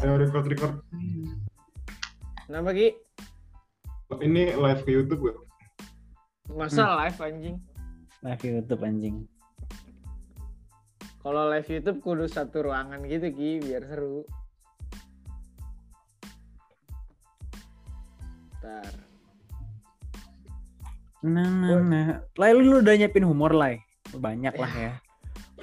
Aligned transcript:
Ayo 0.00 0.16
record 0.16 0.48
record. 0.48 0.74
Kenapa 2.48 2.72
Ki? 2.72 2.96
Ini 4.24 4.56
live 4.56 4.82
ke 4.82 4.90
YouTube 4.96 5.20
gak? 5.28 5.38
Masa 6.50 6.88
Hmm. 6.88 6.96
live 7.04 7.18
anjing? 7.20 7.56
Live 8.24 8.42
YouTube 8.42 8.82
anjing. 8.82 9.16
Kalau 11.20 11.52
live 11.52 11.68
YouTube 11.68 12.00
kudu 12.00 12.24
satu 12.26 12.64
ruangan 12.64 13.04
gitu 13.04 13.28
Ki, 13.28 13.60
biar 13.60 13.84
seru. 13.84 14.24
Ntar. 18.56 18.88
Nah, 21.20 21.44
nah, 21.44 21.76
nah. 21.84 22.08
Lai, 22.40 22.56
lu 22.56 22.80
udah 22.80 22.96
nyiapin 22.96 23.28
humor, 23.28 23.52
Lai? 23.52 23.84
Banyak 24.16 24.56
lah 24.56 24.72
ya. 24.72 24.92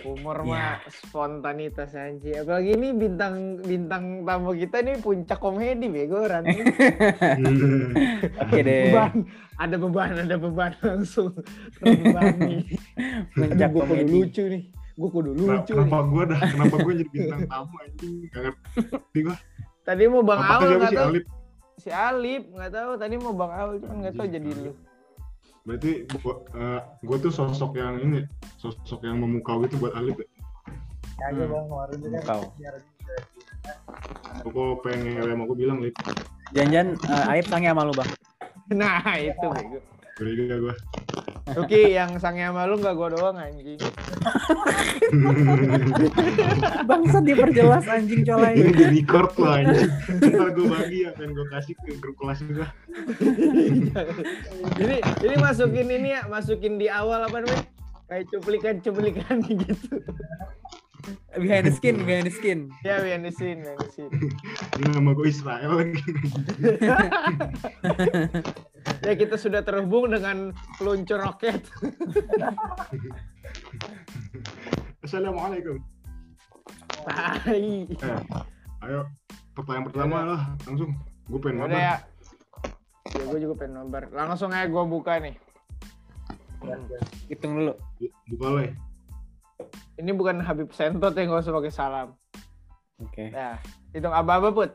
Humor 0.08 0.38
Iya. 0.40 0.48
mah 0.48 0.72
spontanitas 0.88 1.92
anjing. 1.92 2.40
Apalagi 2.40 2.72
ini 2.74 2.88
bintang 2.96 3.34
bintang 3.60 4.24
tamu 4.24 4.56
kita 4.56 4.80
nih 4.80 4.96
puncak 4.98 5.36
komedi 5.36 5.92
bego 5.92 6.24
Ran. 6.24 6.48
Oke 8.42 8.60
deh. 8.64 8.90
beban, 8.90 9.14
ada 9.58 9.76
beban, 9.76 10.10
ada 10.16 10.36
beban 10.40 10.72
langsung 10.80 11.36
terbebani. 11.76 12.64
Puncak 13.36 13.70
komedi. 13.70 14.08
lucu 14.08 14.44
nih. 14.48 14.64
Gue 14.98 15.10
kudu 15.12 15.32
lucu 15.36 15.74
kenapa 15.76 15.98
nih. 16.00 16.10
gue 16.10 16.24
dah? 16.26 16.40
Kenapa 16.48 16.76
gue 16.80 16.94
jadi 16.98 17.10
bintang 17.12 17.42
tamu 17.46 17.76
anjing? 17.84 18.14
Gak 18.32 18.42
ngerti 18.42 19.20
gue. 19.22 19.36
Tadi 19.84 20.04
mau 20.08 20.24
Bang 20.24 20.40
Apa 20.42 20.54
Aul 20.58 20.72
nggak 20.80 20.92
tahu. 20.92 21.10
Alip? 21.12 21.26
Si 21.78 21.90
Alip 21.92 22.44
nggak 22.50 22.72
tahu. 22.72 22.92
Tadi 22.96 23.16
mau 23.16 23.34
Bang 23.36 23.54
Aul 23.54 23.76
cuman 23.78 23.96
nggak 24.02 24.16
tahu 24.16 24.28
jadi 24.28 24.50
lu. 24.50 24.72
Berarti 25.68 26.08
gue, 26.08 26.36
gue 27.04 27.18
tuh 27.20 27.32
sosok 27.36 27.76
yang 27.76 28.00
ini, 28.00 28.24
sosok 28.56 29.04
yang 29.04 29.20
memukau 29.20 29.60
itu 29.68 29.76
buat 29.76 29.92
Alip. 30.00 30.24
Ya? 30.24 30.28
Hmm. 30.32 30.40
Kagak 31.18 31.48
bang 31.52 31.66
kemarin 31.68 31.98
kan 32.00 32.12
Kau. 32.24 32.44
biar 32.56 32.76
Pokok 34.48 34.88
pengen 34.88 35.20
ngewe 35.20 35.32
sama 35.36 35.44
gue 35.44 35.58
bilang, 35.60 35.78
Lip. 35.84 35.96
Jangan-jangan 36.56 36.90
uh, 37.12 37.32
Aib 37.36 37.46
sange 37.52 37.68
sama 37.68 37.84
lu, 37.84 37.92
Bang. 37.92 38.10
Nah 38.72 39.04
itu 39.20 39.48
bego. 39.52 39.80
Beriga 40.18 40.58
gue. 40.58 40.74
Oke, 41.56 41.96
yang 41.96 42.20
sange 42.20 42.44
sama 42.44 42.68
lu 42.68 42.76
nggak 42.76 42.96
gua 42.98 43.08
doang 43.14 43.38
anjing. 43.40 43.78
Bangsa 46.90 47.24
diperjelas 47.24 47.88
anjing 47.88 48.28
colai. 48.28 48.60
Ini 48.60 48.72
di 48.76 48.86
record 49.00 49.32
loh 49.40 49.56
anjing. 49.56 49.88
Ntar 50.28 50.50
gue 50.52 50.68
bagi 50.68 51.08
ya, 51.08 51.16
pengen 51.16 51.32
gue 51.38 51.48
kasih 51.48 51.74
ke 51.80 51.96
grup 52.04 52.20
kelas 52.20 52.44
gue. 52.44 52.68
Jadi 54.76 54.98
ini 55.24 55.36
masukin 55.40 55.88
ini 55.88 56.10
ya, 56.20 56.28
masukin 56.28 56.76
di 56.76 56.92
awal 56.92 57.24
apa 57.24 57.40
namanya? 57.40 57.77
Kayak 58.08 58.26
cuplikan-cuplikan 58.32 59.44
gitu. 59.52 60.00
Behind 61.40 61.64
the 61.64 61.72
skin, 61.72 62.04
behind 62.04 62.28
the 62.28 62.34
skin. 62.34 62.68
Ya, 62.84 63.00
behind 63.00 63.24
the 63.24 63.32
scene, 63.32 63.64
behind 63.64 63.80
the 63.80 63.92
scene. 63.92 64.12
Ini 64.76 64.92
nama 64.92 65.12
gue 65.14 65.28
Israel 65.28 65.72
lagi. 65.76 66.02
Ya 69.04 69.14
kita 69.14 69.36
sudah 69.36 69.62
terhubung 69.62 70.08
dengan 70.08 70.56
peluncur 70.80 71.20
roket. 71.20 71.60
Assalamualaikum. 75.06 75.78
Tai. 77.04 77.68
Eh, 77.88 78.20
ayo, 78.84 79.00
pertanyaan 79.52 79.86
pertama 79.92 80.18
lah, 80.24 80.42
langsung. 80.64 80.96
Gue 81.28 81.40
pengen 81.40 81.64
Udah 81.64 81.68
mabar. 81.68 81.84
ya. 81.84 81.96
Ya 83.08 83.24
gue 83.28 83.40
juga 83.40 83.56
pengen 83.60 83.74
nobar. 83.76 84.04
Langsung 84.12 84.52
aja 84.52 84.68
gue 84.68 84.84
buka 84.88 85.20
nih. 85.20 85.36
Hitung 87.32 87.54
dulu. 87.60 87.74
Buka 88.34 88.48
le. 88.58 88.66
Ini 89.98 90.12
bukan 90.14 90.44
Habib 90.44 90.70
Sentot 90.72 91.16
yang 91.18 91.34
gak 91.34 91.44
usah 91.44 91.56
pakai 91.56 91.74
salam. 91.74 92.08
Oke. 93.02 93.30
Nah, 93.34 93.58
hitung 93.94 94.14
apa-apa 94.14 94.50
put. 94.54 94.72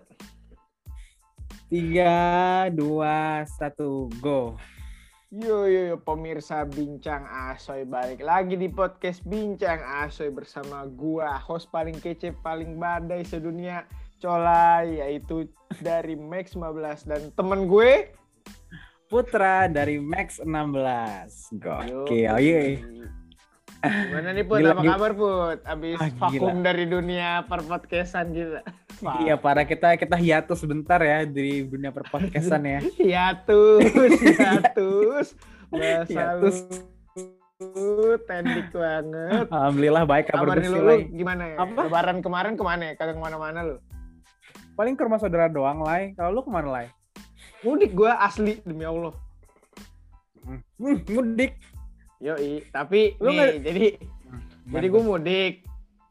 Tiga, 1.73 2.69
dua, 2.75 3.47
satu, 3.47 4.11
go. 4.21 4.59
Yo 5.33 5.65
yo 5.65 5.89
yo 5.89 5.97
pemirsa 5.97 6.69
Bincang 6.69 7.25
Asoy 7.25 7.89
balik 7.89 8.21
lagi 8.21 8.53
di 8.53 8.69
podcast 8.69 9.25
Bincang 9.25 9.81
Asoy 9.81 10.29
bersama 10.29 10.85
gua 10.85 11.41
host 11.41 11.73
paling 11.73 11.97
kece 11.97 12.37
paling 12.45 12.77
badai 12.77 13.25
sedunia 13.25 13.89
Colai 14.21 15.01
yaitu 15.01 15.49
dari 15.81 16.21
Max 16.21 16.53
15 16.53 17.09
dan 17.09 17.23
temen 17.33 17.65
gue 17.65 18.13
Putra 19.13 19.69
dari 19.69 20.01
Max 20.01 20.41
16. 20.41 21.61
Yo. 21.61 22.09
Oke, 22.09 22.25
oh 22.25 22.41
iya. 22.41 22.81
Gimana 23.83 24.33
nih 24.33 24.41
Put? 24.41 24.65
Gila, 24.65 24.73
Apa 24.73 24.81
gila. 24.81 24.93
kabar 24.97 25.13
Put? 25.13 25.59
Abis 25.69 25.99
Ah, 26.01 26.09
vakum 26.17 26.65
dari 26.65 26.89
dunia 26.89 27.45
perpodcastan 27.45 28.33
kita. 28.33 28.65
Iya, 29.21 29.37
para 29.37 29.69
kita 29.69 30.01
kita 30.01 30.17
hiatus 30.17 30.65
sebentar 30.65 30.97
ya 30.97 31.29
di 31.29 31.67
dunia 31.67 31.93
perpodcastan 31.93 32.65
ya. 32.65 32.81
Hiatus, 33.05 33.85
hiatus. 34.17 35.27
Bahasa 35.69 36.09
Hiatus. 36.09 36.57
lu 37.63 38.17
tendik 38.25 38.73
banget. 38.73 39.47
Alhamdulillah 39.47 40.03
baik 40.03 40.27
kabar 40.27 40.41
Kabar 40.43 40.57
bersih 40.57 40.73
lu, 40.73 40.83
lu 40.83 40.97
gimana 41.13 41.43
ya? 41.47 41.57
Apa? 41.61 41.81
Lebaran 41.85 42.19
kemarin 42.19 42.53
ke 42.57 42.65
mana 42.65 42.83
ya? 42.89 42.95
Kagak 42.97 43.15
ke 43.15 43.23
mana-mana 43.23 43.61
lu? 43.63 43.77
Paling 44.73 44.97
ke 44.97 45.03
rumah 45.05 45.21
saudara 45.21 45.47
doang, 45.47 45.79
Lai. 45.79 46.17
Kalau 46.17 46.33
lu 46.33 46.41
ke 46.41 46.51
mana, 46.51 46.69
Lai? 46.73 46.87
Mudik 47.63 47.93
gue 47.93 48.11
asli 48.11 48.59
demi 48.63 48.83
Allah. 48.83 49.15
Hmm, 50.43 50.59
mudik. 51.07 51.55
Yoi, 52.19 52.63
tapi 52.69 53.15
Lu 53.17 53.31
nih, 53.31 53.37
nggak- 53.37 53.55
jadi 53.63 53.87
jadi 54.69 54.87
gue 54.89 55.03
mudik. 55.03 55.55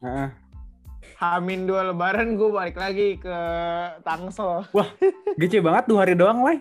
Heeh. 0.00 0.28
Hamin 1.14 1.64
dua 1.64 1.86
lebaran 1.86 2.34
gue 2.34 2.48
balik 2.48 2.74
lagi 2.74 3.14
ke 3.16 3.36
Tangsel. 4.02 4.64
Gece 5.36 5.60
banget 5.60 5.84
dua 5.86 6.02
hari 6.02 6.14
doang, 6.14 6.42
Lai. 6.42 6.58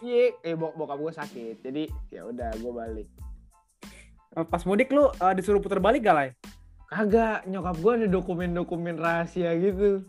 Iya, 0.00 0.34
eh 0.40 0.54
bok 0.54 0.74
bokap 0.74 0.98
gue 0.98 1.12
sakit. 1.12 1.56
Jadi 1.60 1.82
ya 2.08 2.24
udah 2.24 2.50
gue 2.52 2.72
balik. 2.72 3.08
Eh, 4.32 4.44
Pas 4.44 4.62
mudik 4.62 4.88
lu 4.88 5.10
eh, 5.10 5.32
disuruh 5.32 5.58
putar 5.58 5.78
balik 5.78 6.02
gak, 6.02 6.16
Lai? 6.16 6.28
Kagak, 6.86 7.46
nyokap 7.46 7.76
gue 7.76 7.92
ada 7.94 8.06
dokumen-dokumen 8.08 8.96
rahasia 8.96 9.54
gitu. 9.56 10.04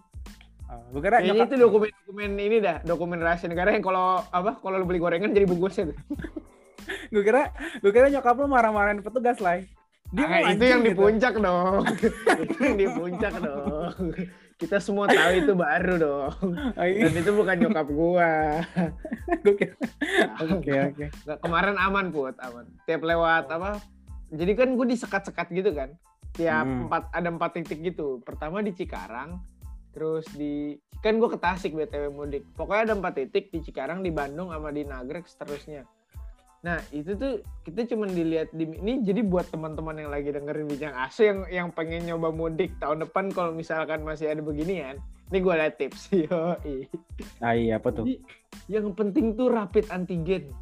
Oh, 0.73 0.81
gue 0.89 1.01
kira 1.01 1.17
Kayaknya 1.17 1.33
nyokap 1.35 1.47
itu 1.47 1.55
dokumen-dokumen 1.61 2.31
ini 2.35 2.57
dah, 2.57 2.77
dokumen 2.81 3.19
rahasia 3.19 3.45
negara 3.45 3.69
yang 3.69 3.81
kalau 3.81 4.25
apa 4.25 4.57
kalau 4.57 4.75
lu 4.75 4.85
beli 4.85 4.97
gorengan 4.97 5.29
jadi 5.29 5.45
bungkusnya 5.45 5.93
tuh. 5.93 5.97
gue 7.13 7.21
kira 7.21 7.53
gue 7.77 7.91
kira 7.91 8.09
nyokap 8.09 8.33
lu 8.35 8.47
marah-marahin 8.47 8.99
petugas, 8.99 9.37
Lai. 9.37 9.69
Dia 10.09 10.25
Ah, 10.25 10.45
mau 10.45 10.51
itu 10.51 10.63
yang 10.63 10.81
di 10.81 10.89
gitu. 10.89 10.99
puncak 10.99 11.33
dong. 11.35 11.81
itu 12.43 12.55
yang 12.59 12.75
di 12.75 12.87
puncak 12.87 13.33
dong. 13.35 13.93
Kita 14.53 14.77
semua 14.77 15.05
tahu 15.07 15.31
itu 15.35 15.53
baru 15.53 15.93
dong. 15.97 16.33
Oh, 16.73 16.85
iya. 16.85 17.09
Dan 17.09 17.17
itu 17.17 17.31
bukan 17.31 17.55
nyokap 17.59 17.87
gua. 17.89 18.61
Oke, 19.43 19.67
oke. 20.71 21.05
Nggak, 21.25 21.37
kemarin 21.39 21.75
aman 21.75 22.05
put, 22.09 22.35
aman. 22.39 22.65
Tiap 22.83 23.01
lewat 23.01 23.49
apa? 23.49 23.81
Jadi 24.29 24.51
kan 24.53 24.69
gue 24.71 24.87
disekat-sekat 24.87 25.47
gitu 25.51 25.73
kan. 25.73 25.89
Tiap 26.31 26.63
Hmm. 26.63 26.85
empat 26.85 27.03
ada 27.09 27.29
empat 27.29 27.51
titik 27.55 27.81
gitu. 27.83 28.21
Pertama 28.21 28.59
di 28.59 28.71
Cikarang, 28.71 29.41
terus 29.93 30.25
di 30.33 30.75
kan 31.05 31.21
gue 31.21 31.29
ke 31.29 31.39
Tasik 31.39 31.77
btw 31.77 32.09
mudik. 32.09 32.43
Pokoknya 32.57 32.91
ada 32.91 32.93
empat 32.97 33.19
titik 33.19 33.53
di 33.53 33.61
Cikarang, 33.61 34.01
di 34.01 34.09
Bandung, 34.09 34.49
sama 34.49 34.73
di 34.73 34.83
Nagrek 34.83 35.29
seterusnya. 35.29 35.85
Nah 36.63 36.79
itu 36.95 37.13
tuh 37.19 37.43
kita 37.67 37.91
cuman 37.91 38.15
dilihat 38.15 38.49
di 38.55 38.63
ini 38.63 39.03
jadi 39.03 39.19
buat 39.19 39.51
teman-teman 39.51 39.99
yang 39.99 40.09
lagi 40.09 40.31
dengerin 40.31 40.65
bincang 40.65 40.95
AC 40.95 41.17
yang 41.27 41.39
yang 41.51 41.67
pengen 41.75 42.07
nyoba 42.07 42.31
mudik 42.31 42.71
tahun 42.79 43.03
depan 43.03 43.35
kalau 43.35 43.51
misalkan 43.51 44.01
masih 44.07 44.31
ada 44.31 44.39
beginian, 44.39 44.95
ini 45.27 45.37
gue 45.43 45.53
ada 45.53 45.67
tips 45.75 46.07
yo. 46.23 46.55
Ah 47.43 47.51
iya, 47.51 47.83
apa 47.83 47.91
tuh? 47.91 48.07
Jadi 48.07 48.23
yang 48.71 48.95
penting 48.95 49.35
tuh 49.35 49.51
rapid 49.51 49.91
antigen 49.91 50.55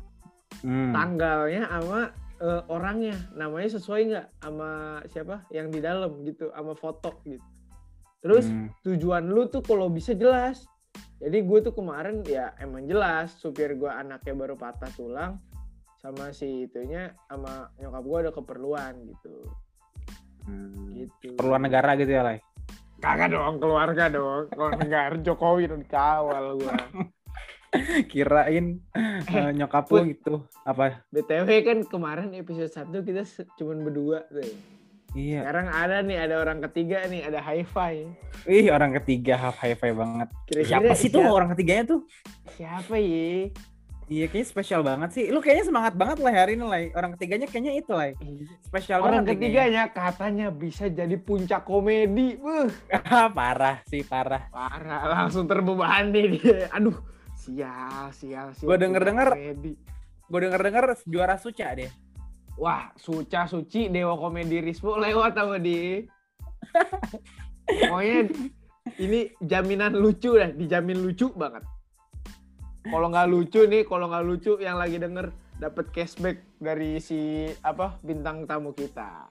Hmm. 0.61 0.93
tanggalnya 0.93 1.65
sama 1.65 2.13
eh, 2.37 2.61
orangnya 2.69 3.17
namanya 3.33 3.69
sesuai 3.81 4.01
nggak 4.13 4.27
sama 4.45 5.01
siapa 5.09 5.41
yang 5.49 5.73
di 5.73 5.81
dalam 5.81 6.21
gitu 6.21 6.53
sama 6.53 6.77
foto 6.77 7.17
gitu 7.25 7.41
terus 8.21 8.45
Hmm. 8.45 8.69
tujuan 8.81 9.25
lu 9.25 9.45
tuh 9.45 9.59
kalau 9.59 9.87
bisa 9.87 10.13
jelas 10.13 10.63
jadi 11.17 11.37
gue 11.37 11.59
tuh 11.61 11.71
kemarin 11.71 12.21
ya 12.23 12.53
emang 12.57 12.85
jelas 12.85 13.33
supir 13.35 13.73
gue 13.73 13.89
anaknya 13.89 14.33
baru 14.35 14.55
patah 14.55 14.89
tulang 14.91 15.41
sama 15.97 16.29
si 16.29 16.65
itunya 16.65 17.13
sama 17.25 17.69
nyokap 17.75 18.03
gue 18.03 18.17
ada 18.19 18.31
keperluan 18.31 18.93
gitu 19.03 19.35
Hmm. 20.41 20.89
gitu 20.91 21.37
Perluan 21.37 21.61
negara 21.61 21.93
gitu 21.93 22.09
ya, 22.09 22.21
Lai. 22.21 22.41
kagak 22.97 23.29
dong 23.29 23.57
keluarga 23.57 24.05
dong 24.07 24.45
kalau 24.47 24.69
negara 24.71 25.13
Jokowi 25.15 25.65
udah 25.65 25.79
dikawal 25.79 26.43
gue 26.55 26.75
Kirain 28.11 28.81
eh, 29.27 29.51
nyokap 29.53 29.85
lu 29.87 30.03
gitu. 30.07 30.43
Apa? 30.61 31.01
btw 31.07 31.47
kan 31.61 31.79
kemarin 31.83 32.29
episode 32.33 32.67
1 32.67 32.91
kita 33.01 33.23
cuman 33.55 33.77
berdua 33.81 34.25
tuh 34.27 34.43
Iya. 35.11 35.43
sekarang 35.43 35.67
ada 35.67 35.97
nih 36.07 36.17
ada 36.23 36.35
orang 36.39 36.59
ketiga 36.63 37.03
nih 37.11 37.27
ada 37.27 37.43
hi-fi 37.43 38.07
Ih, 38.47 38.71
orang 38.73 38.95
ketiga 38.97 39.37
half 39.37 39.61
high 39.61 39.77
five 39.77 39.93
banget. 39.93 40.33
Kira-kira 40.49 40.69
Siapa 40.81 40.93
sih 40.97 41.13
tuh 41.13 41.21
orang 41.21 41.53
ketiganya 41.53 41.93
tuh? 41.93 42.01
Siapa 42.57 42.97
ya? 42.97 43.53
Iya 44.11 44.25
kayaknya 44.27 44.47
spesial 44.49 44.81
banget 44.83 45.09
sih. 45.13 45.25
Lu 45.31 45.39
kayaknya 45.39 45.71
semangat 45.71 45.93
banget 45.95 46.19
lah 46.19 46.33
hari 46.33 46.59
ini 46.59 46.65
lah. 46.67 46.81
Orang 46.97 47.15
ketiganya 47.15 47.47
kayaknya 47.47 47.79
itu 47.79 47.95
lah. 47.95 48.11
Spesial 48.65 48.99
Orang 48.99 49.23
banget 49.23 49.23
nih 49.23 49.31
ketiganya 49.37 49.83
katanya 49.93 50.47
bisa 50.51 50.89
jadi 50.91 51.15
puncak 51.15 51.63
komedi. 51.63 52.35
Kayaknya. 52.41 53.29
parah 53.37 53.77
sih 53.87 54.03
parah. 54.03 54.49
parah 54.51 55.05
langsung 55.05 55.47
terbebani 55.47 56.41
dia. 56.41 56.67
Aduh, 56.75 56.97
sial, 57.39 58.11
sial, 58.11 58.51
sial. 58.51 58.67
Gua 58.67 58.75
denger-denger-. 58.75 59.31
Gue 60.31 60.39
denger-denger 60.43 60.85
juara 61.07 61.35
suca 61.39 61.71
deh. 61.71 61.91
Wah, 62.59 62.91
Suca 62.99 63.47
Suci 63.47 63.87
Dewa 63.87 64.15
Komedi 64.19 64.59
Rispo 64.59 64.99
lewat 64.99 65.35
sama 65.37 65.57
dia. 65.57 66.05
Pokoknya 67.65 68.31
ini 68.99 69.31
jaminan 69.39 69.95
lucu 69.95 70.35
dah, 70.35 70.51
dijamin 70.51 70.99
lucu 70.99 71.31
banget. 71.33 71.63
Kalau 72.81 73.07
nggak 73.13 73.29
lucu 73.29 73.61
nih, 73.69 73.85
kalau 73.85 74.09
nggak 74.09 74.25
lucu 74.25 74.57
yang 74.57 74.75
lagi 74.81 74.97
denger 74.97 75.29
dapat 75.61 75.93
cashback 75.93 76.41
dari 76.57 76.97
si 76.97 77.45
apa 77.61 78.01
bintang 78.01 78.49
tamu 78.49 78.73
kita. 78.73 79.29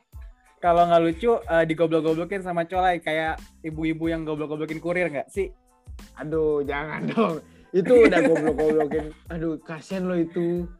Kalau 0.62 0.86
nggak 0.86 1.02
lucu 1.02 1.34
eh, 1.40 1.64
digoblok-goblokin 1.66 2.46
sama 2.46 2.68
colai 2.68 3.02
kayak 3.02 3.42
ibu-ibu 3.66 4.06
yang 4.06 4.22
goblok-goblokin 4.22 4.78
kurir 4.78 5.10
nggak 5.10 5.26
sih? 5.32 5.50
Aduh, 6.20 6.62
jangan 6.62 7.10
dong. 7.10 7.34
Itu 7.74 8.06
udah 8.06 8.20
goblok-goblokin. 8.22 9.06
Aduh, 9.34 9.58
kasihan 9.66 10.06
lo 10.06 10.14
itu. 10.14 10.70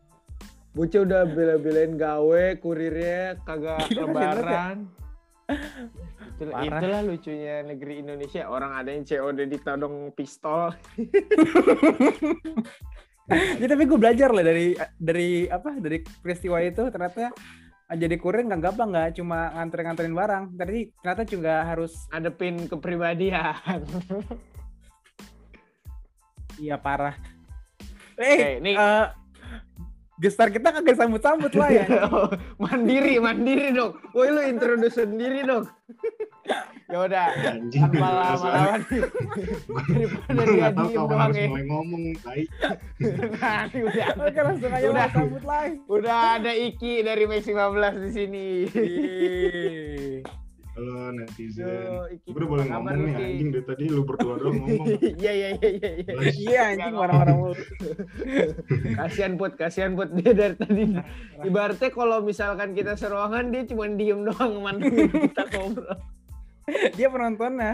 Bocah 0.71 1.03
udah 1.03 1.27
bela-belain 1.27 1.99
gawe, 1.99 2.45
kurirnya 2.63 3.35
kagak 3.43 3.83
Gila, 3.91 3.99
ya. 3.99 4.03
lebaran. 4.07 4.77
Itulah, 6.39 6.55
Parah. 6.63 6.79
itulah 6.79 7.01
lucunya 7.03 7.57
negeri 7.67 7.95
Indonesia. 7.99 8.47
Orang 8.47 8.71
ada 8.71 8.95
yang 8.95 9.03
COD 9.03 9.39
ditodong 9.47 10.15
pistol. 10.15 10.75
Ya 13.31 13.71
tapi 13.71 13.87
gue 13.87 13.95
belajar 13.95 14.35
lah 14.35 14.43
dari 14.43 14.75
dari 14.99 15.47
apa 15.47 15.79
dari 15.79 16.03
peristiwa 16.03 16.59
itu 16.67 16.91
ternyata 16.91 17.31
jadi 17.87 18.19
kurir 18.19 18.43
nggak 18.43 18.59
gampang 18.59 18.91
nggak 18.91 19.23
cuma 19.23 19.55
nganterin-nganterin 19.55 20.11
barang. 20.11 20.45
Tadi 20.59 20.91
ternyata 20.99 21.23
juga 21.23 21.63
harus 21.63 22.11
Adepin 22.11 22.67
kepribadian. 22.67 23.87
iya 26.59 26.75
parah. 26.75 27.15
Eh, 28.19 28.59
nih. 28.59 28.75
eh, 28.75 29.07
gestar 30.21 30.53
kita 30.53 30.69
kagak 30.69 31.01
sambut-sambut 31.01 31.53
lah 31.57 31.71
ya. 31.73 31.85
mandiri, 32.63 33.17
mandiri 33.17 33.73
dong. 33.73 33.97
Woi 34.13 34.29
lu 34.29 34.45
introduce 34.45 35.01
sendiri 35.01 35.49
dong. 35.49 35.65
ya 36.91 37.07
udah, 37.07 37.27
tanpa 37.71 38.09
lama-lama. 38.11 38.77
Daripada 39.95 40.43
Gue 40.43 40.45
dia 40.51 40.69
diem 40.75 40.91
doang 41.07 41.21
harus 41.23 41.37
ya. 41.39 41.47
mulai 41.49 41.65
ngomong. 41.71 42.03
Tai. 42.21 42.43
Nah, 43.41 43.63
udah. 43.89 44.09
Oke 44.21 44.41
langsung 44.43 44.73
aja 44.75 44.87
Udah. 44.91 45.09
sambut 45.15 45.43
lah. 45.47 45.63
Udah 45.87 46.19
ada 46.37 46.53
Iki 46.53 47.07
dari 47.07 47.25
Max 47.25 47.47
15 47.47 48.05
di 48.05 48.11
sini. 48.13 48.49
Halo 50.71 51.11
netizen. 51.11 51.67
Yo, 51.67 52.07
Iki. 52.15 52.31
Gue 52.31 52.39
udah 52.39 52.49
boleh 52.49 52.65
ngomong 52.71 52.99
nih 53.03 53.13
Ki? 53.13 53.25
anjing 53.27 53.49
dari 53.51 53.65
tadi 53.67 53.85
lu 53.91 54.03
berdua 54.07 54.35
doang 54.39 54.55
ngomong. 54.63 54.87
Iya 55.19 55.33
iya 55.35 55.49
iya 55.59 55.71
iya. 55.75 55.91
iya. 55.99 56.13
Iya 56.31 56.61
anjing 56.75 56.95
orang-orang 56.95 57.37
mulu. 57.37 57.55
Kasihan 58.95 59.33
put, 59.35 59.53
kasihan 59.59 59.93
put 59.99 60.09
dia 60.15 60.31
dari 60.31 60.55
tadi. 60.55 60.83
Ibaratnya 61.43 61.91
kalau 61.91 62.23
misalkan 62.23 62.79
kita 62.79 62.95
seruangan 62.95 63.51
dia 63.51 63.67
cuma 63.67 63.91
diem 63.91 64.23
doang 64.23 64.63
mantengin 64.63 65.11
kita 65.27 65.43
ngobrol. 65.51 65.99
Dia 66.95 67.09
penontonnya. 67.11 67.73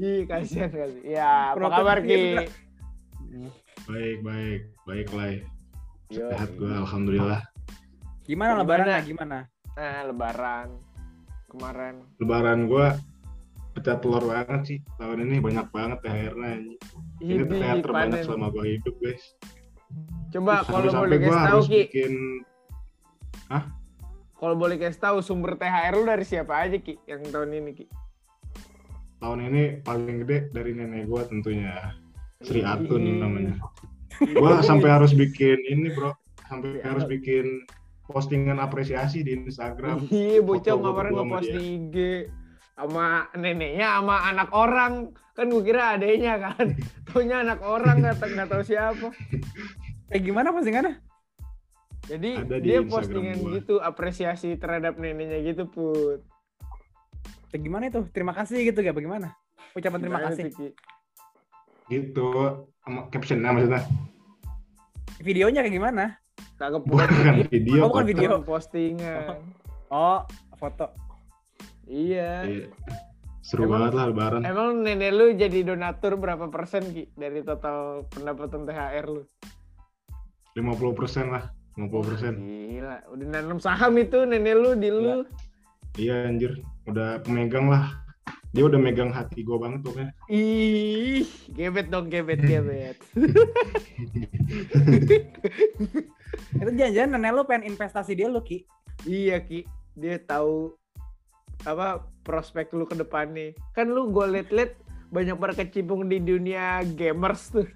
Ih, 0.00 0.24
kasihan 0.24 0.72
kasihan. 0.72 0.90
Ya, 1.04 1.52
apa 1.52 1.60
Penonton 1.60 1.78
kabar 1.84 1.98
Ki? 2.00 2.08
juga. 2.08 2.42
Baik, 3.84 4.18
baik. 4.24 4.60
Baik 4.88 5.08
lah. 5.12 5.30
Yo. 6.08 6.26
Sehat 6.32 6.50
gue, 6.56 6.72
alhamdulillah. 6.72 7.40
Gimana 8.24 8.56
Gimana? 8.56 8.60
lebaran 8.64 9.02
gimana? 9.04 9.38
Nah, 9.76 10.00
lebaran 10.08 10.68
kemarin. 11.52 11.94
Lebaran 12.18 12.66
gue 12.66 12.86
pecah 13.76 13.96
telur 14.00 14.24
banget 14.24 14.60
sih. 14.64 14.78
Tahun 14.96 15.18
ini 15.20 15.36
banyak 15.38 15.68
banget 15.68 15.98
THR-nya. 16.00 16.52
Ini 16.58 16.74
Ini 17.20 17.44
THR 17.44 17.76
terbanyak 17.84 18.20
panen. 18.20 18.24
selama 18.24 18.46
gue 18.52 18.64
hidup, 18.80 18.94
guys. 18.98 19.24
Coba 20.32 20.64
kalau 20.64 21.04
boleh 21.04 21.18
kasih 21.20 21.42
tahu 21.44 21.60
Ki, 21.68 21.80
bikin 21.84 22.14
kalau 24.42 24.58
boleh 24.58 24.74
kasih 24.80 24.98
tahu 24.98 25.18
sumber 25.22 25.54
THR 25.54 25.94
lu 25.94 26.08
dari 26.08 26.24
siapa 26.26 26.66
aja 26.66 26.74
Ki 26.80 26.98
yang 27.06 27.22
tahun 27.28 27.62
ini 27.62 27.70
Ki? 27.76 27.86
tahun 29.22 29.38
ini 29.54 29.62
paling 29.86 30.26
gede 30.26 30.50
dari 30.50 30.74
nenek 30.74 31.06
gue 31.06 31.22
tentunya. 31.30 31.94
Sri 32.42 32.66
Atun 32.66 33.22
namanya. 33.22 33.54
Gue 34.18 34.50
sampai 34.66 34.90
harus 34.90 35.14
bikin 35.14 35.62
ini, 35.70 35.94
bro. 35.94 36.10
Sampai 36.50 36.82
harus 36.82 37.06
bikin 37.06 37.62
postingan 38.04 38.58
apresiasi 38.58 39.20
di 39.20 39.36
Instagram. 39.36 40.06
Iya, 40.10 40.40
bocah 40.40 40.74
kemarin 40.74 41.12
ngepost 41.12 41.48
di 41.48 41.62
IG 41.76 41.96
sama 42.72 43.28
neneknya 43.32 44.00
sama 44.00 44.16
anak 44.26 44.48
orang 44.50 44.92
kan 45.32 45.46
gue 45.46 45.60
kira 45.62 45.94
adanya 45.94 46.40
kan 46.40 46.72
taunya 47.06 47.40
anak 47.40 47.60
orang 47.60 48.00
nggak 48.00 48.16
tahu- 48.16 48.32
nggak 48.32 48.48
tahu 48.48 48.62
siapa 48.62 49.08
Kayak 50.08 50.22
gimana 50.22 50.48
postingannya? 50.50 50.94
jadi 52.02 52.30
Ada 52.42 52.56
di 52.58 52.64
dia 52.64 52.78
Instagram 52.80 52.90
postingan 52.90 53.36
gua. 53.38 53.50
gitu 53.54 53.74
apresiasi 53.78 54.56
terhadap 54.56 54.96
neneknya 54.96 55.40
gitu 55.42 55.64
put 55.66 56.20
Kayak 57.48 57.62
gimana 57.62 57.84
itu? 57.86 58.00
Terima 58.08 58.32
kasih 58.32 58.64
gitu 58.64 58.80
gak? 58.80 58.96
Bagaimana? 58.96 59.36
Ucapan 59.72 60.00
terima 60.00 60.18
Gimana 60.18 60.28
kasih. 60.32 60.44
Ki? 60.48 60.68
Gitu. 61.86 62.28
Sama 62.80 63.00
captionnya 63.08 63.52
maksudnya. 63.52 63.84
Videonya 65.20 65.60
kayak 65.60 65.76
gimana? 65.76 66.16
Kagak 66.62 66.82
Bukan 66.86 67.08
video. 67.50 67.80
Oh, 67.80 67.82
bukan 67.90 68.04
video. 68.06 68.28
postingan 68.40 69.40
Oh, 69.92 70.22
foto. 70.54 70.86
iya 71.84 72.42
Iya. 72.42 72.66
Seru 73.42 73.66
Emang- 73.66 73.82
banget 73.82 73.92
lah 73.92 74.04
lebaran. 74.08 74.40
emang 74.42 74.68
nenek 74.80 75.10
lu 75.10 75.24
jadi 75.34 75.58
donatur 75.64 76.14
berapa 76.14 76.46
persen 76.46 76.86
ki 76.86 77.10
dari 77.12 77.42
total 77.42 78.06
pendapatan 78.08 78.62
THR 78.62 79.04
lu 79.10 79.22
50% 80.54 81.26
lah. 81.26 81.50
50%. 81.74 82.38
gila 82.38 82.96
udah 83.08 83.26
nanam 83.26 83.56
saham 83.58 83.96
itu 83.96 84.22
nenek 84.22 84.54
lu 84.54 84.70
di 84.74 84.88
lu 84.88 85.26
Iya 85.94 86.24
anjir. 86.24 86.56
Udah 86.84 87.20
pemegang 87.20 87.66
lah. 87.66 87.90
Dia 88.50 88.62
udah 88.62 88.76
megang 88.76 89.08
hati 89.08 89.40
gue 89.40 89.56
banget 89.56 89.80
pokoknya. 89.82 90.12
ih 90.30 91.24
gebet 91.50 91.88
dong 91.88 92.06
gebet 92.06 92.38
gebet 92.38 92.96
Itu 96.56 96.70
jangan-jangan 96.72 97.10
nenek 97.18 97.30
lu 97.32 97.42
pengen 97.44 97.64
investasi 97.72 98.12
dia 98.16 98.28
lu, 98.28 98.40
Ki. 98.40 98.64
Iya 99.04 99.42
Ki, 99.42 99.66
dia 99.96 100.16
tahu 100.22 100.72
apa 101.62 102.06
prospek 102.26 102.74
lu 102.74 102.86
ke 102.86 102.94
depan 102.98 103.30
nih. 103.34 103.54
Kan 103.74 103.90
lu 103.90 104.10
gue 104.10 104.26
liat-liat 104.38 104.72
banyak 105.12 105.36
berkecimpung 105.36 106.08
di 106.08 106.18
dunia 106.22 106.80
gamers 106.96 107.52
tuh. 107.52 107.68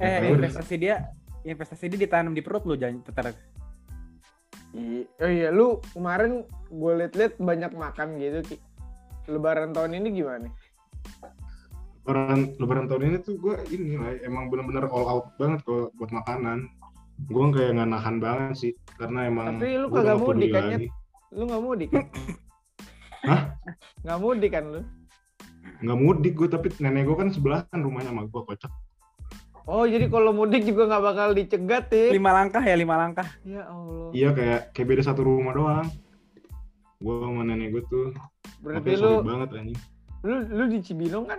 Eh, 0.00 0.32
investasi 0.32 0.74
dia 0.80 1.12
investasi 1.44 1.92
dia 1.92 2.00
ditanam 2.08 2.32
di 2.32 2.40
perut 2.40 2.64
lu 2.64 2.74
jangan 2.76 3.04
tetar. 3.04 3.36
Iya, 4.70 5.02
oh 5.20 5.30
iya 5.30 5.48
lu 5.50 5.82
kemarin 5.92 6.46
gue 6.70 6.92
liat-liat 7.04 7.36
banyak 7.36 7.72
makan 7.76 8.16
gitu 8.16 8.40
Ki. 8.48 8.56
Lebaran 9.28 9.76
tahun 9.76 10.00
ini 10.00 10.08
gimana? 10.16 10.48
Lebaran, 12.10 12.58
lebaran 12.58 12.86
tahun 12.90 13.02
ini 13.06 13.18
tuh 13.22 13.38
gue 13.38 13.54
ini 13.70 13.94
lah, 13.94 14.18
emang 14.26 14.50
bener-bener 14.50 14.90
all 14.90 15.06
out 15.06 15.30
banget 15.38 15.62
kalau 15.62 15.94
buat 15.94 16.10
makanan. 16.10 16.66
Gue 17.30 17.42
kayak 17.54 17.70
nggak 17.78 17.86
nahan 17.86 18.16
banget 18.18 18.54
sih, 18.58 18.72
karena 18.98 19.30
emang. 19.30 19.62
Tapi 19.62 19.78
lu 19.78 19.86
kagak 19.94 20.18
nggak 20.18 20.18
mudik 20.18 20.48
kan. 20.50 20.64
Lu 21.30 21.42
nggak 21.46 21.62
mudik 21.62 21.88
kan? 21.94 22.04
Hah? 23.30 23.40
Nggak 24.02 24.18
mudik 24.18 24.50
kan 24.50 24.64
lu? 24.74 24.80
Nggak 25.86 25.98
mudik 26.02 26.32
gue, 26.34 26.48
tapi 26.50 26.66
nenek 26.82 27.06
gue 27.06 27.14
kan 27.14 27.28
sebelahan 27.30 27.78
rumahnya 27.78 28.10
sama 28.10 28.26
gue 28.26 28.42
kocak. 28.42 28.72
Oh 29.70 29.86
jadi 29.86 30.10
kalau 30.10 30.34
mudik 30.34 30.66
juga 30.66 30.90
nggak 30.90 31.04
bakal 31.14 31.28
dicegat 31.30 31.94
ya? 31.94 32.10
Lima 32.10 32.34
langkah 32.34 32.62
ya, 32.66 32.74
lima 32.74 32.98
langkah. 32.98 33.28
Ya 33.46 33.70
Allah. 33.70 34.10
Iya 34.10 34.34
kayak 34.34 34.60
kayak 34.74 34.88
beda 34.90 35.02
satu 35.06 35.22
rumah 35.22 35.54
doang. 35.54 35.86
Gue 36.98 37.14
sama 37.22 37.46
nenek 37.46 37.70
gue 37.70 37.82
tuh, 37.86 38.10
Berarti 38.66 38.98
lu, 38.98 39.22
banget 39.22 39.48
anjing. 39.54 39.78
lu 40.26 40.36
lu 40.50 40.64
di 40.66 40.82
Cibinong 40.82 41.30
kan? 41.30 41.38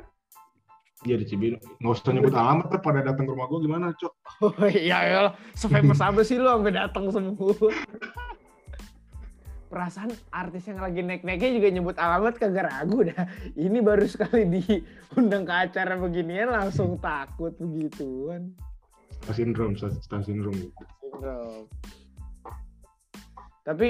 Iya 1.02 1.18
di 1.18 1.26
Cibinong. 1.26 1.62
Nggak 1.82 1.94
usah 1.98 2.14
nyebut 2.14 2.36
alamat, 2.38 2.66
ntar 2.70 2.82
pada 2.86 3.02
datang 3.02 3.26
ke 3.26 3.32
rumah 3.34 3.50
gue 3.50 3.60
gimana, 3.66 3.86
cok? 3.98 4.14
Oh 4.46 4.70
iya 4.70 5.00
ya, 5.10 5.22
sefamous 5.58 6.02
apa 6.06 6.22
sih 6.22 6.38
lu 6.38 6.46
sampai 6.46 6.74
datang 6.78 7.10
semua? 7.10 7.54
Perasaan 9.72 10.14
artis 10.30 10.68
yang 10.70 10.84
lagi 10.84 11.02
naik-naiknya 11.02 11.50
juga 11.58 11.68
nyebut 11.74 11.98
alamat 11.98 12.38
kagak 12.38 12.70
ragu 12.70 13.08
dah. 13.08 13.26
Ini 13.58 13.82
baru 13.82 14.06
sekali 14.06 14.46
diundang 14.46 15.48
ke 15.48 15.54
acara 15.54 15.98
beginian 15.98 16.54
langsung 16.54 17.02
takut 17.02 17.56
begituan. 17.58 18.54
Star 19.26 19.34
syndrome, 19.34 19.74
star, 19.78 20.22
syndrome. 20.22 20.70
Sindrom. 21.02 21.66
Tapi 23.66 23.90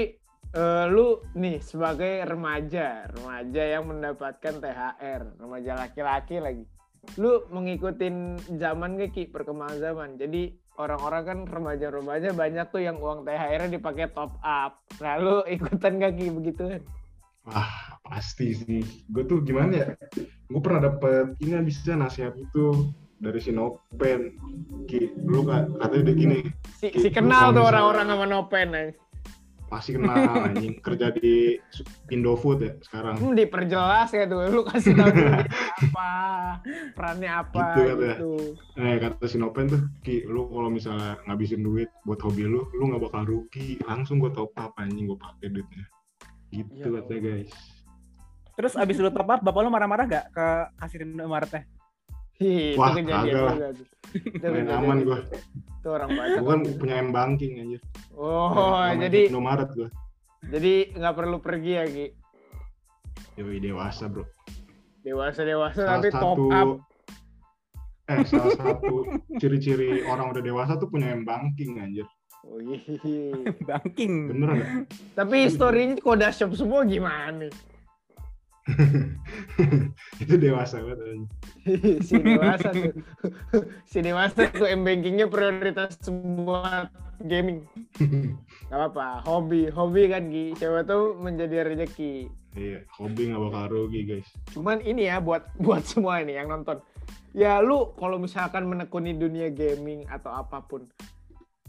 eh, 0.56 0.84
lu 0.88 1.20
nih 1.36 1.60
sebagai 1.60 2.24
remaja, 2.24 3.08
remaja 3.12 3.62
yang 3.68 3.84
mendapatkan 3.84 4.54
THR, 4.64 5.40
remaja 5.40 5.72
laki-laki 5.76 6.40
lagi. 6.40 6.64
Lu 7.18 7.44
mengikutin 7.50 8.38
zaman 8.56 8.94
gak 8.96 9.12
Ki 9.12 9.26
perkembangan 9.28 9.78
zaman 9.82 10.08
jadi 10.16 10.54
orang-orang 10.78 11.22
kan 11.26 11.38
remaja-remaja 11.50 12.32
banyak 12.32 12.66
tuh 12.70 12.80
yang 12.80 12.96
uang 13.02 13.26
THR-nya 13.26 13.76
dipakai 13.76 14.08
top 14.14 14.38
up 14.40 14.80
nah 15.02 15.18
lu 15.18 15.42
ikutan 15.44 15.98
gak 15.98 16.14
Ki 16.16 16.30
begitu 16.30 16.80
Wah, 17.42 17.98
pasti 18.06 18.54
sih. 18.54 18.86
Gue 19.10 19.26
tuh 19.26 19.42
gimana 19.42 19.74
ya? 19.74 19.88
Gue 20.46 20.62
pernah 20.62 20.86
dapet 20.86 21.34
ini 21.42 21.58
bisa 21.66 21.98
nasihat 21.98 22.38
itu 22.38 22.94
dari 23.18 23.42
si 23.42 23.50
Nopen. 23.50 24.38
Ki, 24.86 25.10
dulu 25.18 25.50
kan 25.50 25.74
katanya 25.74 26.06
udah 26.06 26.14
gini, 26.14 26.38
si, 26.78 26.94
Ki, 26.94 27.02
si 27.02 27.10
kenal 27.10 27.50
tuh 27.50 27.66
orang-orang 27.66 28.06
sama 28.14 28.26
Nopen 28.30 28.68
eh. 28.78 28.90
Pasti 29.72 29.96
kenal 29.96 30.52
anjing 30.52 30.76
kerja 30.84 31.08
di 31.16 31.56
Indofood 32.12 32.60
ya 32.60 32.76
sekarang. 32.84 33.16
Hmm, 33.16 33.32
diperjelas 33.32 34.12
ya 34.12 34.28
tuh 34.28 34.44
lu 34.52 34.60
kasih 34.68 34.92
tahu 34.92 35.08
apa 35.88 36.12
perannya 36.92 37.30
apa 37.32 37.60
Gitu 37.72 37.80
gitu, 37.80 37.88
katanya. 37.88 38.16
Eh 38.76 38.96
kata 39.00 39.24
si 39.24 39.36
Nopen 39.40 39.72
tuh, 39.72 39.82
Ki, 40.04 40.28
lu 40.28 40.44
kalau 40.52 40.68
misalnya 40.68 41.16
ngabisin 41.24 41.64
duit 41.64 41.88
buat 42.04 42.20
hobi 42.20 42.44
lu, 42.44 42.68
lu 42.76 42.92
nggak 42.92 43.08
bakal 43.08 43.24
rugi. 43.24 43.80
Langsung 43.88 44.20
gue 44.20 44.28
top 44.36 44.52
up 44.60 44.76
anjing 44.76 45.08
gue 45.08 45.16
pakai 45.16 45.48
duitnya. 45.48 45.84
Gitu 46.52 46.68
Ya 46.76 46.88
katanya 46.92 47.20
guys. 47.24 47.52
Terus 48.52 48.76
abis 48.76 49.00
lu 49.00 49.08
top 49.08 49.32
up, 49.32 49.40
bapak 49.40 49.60
lu 49.64 49.72
marah-marah 49.72 50.04
gak 50.04 50.26
ke 50.36 50.46
kasir 50.76 51.08
Indomaretnya? 51.08 51.64
Hi, 52.42 52.74
itu 52.74 52.78
Wah, 52.78 52.90
kejadian 52.90 53.14
kagak 53.14 53.40
lah. 53.40 53.56
Itu 54.12 54.46
Main 54.50 54.68
aman 54.68 54.98
gue. 55.00 55.18
Itu 55.78 55.88
orang 55.88 56.10
banyak. 56.10 56.38
Gue 56.38 56.50
kan 56.50 56.60
punya 56.76 56.94
M 56.98 57.10
banking 57.10 57.52
anjir. 57.56 57.80
Oh, 58.12 58.50
Sama 58.50 58.98
jadi 58.98 59.20
Indomaret 59.30 59.70
gue. 59.72 59.88
jadi 60.42 60.74
nggak 60.92 61.14
perlu 61.14 61.38
pergi 61.38 61.72
ya 61.72 61.84
Ki. 61.86 62.06
Yoi 63.38 63.58
dewasa 63.58 64.10
bro. 64.10 64.26
Dewasa 65.00 65.40
dewasa 65.42 65.78
Salah 65.78 65.90
nanti 65.96 66.08
top 66.10 66.20
satu 66.34 66.44
up. 66.50 66.68
eh 68.04 68.18
salah 68.26 68.50
satu 68.52 68.94
ciri-ciri 69.38 70.02
orang 70.04 70.30
udah 70.30 70.42
dewasa 70.42 70.74
tuh 70.74 70.86
punya 70.86 71.10
M 71.10 71.22
banking 71.22 71.78
anjir. 71.78 72.06
Wih. 72.42 72.82
Banking. 73.70 74.34
Bener 74.34 74.48
gak? 74.58 74.70
Tapi 75.14 75.46
historinya 75.46 75.94
Koda 75.96 76.28
Shop 76.28 76.50
semua 76.52 76.82
gimana? 76.82 77.46
itu 80.22 80.34
dewasa 80.38 80.78
banget 80.86 81.26
si 82.06 82.14
dewasa 82.14 82.68
tuh. 82.70 82.94
si 83.90 83.98
dewasa 83.98 84.40
tuh 84.54 84.70
M 84.70 84.86
bankingnya 84.86 85.26
prioritas 85.26 85.98
semua 85.98 86.86
gaming. 87.22 87.66
Gak 88.70 88.78
apa-apa, 88.78 89.22
hobi, 89.26 89.70
hobi 89.70 90.10
kan 90.10 90.30
Ki. 90.30 90.54
Siapa 90.58 90.82
tuh 90.86 91.14
menjadi 91.18 91.66
rezeki. 91.66 92.26
Iya, 92.52 92.84
hobi 93.00 93.32
nggak 93.32 93.42
bakal 93.48 93.64
rugi 93.72 94.00
guys. 94.04 94.28
Cuman 94.52 94.84
ini 94.84 95.08
ya 95.08 95.24
buat 95.24 95.48
buat 95.56 95.86
semua 95.88 96.20
ini 96.20 96.36
yang 96.36 96.52
nonton. 96.52 96.84
Ya 97.32 97.64
lu 97.64 97.96
kalau 97.96 98.20
misalkan 98.20 98.68
menekuni 98.68 99.16
dunia 99.16 99.48
gaming 99.48 100.04
atau 100.10 100.34
apa 100.36 100.60
pun. 100.60 100.84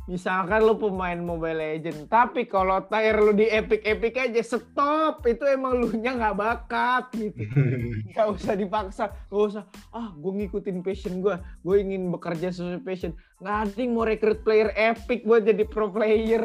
Misalkan 0.03 0.67
lu 0.67 0.75
pemain 0.75 1.15
Mobile 1.15 1.63
Legend, 1.63 2.11
tapi 2.11 2.43
kalau 2.43 2.83
tier 2.91 3.15
lu 3.15 3.31
di 3.31 3.47
Epic-Epic 3.47 4.19
aja 4.19 4.43
stop. 4.43 5.23
Itu 5.23 5.47
emang 5.47 5.79
lu 5.79 5.95
nya 5.95 6.11
nggak 6.11 6.35
bakat 6.35 7.07
gitu. 7.15 7.39
Gak 8.15 8.27
usah 8.35 8.53
dipaksa, 8.59 9.05
gak 9.31 9.43
usah. 9.47 9.63
Ah, 9.95 10.11
gue 10.11 10.31
ngikutin 10.43 10.83
passion 10.83 11.23
gue, 11.23 11.39
gue 11.39 11.75
ingin 11.79 12.11
bekerja 12.11 12.51
sesuai 12.51 12.83
passion. 12.83 13.15
Nggak 13.39 13.57
ada 13.63 13.79
yang 13.79 13.91
mau 13.95 14.03
rekrut 14.03 14.43
player 14.43 14.75
Epic 14.75 15.23
buat 15.23 15.47
jadi 15.47 15.63
pro 15.63 15.87
player. 15.87 16.43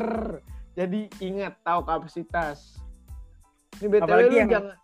Jadi 0.78 1.10
ingat 1.18 1.58
tahu 1.66 1.82
kapasitas. 1.82 2.78
Ini 3.82 3.90
btw 3.90 4.06
Apalagi 4.06 4.30
lu 4.30 4.38
yang- 4.38 4.52
jangan. 4.54 4.76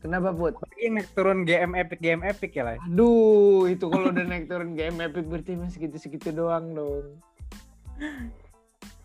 Kenapa 0.00 0.36
Put? 0.36 0.52
Apalagi 0.60 0.80
yang 0.84 0.94
naik 1.00 1.08
turun 1.16 1.38
GM 1.48 1.72
Epic, 1.76 1.98
GM 2.00 2.22
Epic 2.24 2.52
ya 2.52 2.64
lah. 2.64 2.76
Aduh, 2.76 3.64
itu 3.68 3.88
kalau 3.88 4.12
udah 4.12 4.24
naik 4.24 4.48
turun 4.48 4.76
game 4.76 5.00
Epic 5.00 5.24
berarti 5.24 5.56
masih 5.56 5.80
segitu-segitu 5.80 6.28
doang 6.32 6.76
dong. 6.76 7.20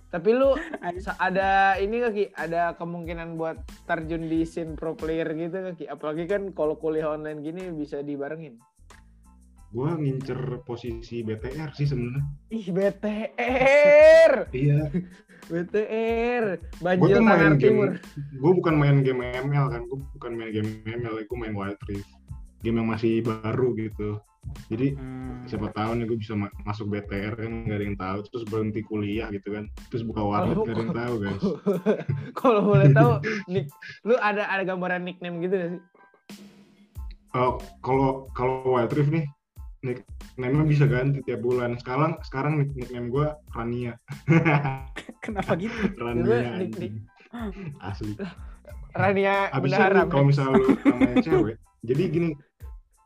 Tapi 0.10 0.30
lu 0.34 0.58
sa- 0.98 1.22
ada 1.22 1.78
ini 1.78 2.02
gak 2.02 2.14
Ki? 2.14 2.26
Ada 2.34 2.74
kemungkinan 2.74 3.38
buat 3.38 3.62
terjun 3.86 4.26
di 4.26 4.42
scene 4.42 4.74
pro 4.74 4.98
player 4.98 5.30
gitu 5.38 5.54
gak 5.62 5.78
Ki? 5.78 5.86
Apalagi 5.86 6.26
kan 6.26 6.50
kalau 6.58 6.74
kuliah 6.76 7.14
online 7.14 7.46
gini 7.46 7.70
bisa 7.70 8.02
dibarengin. 8.02 8.58
Gue 9.70 9.86
ngincer 9.86 10.66
posisi 10.66 11.22
BTR 11.22 11.70
sih 11.78 11.86
sebenarnya. 11.86 12.26
Ih, 12.50 12.74
BTR! 12.74 14.50
Iya, 14.50 14.90
BTR! 15.46 16.46
Banjir 16.82 17.22
Tanah 17.22 17.38
main 17.38 17.54
Timur. 17.62 17.90
game. 17.94 18.42
Gue 18.42 18.52
bukan 18.58 18.74
main 18.74 18.98
game 19.06 19.22
ML 19.22 19.70
kan, 19.70 19.86
gue 19.86 20.02
bukan 20.18 20.32
main 20.34 20.50
game 20.50 20.82
ML, 20.90 21.22
gue 21.22 21.38
main 21.38 21.54
Wild 21.54 21.78
Rift. 21.86 22.10
Game 22.66 22.82
yang 22.82 22.90
masih 22.90 23.22
baru 23.22 23.78
gitu. 23.78 24.18
Jadi 24.70 24.94
Hmm. 24.94 25.46
siapa 25.46 25.70
tahu 25.70 25.92
nih 25.94 26.06
gue 26.06 26.18
bisa 26.18 26.34
ma- 26.34 26.54
masuk 26.62 26.88
BTR 26.88 27.34
kan 27.34 27.50
nggak 27.66 27.74
ada 27.74 27.86
yang 27.86 27.98
tahu 27.98 28.18
terus 28.24 28.44
berhenti 28.46 28.82
kuliah 28.82 29.28
gitu 29.30 29.50
kan 29.50 29.66
terus 29.88 30.02
buka 30.02 30.22
warnet 30.22 30.54
nggak 30.54 30.70
ada 30.70 30.80
yang 30.80 30.94
tahu 30.96 31.14
guys 31.24 31.44
kalau 32.34 32.62
boleh 32.64 32.88
tahu, 32.94 33.12
nick, 33.46 33.66
lu 34.04 34.14
ada 34.16 34.46
ada 34.46 34.62
gambaran 34.64 35.02
nickname 35.02 35.42
gitu 35.42 35.56
gak 35.56 35.70
sih? 35.72 35.82
Oh, 37.32 37.58
kalau 37.80 38.30
kalau 38.32 38.62
Wild 38.68 38.90
Rift 38.92 39.10
nih 39.12 39.26
nickname 39.80 40.66
bisa 40.66 40.86
ganti 40.86 41.22
tiap 41.24 41.40
bulan 41.40 41.78
sekarang 41.78 42.18
sekarang 42.22 42.58
nick- 42.58 42.76
nickname 42.76 43.08
gue 43.08 43.26
Rania 43.50 43.94
Kenapa 45.24 45.54
gitu? 45.56 45.74
Rania 45.96 46.58
nick- 46.58 46.74
anjing. 46.74 46.94
asli 47.80 48.14
Rania 48.92 49.50
Bendahara. 49.52 50.04
nih, 50.04 50.10
kalau 50.10 50.26
misalnya 50.26 50.58
lu 50.58 50.70
namanya 50.80 51.16
cewek 51.22 51.56
jadi 51.82 52.04
gini 52.06 52.30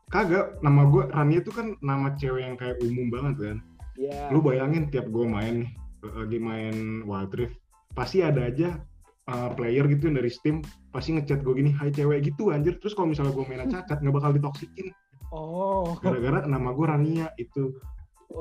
kagak 0.08 0.60
nama 0.60 0.84
gue 0.84 1.02
Rania 1.08 1.40
itu 1.40 1.50
kan 1.50 1.76
nama 1.80 2.12
cewek 2.14 2.42
yang 2.42 2.56
kayak 2.56 2.76
umum 2.80 3.08
banget 3.08 3.36
kan 3.40 3.58
Ya. 3.94 4.26
lu 4.28 4.42
bayangin 4.42 4.90
tiap 4.90 5.06
gue 5.06 5.22
main 5.22 5.62
nih 5.62 5.70
lagi 6.02 6.36
main 6.36 6.76
Wild 7.02 7.30
Rift 7.30 7.54
pasti 7.94 8.20
ada 8.20 8.50
aja 8.50 8.82
uh, 9.24 9.54
player 9.54 9.86
gitu 9.86 10.10
yang 10.10 10.18
dari 10.18 10.26
Steam 10.28 10.60
pasti 10.90 11.14
ngechat 11.14 11.40
gue 11.40 11.54
gini 11.54 11.70
hai 11.70 11.88
cewek 11.88 12.26
gitu 12.26 12.50
anjir 12.50 12.74
terus 12.76 12.90
kalau 12.90 13.06
misalnya 13.06 13.30
gue 13.30 13.46
main 13.46 13.62
cacat 13.64 14.02
nggak 14.02 14.10
bakal 14.12 14.30
ditoksikin 14.30 14.90
Oh. 15.30 15.94
gara-gara 15.98 16.42
nama 16.42 16.70
gue 16.70 16.86
Rania 16.86 17.30
itu 17.36 17.70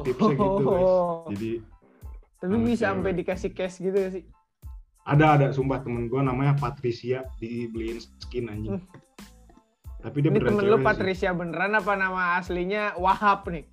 tipsnya 0.02 0.34
gitu 0.34 0.62
guys 0.64 0.90
Oh. 0.90 1.30
jadi 1.30 1.52
Tapi 2.38 2.56
bisa 2.60 2.66
cewek. 2.66 2.82
sampai 2.90 3.12
dikasih 3.14 3.52
cash 3.52 3.78
gitu 3.78 3.94
gak 3.96 4.12
sih? 4.12 4.26
ada 5.04 5.26
ada 5.34 5.48
sumpah 5.50 5.80
temen 5.80 6.08
gue 6.08 6.18
namanya 6.18 6.58
Patricia 6.58 7.30
dibeliin 7.38 8.02
skin 8.20 8.48
anjing 8.48 8.82
tapi 10.04 10.18
dia 10.20 10.30
Ini 10.30 10.38
beneran 10.38 10.52
temen 10.54 10.66
lu 10.68 10.70
cewek 10.70 10.80
sih. 10.80 10.88
Patricia 10.92 11.30
beneran 11.32 11.72
apa 11.74 11.94
nama 11.96 12.22
aslinya 12.38 12.84
Wahab 13.00 13.48
nih? 13.48 13.66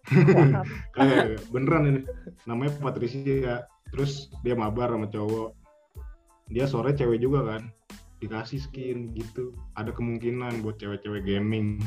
Kayak 0.96 1.38
beneran 1.54 1.84
ini 1.86 2.00
namanya 2.44 2.72
Patricia 2.82 3.64
terus 3.90 4.28
dia 4.42 4.54
mabar 4.54 4.90
sama 4.90 5.06
cowok 5.06 5.54
dia 6.50 6.66
sore 6.66 6.90
cewek 6.94 7.22
juga 7.22 7.46
kan 7.46 7.62
dikasih 8.18 8.58
skin 8.60 9.14
gitu 9.14 9.54
ada 9.78 9.94
kemungkinan 9.94 10.60
buat 10.60 10.76
cewek-cewek 10.78 11.24
gaming 11.24 11.78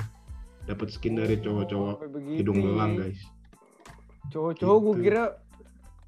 dapat 0.64 0.88
skin 0.90 1.20
dari 1.20 1.36
cowok-cowok 1.38 1.96
Sampai 2.00 2.12
begitu 2.12 2.38
hidung 2.40 2.60
belang 2.64 2.96
guys 2.96 3.20
Cowok-cowok 4.32 4.78
gue 4.80 4.94
Gitu. 4.96 5.04
kira 5.04 5.24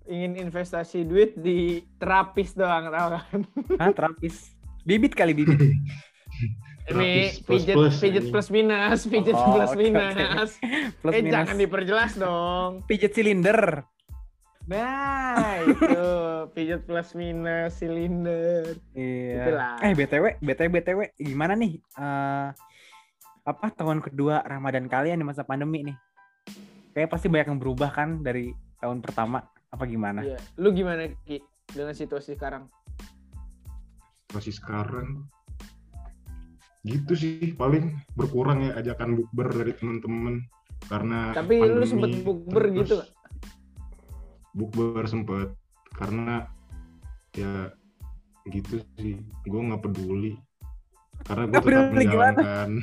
ingin 0.06 0.34
investasi 0.38 1.04
duit 1.04 1.34
di 1.36 1.82
terapis 1.98 2.54
doang 2.54 2.94
tau 2.94 3.18
kan? 3.18 3.42
Hah, 3.82 3.90
terapis. 3.92 4.54
Bibit 4.86 5.18
kali 5.18 5.34
bibit. 5.34 5.58
Ini 6.86 7.42
plus 7.42 7.66
pijet 7.66 7.74
plus, 7.74 7.96
pijet 7.98 8.22
anjing. 8.22 8.32
plus 8.32 8.48
minus, 8.50 9.00
pijet 9.06 9.34
Oh, 9.34 9.46
plus 9.58 9.72
minus. 9.74 10.52
Plus 11.02 11.14
eh 11.14 11.22
minus. 11.22 11.34
jangan 11.34 11.56
diperjelas 11.58 12.12
dong. 12.16 12.72
Pijet 12.86 13.12
silinder. 13.12 13.82
Nah 14.66 15.62
itu 15.62 16.06
pijet 16.54 16.82
plus 16.84 17.14
minus 17.14 17.74
silinder. 17.76 18.78
Iya. 18.94 19.34
Itulah. 19.42 19.74
Eh 19.82 19.92
BTW, 19.94 20.26
BTW 20.40 20.70
BTW 20.72 21.00
gimana 21.16 21.54
nih 21.54 21.74
eh 21.98 22.50
apa 23.46 23.68
tahun 23.72 24.02
kedua 24.02 24.42
Ramadan 24.42 24.86
kalian 24.86 25.22
di 25.22 25.26
masa 25.26 25.42
pandemi 25.42 25.86
nih? 25.86 25.98
Kayak 26.94 27.10
pasti 27.10 27.30
banyak 27.30 27.50
yang 27.50 27.60
berubah 27.60 27.90
kan 27.90 28.22
dari 28.22 28.50
tahun 28.78 29.02
pertama 29.02 29.42
apa 29.70 29.84
gimana? 29.86 30.22
Iya. 30.22 30.38
Lu 30.58 30.70
gimana 30.70 31.10
Ki 31.26 31.42
dengan 31.68 31.94
situasi 31.94 32.38
sekarang? 32.38 32.70
masih 34.34 34.52
sekarang 34.52 35.24
gitu 36.86 37.14
sih 37.18 37.58
paling 37.58 37.98
berkurang 38.14 38.62
ya 38.62 38.78
ajakan 38.78 39.18
bukber 39.18 39.50
dari 39.50 39.74
teman-teman 39.74 40.46
karena 40.86 41.34
Tapi 41.34 41.54
lu 41.58 41.82
pandemi, 41.82 41.90
sempet 41.90 42.12
bukber 42.22 42.64
gitu 42.78 42.96
bukber 44.54 45.04
sempet 45.10 45.50
karena 45.98 46.48
ya 47.36 47.74
gitu 48.50 48.82
sih. 48.98 49.18
Gue 49.46 49.62
nggak 49.66 49.82
peduli. 49.82 50.38
Karena 51.26 51.44
gue 51.50 51.60
tetap 51.60 51.92
menjalankan. 51.92 52.70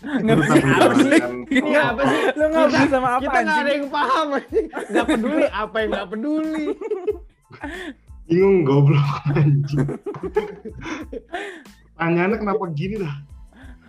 Nggak 0.00 0.36
peduli. 0.40 0.64
apa 0.64 0.94
sih? 0.96 1.10
menjalankan. 1.12 1.32
Ini 1.52 1.76
apa 1.76 2.02
sih? 2.08 2.20
Lu 2.32 2.44
nggak 2.48 2.66
peduli 2.72 2.88
sama 2.88 3.08
apa 3.12 3.20
Kita 3.20 3.38
nggak 3.44 3.58
ada 3.60 3.70
yang 3.70 3.88
paham. 3.92 4.28
Nggak 4.90 5.06
peduli 5.06 5.46
apa 5.52 5.76
yang 5.76 5.90
nggak 5.92 6.08
peduli. 6.08 6.66
bingung 8.30 8.62
goblok 8.62 9.10
anjing 9.34 9.90
Tanyaannya 12.00 12.38
kenapa 12.38 12.64
gini 12.72 12.96
dah 12.98 13.16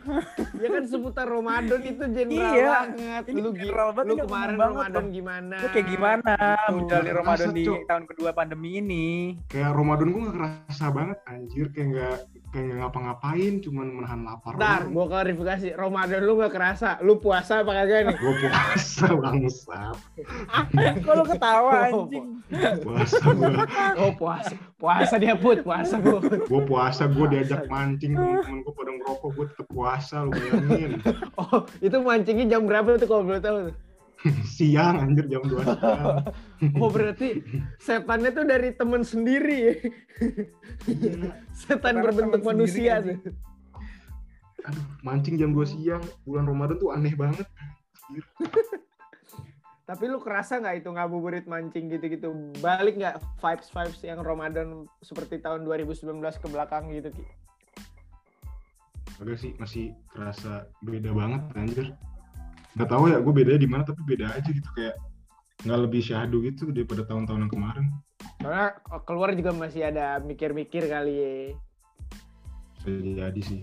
ya 0.58 0.68
kan 0.68 0.84
seputar 0.84 1.30
Ramadan 1.30 1.78
itu 1.80 2.02
general 2.10 2.52
Iya, 2.52 2.74
banget. 2.90 3.24
ini 3.30 3.38
Lu, 3.40 3.54
general 3.54 3.90
banget, 3.94 4.10
lu 4.10 4.16
kemarin 4.20 4.56
banget, 4.56 4.74
Ramadan 4.82 5.06
gimana? 5.08 5.56
Lu 5.56 5.68
kayak 5.70 5.88
gimana 5.88 6.34
Gitu. 6.42 6.74
menjalani 6.74 7.12
Ramadan 7.14 7.46
Masa, 7.46 7.54
di 7.54 7.64
Cok? 7.64 7.80
tahun 7.86 8.04
kedua 8.10 8.30
pandemi 8.34 8.70
ini? 8.76 9.08
kayak 9.46 9.72
Ramadan 9.72 10.08
gue 10.10 10.22
gak 10.24 10.36
kerasa 10.36 10.86
banget 10.90 11.18
anjir 11.24 11.66
kayak 11.70 11.88
nggak 11.88 12.18
kayak 12.52 12.64
nggak 12.66 12.80
ngapa-ngapain 12.82 13.54
cuman 13.60 13.88
menahan 13.94 14.22
lapar 14.22 14.54
Ntar, 14.54 14.82
gua 14.88 15.06
klarifikasi. 15.08 15.68
Ramadan 15.74 16.22
lu 16.22 16.36
gak 16.38 16.52
kerasa. 16.52 17.00
Lu 17.00 17.16
puasa 17.16 17.64
apa 17.64 17.72
kagak 17.74 18.00
nih? 18.06 18.16
gue 18.18 18.34
puasa 18.38 19.06
bangsat 19.10 19.98
Kok 21.04 21.14
lu 21.14 21.24
ketawa 21.26 21.72
Oh, 21.72 21.84
anjing? 22.04 22.26
puasa 22.78 23.24
gue 23.26 23.52
Oh, 23.98 24.12
puasa. 24.14 24.54
Puasa 24.76 25.16
dia 25.16 25.34
put, 25.34 25.58
puasa 25.62 25.96
gua. 25.98 26.20
gue 26.22 26.62
puasa 26.62 27.04
gue 27.06 27.26
diajak 27.30 27.66
mancing 27.66 28.14
temen-temen 28.14 28.60
gue 28.62 28.74
pada 28.74 28.92
ngerokok 28.92 29.30
gue 29.32 29.46
tetep 29.48 29.68
puasa 29.68 30.16
lu 30.22 30.32
bayangin 30.32 30.92
Oh, 31.36 31.64
itu 31.80 31.98
mancingnya 31.98 32.46
jam 32.48 32.64
berapa 32.64 32.96
tuh 32.96 33.08
kalau 33.08 33.24
boleh 33.24 33.40
tahu 33.40 33.58
tuh? 33.68 33.76
siang 34.56 35.02
anjir 35.02 35.26
jam 35.28 35.42
2 35.44 35.62
siang 35.66 36.06
Oh, 36.82 36.90
berarti 36.94 37.42
setannya 37.82 38.30
tuh 38.34 38.46
dari 38.46 38.70
temen 38.78 39.02
sendiri 39.02 39.58
ya. 39.58 39.76
Iya. 40.86 41.34
Setan 41.58 41.98
Karena 41.98 42.06
berbentuk 42.06 42.42
temen 42.46 42.62
sendiri, 42.62 42.86
manusia 42.86 42.92
anjing. 43.02 43.20
tuh. 43.22 43.34
aduh 44.62 44.86
mancing 45.02 45.36
jam 45.42 45.52
2 45.58 45.74
siang 45.74 46.04
bulan 46.26 46.46
Ramadan 46.46 46.78
tuh 46.78 46.94
aneh 46.94 47.14
banget. 47.18 47.48
Tapi 49.90 50.04
lu 50.08 50.22
kerasa 50.24 50.62
nggak 50.62 50.86
itu 50.86 50.90
ngabuburit 50.94 51.46
mancing 51.50 51.92
gitu-gitu? 51.92 52.32
Balik 52.64 52.96
nggak 52.96 53.20
vibes-vibes 53.42 54.00
yang 54.06 54.22
Ramadan 54.24 54.88
seperti 55.04 55.42
tahun 55.42 55.68
2019 55.68 56.22
ke 56.22 56.48
belakang 56.48 56.88
gitu, 56.94 57.12
Ki? 57.12 57.26
agak 59.22 59.38
sih 59.38 59.54
masih 59.62 59.94
kerasa 60.10 60.66
beda 60.82 61.14
banget 61.14 61.42
anjir 61.54 61.88
nggak 62.76 62.90
tahu 62.90 63.04
ya 63.12 63.18
gue 63.20 63.34
bedanya 63.36 63.60
di 63.60 63.70
mana 63.70 63.84
tapi 63.84 64.02
beda 64.08 64.32
aja 64.32 64.50
gitu 64.50 64.70
kayak 64.76 64.96
nggak 65.68 65.80
lebih 65.86 66.02
syahdu 66.02 66.42
gitu 66.48 66.72
daripada 66.72 67.04
tahun-tahun 67.06 67.48
yang 67.48 67.54
kemarin 67.54 67.86
Soalnya 68.42 68.70
keluar 69.06 69.34
juga 69.34 69.52
masih 69.54 69.82
ada 69.90 70.22
mikir-mikir 70.22 70.86
kali 70.86 71.14
ya. 71.14 71.32
bisa 72.82 72.90
jadi 73.30 73.42
sih 73.42 73.62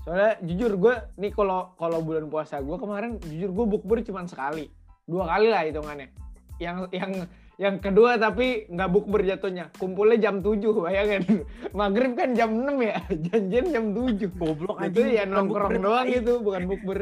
Soalnya 0.00 0.32
jujur 0.42 0.72
gue 0.80 0.94
nih 1.20 1.32
kalau 1.34 1.76
kalau 1.76 2.00
bulan 2.00 2.26
puasa 2.32 2.58
gue 2.64 2.76
kemarin 2.80 3.20
jujur 3.20 3.50
gue 3.52 3.66
bukber 3.76 4.00
cuma 4.00 4.24
sekali, 4.24 4.72
dua 5.04 5.28
kali 5.28 5.52
lah 5.52 5.60
hitungannya. 5.68 6.08
Yang 6.56 6.76
yang 6.96 7.12
yang 7.60 7.76
kedua 7.84 8.16
tapi 8.16 8.64
nggak 8.72 8.88
bukber 8.88 9.20
jatuhnya, 9.20 9.68
kumpulnya 9.76 10.16
jam 10.16 10.40
7 10.40 10.56
bayangin. 10.80 11.44
Maghrib 11.76 12.16
kan 12.16 12.32
jam 12.32 12.64
6 12.64 12.80
ya, 12.80 12.96
janjian 13.28 13.66
jam 13.68 13.84
7. 13.92 14.32
Goblok 14.40 14.80
Itu 14.80 15.04
anjing. 15.04 15.12
ya 15.12 15.24
nongkrong 15.28 15.76
doang 15.84 16.08
itu, 16.08 16.32
bukan 16.40 16.62
bukber. 16.64 17.00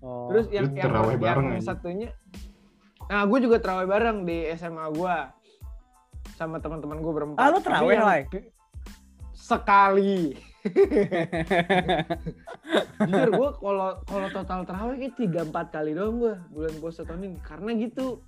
Oh. 0.00 0.28
Terus 0.28 0.46
yang 0.50 0.70
yang, 0.70 0.88
terawih 0.88 1.16
yang 1.16 1.24
bareng 1.24 1.46
aja. 1.56 1.72
satunya, 1.72 2.08
nah 3.06 3.24
gue 3.24 3.38
juga 3.40 3.56
terawih 3.58 3.86
bareng 3.86 4.18
di 4.22 4.44
SMA 4.54 4.86
gue 4.92 5.16
sama 6.34 6.56
teman-teman 6.58 7.00
gue 7.00 7.12
berempat. 7.12 7.38
Ah, 7.38 7.48
lu 7.48 7.58
Tapi 7.58 7.64
terawih, 7.64 7.92
yang 7.92 8.04
Lai? 8.04 8.22
Sekali. 9.32 10.36
Jujur 12.98 13.30
gue 13.30 13.48
kalau 13.56 13.90
kalau 14.02 14.28
total 14.30 14.60
terawih 14.64 14.96
kayak 14.98 15.14
tiga 15.14 15.40
empat 15.42 15.66
kali 15.70 15.94
doang 15.94 16.18
gue 16.18 16.34
bulan 16.50 16.74
puasa 16.76 17.06
tahun 17.06 17.22
ini 17.24 17.38
karena 17.40 17.70
gitu 17.78 18.20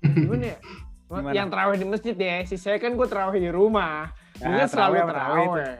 gimana 0.00 0.44
ya? 0.54 0.58
Gimana? 1.10 1.34
Yang 1.34 1.48
terawih 1.50 1.74
di 1.74 1.86
masjid 1.90 2.14
ya, 2.14 2.36
si 2.46 2.54
saya 2.54 2.78
kan 2.78 2.94
gue 2.94 3.02
terawih 3.02 3.42
di 3.42 3.50
rumah. 3.50 4.14
Gue 4.38 4.46
Ah, 4.46 4.62
kan 4.62 4.68
selalu 4.70 4.94
terawih 4.94 5.10
terawih 5.10 5.48
terawih. 5.50 5.78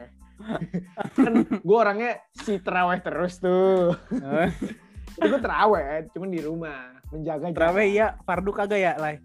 kan 1.15 1.33
gue 1.63 1.77
orangnya 1.79 2.13
si 2.35 2.53
terawih 2.59 2.99
terus 2.99 3.35
tuh. 3.39 3.95
Itu 5.21 5.37
gue 5.37 5.41
terawih, 5.45 6.09
cuman 6.17 6.31
di 6.33 6.41
rumah 6.41 6.97
menjaga. 7.13 7.53
Terawih 7.53 7.87
iya, 7.93 8.17
fardu 8.25 8.57
kagak 8.57 8.81
ya, 8.81 8.97
Lai? 8.97 9.21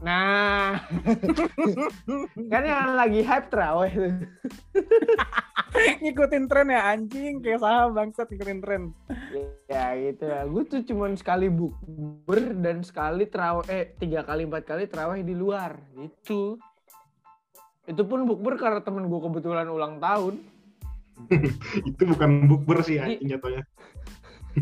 Nah, 0.00 0.80
kan 2.52 2.62
yang 2.62 2.94
lagi 2.94 3.20
hype 3.20 3.50
terawih 3.50 3.90
tuh. 3.90 4.14
ngikutin 6.02 6.50
tren 6.50 6.66
ya 6.66 6.82
anjing 6.94 7.38
kayak 7.42 7.62
saham 7.62 7.92
bangsat 7.98 8.30
ngikutin 8.30 8.60
tren. 8.62 8.82
Ya 9.68 9.92
gitu 9.98 10.24
ya. 10.24 10.46
Gue 10.46 10.62
tuh 10.70 10.86
cuman 10.86 11.18
sekali 11.18 11.52
bukber 11.52 12.56
dan 12.62 12.86
sekali 12.86 13.26
terawih, 13.26 13.66
eh 13.68 13.92
tiga 13.98 14.22
kali 14.22 14.46
empat 14.46 14.64
kali 14.70 14.86
terawih 14.86 15.20
di 15.20 15.34
luar 15.34 15.76
gitu. 15.98 16.56
Itu 17.84 18.02
pun 18.06 18.24
bukber 18.24 18.56
karena 18.56 18.80
temen 18.86 19.10
gue 19.10 19.20
kebetulan 19.20 19.66
ulang 19.66 19.98
tahun. 19.98 20.38
itu 21.92 22.02
bukan 22.08 22.48
bukber 22.48 22.80
sih 22.80 22.96
anjing 22.96 23.36
jatuhnya 23.36 23.68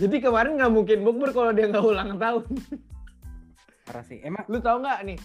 Jadi 0.00 0.16
kemarin 0.18 0.58
nggak 0.58 0.72
mungkin 0.72 0.98
bukber 1.06 1.30
kalau 1.30 1.50
dia 1.54 1.70
nggak 1.70 1.86
ulang 1.86 2.18
tahun. 2.18 2.44
Parah 3.86 4.04
sih. 4.04 4.18
Emang 4.20 4.44
Lu 4.50 4.58
tau 4.60 4.82
nggak 4.82 5.00
nih? 5.06 5.18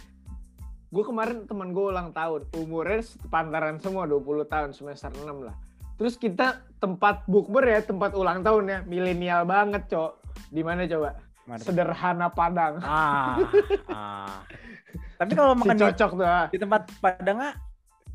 Gue 0.94 1.02
kemarin 1.02 1.50
teman 1.50 1.74
gue 1.74 1.90
ulang 1.90 2.14
tahun, 2.14 2.46
umurnya 2.54 3.02
pantaran 3.34 3.82
semua 3.82 4.06
20 4.06 4.46
tahun 4.46 4.70
semester 4.78 5.10
6 5.10 5.26
lah. 5.42 5.58
Terus 5.98 6.22
kita 6.22 6.62
tempat 6.78 7.26
bukber 7.26 7.66
ya, 7.66 7.82
tempat 7.82 8.14
ulang 8.14 8.46
tahun 8.46 8.64
ya, 8.70 8.80
milenial 8.86 9.42
banget, 9.50 9.90
Cok. 9.90 10.22
Di 10.54 10.62
mana 10.62 10.86
coba? 10.86 11.18
Mana? 11.50 11.66
Sederhana 11.66 12.30
Padang. 12.30 12.78
ah, 12.86 13.42
ah. 13.90 14.46
Tapi 15.20 15.34
kalau 15.34 15.58
Si 15.58 15.60
makan 15.66 15.76
di, 15.76 15.82
cocok 15.82 16.12
tuh. 16.14 16.28
ah. 16.30 16.46
di 16.54 16.58
tempat 16.62 16.82
Padang 17.02 17.38
ah, 17.42 17.54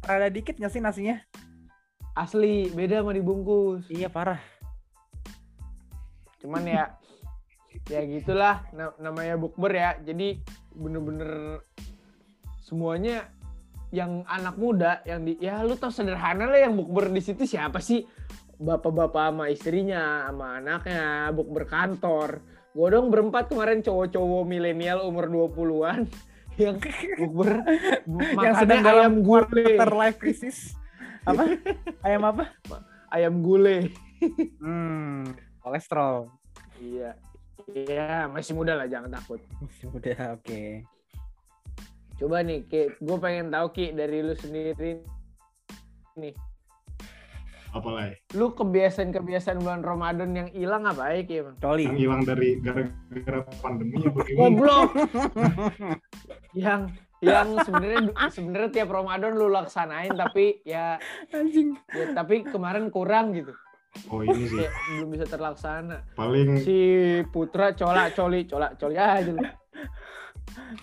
rada 0.06 0.30
dikit 0.30 0.54
nggak 0.56 0.72
sih 0.72 0.78
nasinya? 0.78 1.18
Asli, 2.18 2.66
beda 2.74 3.06
sama 3.06 3.14
dibungkus. 3.14 3.86
Iya 3.86 4.10
parah. 4.10 4.42
Cuman 6.42 6.66
ya 6.66 6.98
ya 7.86 8.02
gitulah 8.02 8.66
na- 8.74 8.98
namanya 8.98 9.38
bukber 9.38 9.70
ya. 9.70 9.90
Jadi 10.02 10.42
bener-bener 10.74 11.62
semuanya 12.58 13.30
yang 13.94 14.26
anak 14.26 14.58
muda 14.58 15.00
yang 15.06 15.22
di 15.22 15.38
ya 15.38 15.62
lu 15.62 15.78
tau 15.78 15.94
sederhana 15.94 16.50
lah 16.50 16.58
yang 16.58 16.74
bukber 16.74 17.06
di 17.14 17.22
situ 17.22 17.46
siapa 17.46 17.78
sih? 17.78 18.02
Bapak-bapak 18.58 19.30
sama 19.30 19.44
istrinya, 19.54 20.26
sama 20.26 20.58
anaknya, 20.58 21.30
bukber 21.30 21.70
kantor. 21.70 22.42
Gue 22.74 22.88
dong 22.90 23.14
berempat 23.14 23.46
kemarin 23.54 23.78
cowok-cowok 23.78 24.42
milenial 24.42 25.06
umur 25.06 25.30
20-an 25.30 26.10
yang 26.62 26.82
bukber 27.14 27.62
yang 28.42 28.54
sedang 28.58 28.82
dalam 28.82 29.02
ayam 29.06 29.14
gule. 29.22 29.46
quarter 29.46 29.92
life 29.94 30.18
crisis. 30.18 30.74
Apa? 31.26 31.42
Ayam 32.06 32.22
apa? 32.28 32.44
Ayam 33.08 33.40
gule. 33.40 33.90
Hmm, 34.60 35.24
kolesterol. 35.62 36.30
Iya. 36.78 37.14
Iya, 37.68 38.30
masih 38.32 38.56
muda 38.56 38.72
lah 38.78 38.88
jangan 38.88 39.12
takut. 39.12 39.42
Masih 39.60 39.86
muda, 39.92 40.14
oke. 40.38 40.62
Coba 42.18 42.42
nih, 42.42 42.64
Ki, 42.66 42.90
gue 42.98 43.16
pengen 43.20 43.52
tahu 43.52 43.66
Ki 43.70 43.94
dari 43.94 44.24
lu 44.24 44.34
sendiri 44.34 45.02
nih. 46.18 46.34
apalagi 47.68 48.16
Lu 48.32 48.56
kebiasaan-kebiasaan 48.56 49.60
bulan 49.60 49.84
Ramadan 49.84 50.32
yang 50.32 50.48
hilang 50.56 50.88
apa 50.88 51.12
ya, 51.12 51.22
Ki? 51.22 51.44
Coli. 51.60 51.84
yang 51.84 52.00
hilang 52.00 52.22
dari 52.24 52.56
gara-gara 52.64 53.44
pandemi 53.60 54.00
apa? 54.02 54.20
Goblok. 54.34 54.88
yang 56.64 56.88
yang 57.20 57.58
sebenarnya 57.58 58.00
sebenarnya 58.28 58.70
tiap 58.72 58.90
Ramadan 58.90 59.32
lu 59.32 59.48
laksanain 59.48 60.12
tapi 60.12 60.62
ya, 60.62 60.96
Anjing. 61.30 61.74
ya 61.88 62.12
tapi 62.12 62.42
kemarin 62.42 62.88
kurang 62.88 63.32
gitu. 63.32 63.50
oh 64.06 64.20
ini 64.20 64.46
sih 64.46 64.60
Kayak 64.60 64.74
belum 64.92 65.08
bisa 65.10 65.26
terlaksana. 65.26 65.96
paling 66.14 66.60
Si 66.60 66.78
Putra 67.28 67.72
colak 67.72 68.12
coli, 68.12 68.44
colak 68.44 68.76
coli 68.76 68.94
aja 68.94 69.26
lu. 69.28 69.42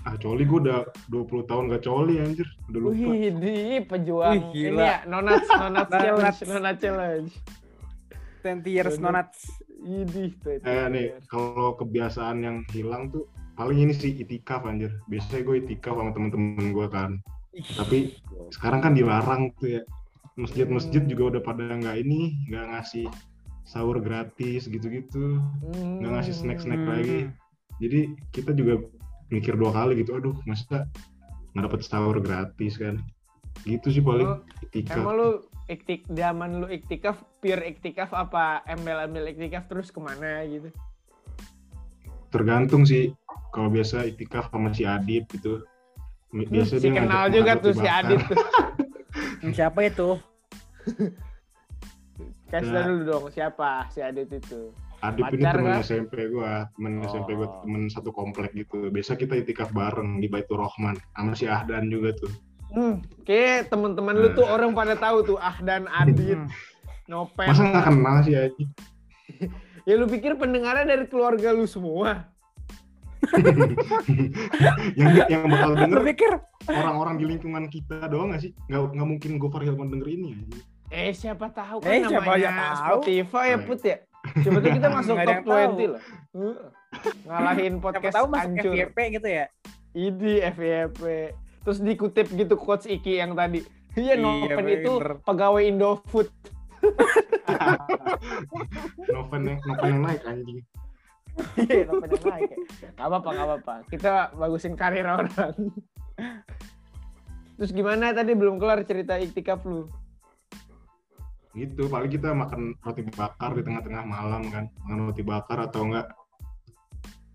ah 0.04 0.16
coli 0.16 0.44
gue 0.44 0.60
udah 0.62 0.82
20 1.10 1.50
tahun 1.50 1.64
gak 1.70 1.84
coli 1.84 2.16
anjir 2.18 2.46
udah 2.68 2.80
lupa 2.82 2.96
Wih, 3.08 3.32
di 3.34 3.56
pejuang 3.82 4.34
Wih, 4.34 4.42
ini 4.54 4.54
gila. 4.70 4.84
ya, 4.84 4.98
nonats, 5.06 5.48
nonats 5.50 5.90
Nonats. 5.90 6.04
challenge, 6.04 6.40
nonats 6.46 6.80
challenge. 6.80 7.32
20 8.42 8.62
years 8.68 8.96
no 8.98 9.10
nuts. 9.10 9.42
Idih, 9.82 10.34
tuh. 10.38 10.58
eh 10.62 10.86
nih 10.88 11.06
kalau 11.26 11.74
kebiasaan 11.76 12.38
yang 12.40 12.58
hilang 12.70 13.08
tuh 13.08 13.26
paling 13.56 13.88
ini 13.88 13.94
sih 13.96 14.12
itikaf 14.20 14.68
anjir. 14.68 14.92
Biasanya 15.08 15.42
gue 15.48 15.56
itikaf 15.64 15.96
sama 15.96 16.12
temen-temen 16.12 16.76
gue 16.76 16.88
kan. 16.92 17.18
Tapi 17.56 18.20
sekarang 18.52 18.80
kan 18.84 18.94
dilarang 18.94 19.56
tuh 19.58 19.80
ya. 19.80 19.84
Masjid-masjid 20.36 21.08
juga 21.08 21.40
udah 21.40 21.42
pada 21.42 21.64
nggak 21.80 21.96
ini 22.04 22.36
nggak 22.52 22.76
ngasih 22.76 23.08
sahur 23.64 24.04
gratis 24.04 24.68
gitu-gitu. 24.68 25.40
Nggak 26.04 26.12
ngasih 26.20 26.34
snack-snack 26.36 26.82
Hmm. 26.84 26.92
lagi. 26.92 27.20
Jadi 27.80 28.00
kita 28.36 28.52
juga 28.52 28.84
mikir 29.32 29.56
dua 29.56 29.72
kali 29.72 30.04
gitu 30.04 30.20
aduh 30.20 30.36
masa 30.44 30.86
nggak 31.56 31.64
dapet 31.72 31.82
sahur 31.88 32.20
gratis 32.20 32.76
kan? 32.76 33.00
Gitu 33.64 33.88
sih 33.88 34.04
paling 34.04 34.44
itikaf. 34.68 35.00
Emang 35.00 35.16
lu 35.16 35.30
iktik 35.72 36.04
zaman 36.12 36.62
lu 36.62 36.68
iktikaf 36.68 37.24
pure 37.40 37.64
iktikaf 37.66 38.12
apa 38.12 38.62
embel-embel 38.68 39.32
iktikaf 39.32 39.66
terus 39.72 39.90
ke 39.90 39.98
mana 40.04 40.44
gitu? 40.46 40.70
Tergantung 42.36 42.84
sih 42.84 43.16
kalau 43.50 43.72
biasa 43.72 44.04
itikaf 44.06 44.52
sama 44.52 44.70
si 44.70 44.84
Adit 44.84 45.24
gitu 45.32 45.64
biasa 46.36 46.76
si 46.76 46.84
dia 46.84 47.00
kenal 47.00 47.26
ngajak 47.26 47.32
juga 47.32 47.52
tuh 47.56 47.72
si. 47.74 47.88
Adit 47.88 48.20
tuh. 48.22 48.38
Hmm, 49.40 49.54
Siapa 49.56 49.80
itu? 49.82 50.10
Kasih 52.46 52.72
Ada. 52.72 52.82
dulu 52.86 53.02
dong 53.04 53.26
siapa 53.32 53.88
si 53.90 54.00
Adit 54.00 54.28
itu. 54.30 54.76
Adip 55.00 55.28
ini 55.30 55.44
temen? 55.44 55.80
SMP 55.80 56.28
gua, 56.28 56.68
temen 56.72 57.00
Oh. 57.00 57.06
SMP 57.06 57.36
gua, 57.36 57.48
temen 57.62 57.88
satu 57.88 58.10
komplek 58.10 58.52
gitu. 58.54 58.88
Biasa 58.88 59.16
kita 59.16 59.36
itikaf 59.36 59.72
bareng 59.72 60.20
di 60.20 60.28
Baitur 60.28 60.58
Rahman 60.58 60.96
sama 61.12 61.34
si 61.34 61.46
Ahdan 61.46 61.88
juga 61.88 62.16
tuh. 62.16 62.32
Hmm, 62.72 63.00
kayak 63.24 63.70
teman-teman 63.70 64.14
lu 64.14 64.34
tuh 64.34 64.44
orang 64.44 64.74
pada 64.74 64.96
tahu 64.96 65.24
tuh 65.26 65.38
ah 65.38 65.56
dan 65.62 65.88
Adit, 65.90 66.36
Hmm. 66.38 66.50
Nopen. 67.06 67.46
Masa 67.46 67.64
nggak 67.64 67.86
kenal 67.86 68.16
sih 68.22 68.34
Aji? 68.34 68.64
Ya 69.86 69.94
lu 69.96 70.10
pikir 70.10 70.34
pendengarnya 70.34 70.86
dari 70.90 71.06
keluarga 71.06 71.54
lu 71.54 71.70
semua? 71.70 72.26
yang 75.00 75.10
yang 75.30 75.42
bakal 75.50 75.70
Lu 75.74 75.78
denger 75.82 76.02
pikir 76.14 76.32
orang-orang 76.70 77.18
di 77.18 77.26
lingkungan 77.26 77.66
kita 77.70 78.06
doang 78.06 78.34
gak 78.34 78.42
sih? 78.46 78.52
Nggak 78.70 78.82
nggak 78.98 79.08
mungkin 79.08 79.32
Gofar 79.38 79.62
Hilman 79.66 79.90
denger 79.90 80.08
ini 80.10 80.28
ya. 80.34 80.40
Eh 80.94 81.12
siapa 81.14 81.50
tahu 81.50 81.82
kan 81.82 81.90
Eh, 81.90 82.02
siapa 82.06 82.22
namanya 82.22 82.42
yang 82.42 82.58
tahu? 82.58 82.78
Spotify 82.78 83.46
ya 83.46 83.58
Baik. 83.58 83.66
Put 83.66 83.80
ya. 83.82 83.98
Siapa 84.42 84.58
tuh 84.58 84.72
kita 84.74 84.88
masuk 84.90 85.16
top 85.22 85.30
yang 85.30 85.44
tahu. 85.46 85.70
20 85.78 85.94
loh. 85.94 86.02
Uh, 86.34 86.58
Ngalahin 87.26 87.74
siapa 87.74 87.86
podcast 87.86 88.14
tahu 88.14 88.26
masuk 88.30 88.50
hancur. 88.54 88.74
FYP 88.74 88.98
gitu 89.18 89.28
ya. 89.30 89.46
Idi 89.92 90.34
FYP. 90.42 91.02
Terus 91.66 91.80
dikutip 91.82 92.28
gitu 92.30 92.56
coach 92.58 92.86
Iki 92.86 93.14
yang 93.22 93.34
tadi. 93.34 93.62
Iya, 93.96 94.20
Iya, 94.20 94.22
Nopen 94.22 94.66
itu 94.68 94.92
pegawai 95.24 95.62
Indofood. 95.66 96.30
Noven 99.14 99.42
yang 99.46 99.60
Noven 99.66 99.90
yang 99.90 100.04
naik 100.04 100.22
anjing. 100.26 100.60
Iya, 101.60 101.92
yang 101.92 102.00
naik. 102.00 102.52
ya. 102.52 102.58
Gak 102.96 103.08
apa-apa, 103.08 103.30
gak 103.36 103.48
apa-apa. 103.48 103.76
Kita 103.92 104.12
bagusin 104.36 104.76
karir 104.80 105.08
orang. 105.08 105.56
Terus 107.56 107.72
gimana 107.72 108.12
tadi 108.12 108.36
belum 108.36 108.60
kelar 108.60 108.84
cerita 108.84 109.16
iktikaf 109.20 109.64
lu? 109.64 109.88
Gitu, 111.56 111.88
paling 111.88 112.12
kita 112.12 112.36
makan 112.36 112.76
roti 112.84 113.08
bakar 113.16 113.56
di 113.56 113.64
tengah-tengah 113.64 114.04
malam 114.04 114.44
kan. 114.52 114.68
Makan 114.84 115.00
roti 115.08 115.24
bakar 115.24 115.64
atau 115.64 115.88
enggak 115.88 116.12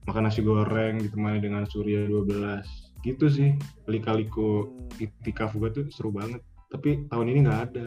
makan 0.04 0.28
nasi 0.28 0.44
goreng 0.44 1.00
ditemani 1.00 1.40
dengan 1.40 1.64
surya 1.64 2.04
12. 2.04 3.00
Gitu 3.00 3.26
sih. 3.32 3.56
Lika-liku 3.88 4.68
itikaf 5.00 5.56
gua 5.56 5.72
tuh 5.72 5.88
seru 5.88 6.12
banget. 6.12 6.44
Tapi 6.68 7.08
tahun 7.08 7.32
ini 7.32 7.48
nggak 7.48 7.60
ada. 7.72 7.86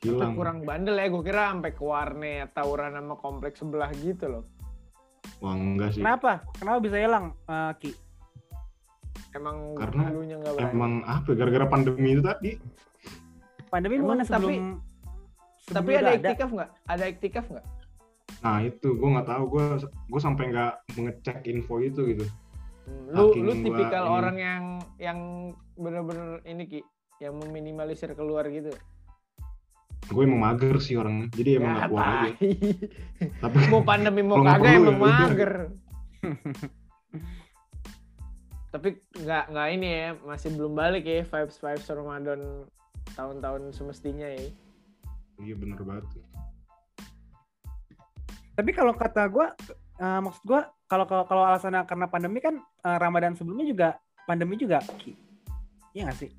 Tapi 0.00 0.16
Hilang. 0.16 0.32
kurang 0.32 0.58
bandel 0.64 0.96
ya, 0.96 1.12
gue 1.12 1.20
kira 1.20 1.52
sampai 1.52 1.76
ke 1.76 1.82
warnet, 1.84 2.48
tawuran 2.56 2.96
sama 2.96 3.20
kompleks 3.20 3.60
sebelah 3.60 3.92
gitu 3.92 4.32
loh. 4.32 4.44
Wah 5.38 5.52
enggak 5.52 5.92
sih. 5.92 6.00
Kenapa? 6.00 6.40
Kenapa 6.56 6.78
bisa 6.80 6.96
hilang, 6.96 7.36
eh, 7.44 7.72
Ki? 7.76 7.92
Emang 9.30 9.76
Karena 9.76 10.08
dulunya 10.08 10.36
berani. 10.40 10.72
Emang 10.72 10.92
apa? 11.04 11.28
ya, 11.28 11.36
Gara-gara 11.36 11.66
pandemi 11.68 12.16
itu 12.16 12.22
tadi. 12.24 12.50
Pandemi 13.68 14.00
Emang 14.00 14.24
tapi- 14.24 14.26
sebelum 14.26 14.80
Tapi 15.70 15.90
udah 15.92 16.00
ada 16.00 16.12
iktikaf 16.16 16.50
nggak? 16.50 16.70
Ada 16.88 17.04
iktikaf 17.06 17.44
nggak? 17.46 17.66
Nah 18.40 18.58
itu 18.64 18.88
gue 18.90 19.08
nggak 19.12 19.28
tahu. 19.28 19.42
Gue 19.46 19.64
gue 19.84 20.20
sampai 20.20 20.44
nggak 20.50 20.72
mengecek 20.96 21.38
info 21.46 21.78
itu 21.78 22.00
gitu. 22.08 22.24
Hmm, 22.88 23.04
Lu 23.12 23.24
Saking 23.30 23.44
lu 23.44 23.52
gua 23.52 23.62
tipikal 23.62 24.02
ini. 24.02 24.10
orang 24.10 24.36
yang 24.40 24.62
yang 24.98 25.18
bener-bener 25.76 26.40
ini 26.42 26.64
ki, 26.66 26.80
yang 27.20 27.36
meminimalisir 27.38 28.16
keluar 28.18 28.48
gitu. 28.48 28.72
Gue 30.10 30.26
emang 30.26 30.42
mager 30.42 30.76
sih 30.82 30.98
orangnya. 30.98 31.30
Jadi 31.30 31.50
emang 31.56 31.70
Ya, 31.70 31.74
nggak 31.78 31.88
keluar 31.88 32.08
aja. 32.10 32.30
Tapi 33.40 33.56
mau 33.72 33.82
pandemi 33.86 34.22
mau 34.26 34.42
kagak 34.42 34.72
emang 34.74 34.98
ya 34.98 34.98
mager. 34.98 35.52
Tapi 38.74 38.88
nggak 39.18 39.44
nggak 39.50 39.68
ini 39.74 39.88
ya, 39.88 40.08
masih 40.22 40.48
belum 40.54 40.72
balik 40.78 41.04
ya 41.06 41.26
vibes 41.26 41.58
vibes 41.58 41.90
Ramadan 41.90 42.40
tahun-tahun 43.18 43.74
semestinya 43.74 44.30
ya. 44.30 44.46
iya 45.40 45.54
bener 45.56 45.80
banget. 45.82 46.04
Tapi 48.54 48.70
kalau 48.76 48.92
kata 48.94 49.26
gua 49.26 49.56
eh, 49.98 50.20
maksud 50.22 50.44
gua 50.44 50.70
kalau 50.86 51.04
kalau 51.06 51.44
alasannya 51.48 51.82
karena 51.88 52.06
pandemi 52.06 52.38
kan 52.38 52.60
eh, 52.60 52.98
Ramadan 53.00 53.34
sebelumnya 53.34 53.66
juga 53.66 53.88
pandemi 54.28 54.54
juga. 54.54 54.78
Iya 55.90 56.06
nggak 56.06 56.18
sih? 56.22 56.30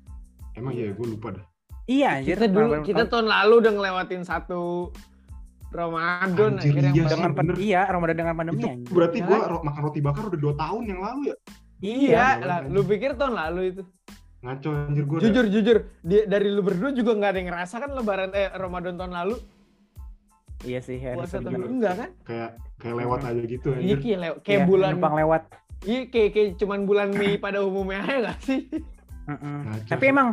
Emang 0.56 0.72
iya 0.76 0.92
gue 0.92 1.06
lupa 1.08 1.32
dah. 1.32 1.46
Iya 1.84 2.08
anjir. 2.16 2.34
Kita 2.34 2.46
dulu 2.46 2.66
Ramadan- 2.72 2.86
kita 2.86 3.02
tahun 3.06 3.26
lalu 3.26 3.54
udah 3.58 3.72
ngelewatin 3.72 4.22
satu 4.22 4.62
Ramadan 5.68 6.52
Anjir, 6.54 6.68
akhirnya 6.70 6.92
iya 6.92 7.04
dengan 7.06 7.30
pan- 7.32 7.48
bener. 7.48 7.56
iya 7.58 7.80
Ramadan 7.84 8.16
dengan 8.18 8.34
pandemi 8.34 8.60
itu 8.60 8.68
anjir. 8.68 8.92
berarti 8.92 9.18
Ya 9.18 9.24
gue 9.24 9.38
kan? 9.38 9.50
makan 9.62 9.80
roti 9.82 10.00
bakar 10.00 10.22
udah 10.26 10.40
dua 10.42 10.54
tahun 10.54 10.82
yang 10.84 11.00
lalu 11.00 11.20
ya. 11.24 11.36
Iya, 11.82 11.96
Iya, 11.98 12.26
lah, 12.40 12.58
lu 12.64 12.80
pikir 12.82 13.10
tahun 13.12 13.34
lalu 13.34 13.60
itu. 13.68 13.82
Ngaco 14.40 14.68
anjir 14.84 15.04
gue. 15.04 15.18
Jujur 15.18 15.44
jujur, 15.48 15.76
di- 16.00 16.26
dari 16.26 16.48
lu 16.48 16.60
berdua 16.60 16.90
juga 16.90 17.10
nggak 17.12 17.30
ada 17.30 17.38
yang 17.38 17.48
ngerasa 17.48 17.74
kan 17.78 17.90
lebaran 17.90 18.30
eh 18.32 18.52
Ramadan 18.52 18.94
tahun 18.94 19.12
lalu 19.12 19.36
Iya 20.62 20.78
sih. 20.78 20.98
harus 21.00 21.18
puasa 21.18 21.40
tahun 21.40 21.56
lalu 21.56 21.66
enggak 21.72 21.94
kan? 21.96 22.10
Kayak 22.22 22.50
kayak 22.76 22.94
lewat 22.96 23.20
aja 23.24 23.42
gitu 23.42 23.68
Iya 23.68 23.78
anjir. 23.80 23.96
kayak 23.98 24.18
lew- 24.20 24.40
kayak 24.40 24.60
Iya, 24.60 24.68
bulan 24.68 24.90
numpang 24.92 25.14
lewat. 25.16 25.42
iya 25.82 26.00
kayak, 26.06 26.30
kayak 26.30 26.48
cuman 26.54 26.78
bulan 26.84 27.08
Mei 27.10 27.34
pada 27.36 27.58
umumnya 27.60 27.98
aja 28.00 28.16
nggak 28.22 28.38
sih? 28.40 28.60
Mm-mm. 29.24 29.56
Ngaco 29.64 29.88
Tapi 29.88 30.04
emang 30.06 30.28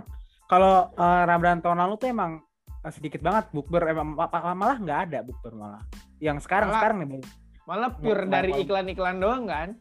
kalau 0.49 0.89
eh, 0.91 1.23
Ramadan 1.23 1.61
tahun 1.61 1.77
lalu 1.79 1.93
tuh 1.95 2.09
emang 2.09 2.31
eh, 2.81 2.91
sedikit 2.91 3.21
banget 3.21 3.47
bukber 3.51 3.85
emang 3.87 4.11
ma- 4.11 4.27
ma- 4.27 4.57
malah 4.57 4.77
nggak 4.77 4.99
ada 5.05 5.19
bukber 5.21 5.53
malah. 5.53 5.83
Yang 6.17 6.43
sekarang 6.43 6.67
Malah- 6.67 6.79
sekarang 6.81 6.97
nih 6.99 7.07
Bang. 7.07 7.23
Malah 7.63 7.89
pure 7.93 8.23
dari 8.25 8.51
iklan-iklan 8.57 9.17
doang 9.17 9.45
kan? 9.45 9.77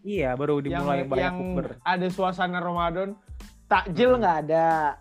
Iya 0.00 0.32
baru 0.32 0.60
Yang 0.60 0.70
dimulai 0.70 1.02
banyak 1.02 1.18
yang 1.18 1.36
bukber. 1.36 1.66
ada 1.82 2.06
suasana 2.08 2.58
Ramadan, 2.58 3.18
takjil 3.66 4.16
nggak 4.16 4.36
ada. 4.44 4.94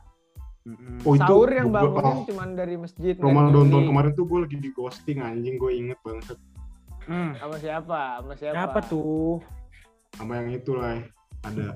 Mm-mm. 0.64 1.04
Oh, 1.04 1.12
itu 1.12 1.22
Sahur 1.22 1.52
yang 1.52 1.70
bangunin 1.70 2.08
oh. 2.16 2.26
cuman 2.26 2.50
dari 2.54 2.76
masjid. 2.76 3.14
Ramadan 3.14 3.68
tahun 3.68 3.84
kemarin 3.86 4.12
tuh 4.14 4.26
gue 4.26 4.40
lagi 4.42 4.58
di 4.58 4.70
ghosting 4.72 5.20
anjing 5.20 5.56
gue 5.56 5.72
inget 5.72 6.00
banget 6.02 6.40
Hmm. 7.04 7.36
Sama 7.36 7.60
siapa? 7.60 8.00
Sama 8.18 8.34
siapa? 8.34 8.56
Siapa 8.56 8.80
tuh? 8.82 9.44
sama 10.14 10.38
yang 10.38 10.56
itu 10.56 10.72
lah 10.72 11.04
ada 11.44 11.76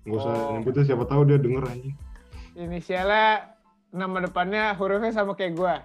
nggak 0.00 0.14
usah 0.16 0.32
Oh. 0.32 0.50
nyebutnya 0.54 0.84
siapa 0.84 1.04
tahu 1.04 1.26
dia 1.26 1.36
denger 1.36 1.66
anjing 1.66 1.92
Inisialnya 2.54 3.50
nama 3.90 4.18
depannya 4.22 4.74
hurufnya 4.74 5.10
sama 5.10 5.34
kayak 5.34 5.54
gua. 5.54 5.82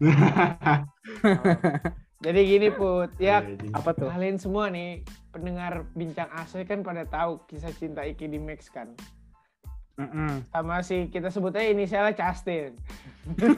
Jadi 2.22 2.40
gini 2.46 2.70
Put, 2.70 3.18
ya 3.18 3.42
Anjing. 3.42 3.74
Apa 3.74 3.90
tuh? 3.92 4.06
kalian 4.06 4.38
semua 4.38 4.70
nih 4.70 5.02
pendengar 5.34 5.90
bincang 5.92 6.30
asoy 6.32 6.62
kan 6.62 6.80
pada 6.80 7.02
tahu 7.02 7.42
kisah 7.44 7.74
cinta 7.74 8.06
Iki 8.06 8.30
di 8.30 8.38
Max 8.38 8.70
kan. 8.70 8.94
Mm-mm. 9.92 10.40
Sama 10.48 10.80
si 10.80 11.10
kita 11.10 11.28
sebutnya 11.28 11.66
inisialnya 11.68 12.14
Justin. 12.16 12.78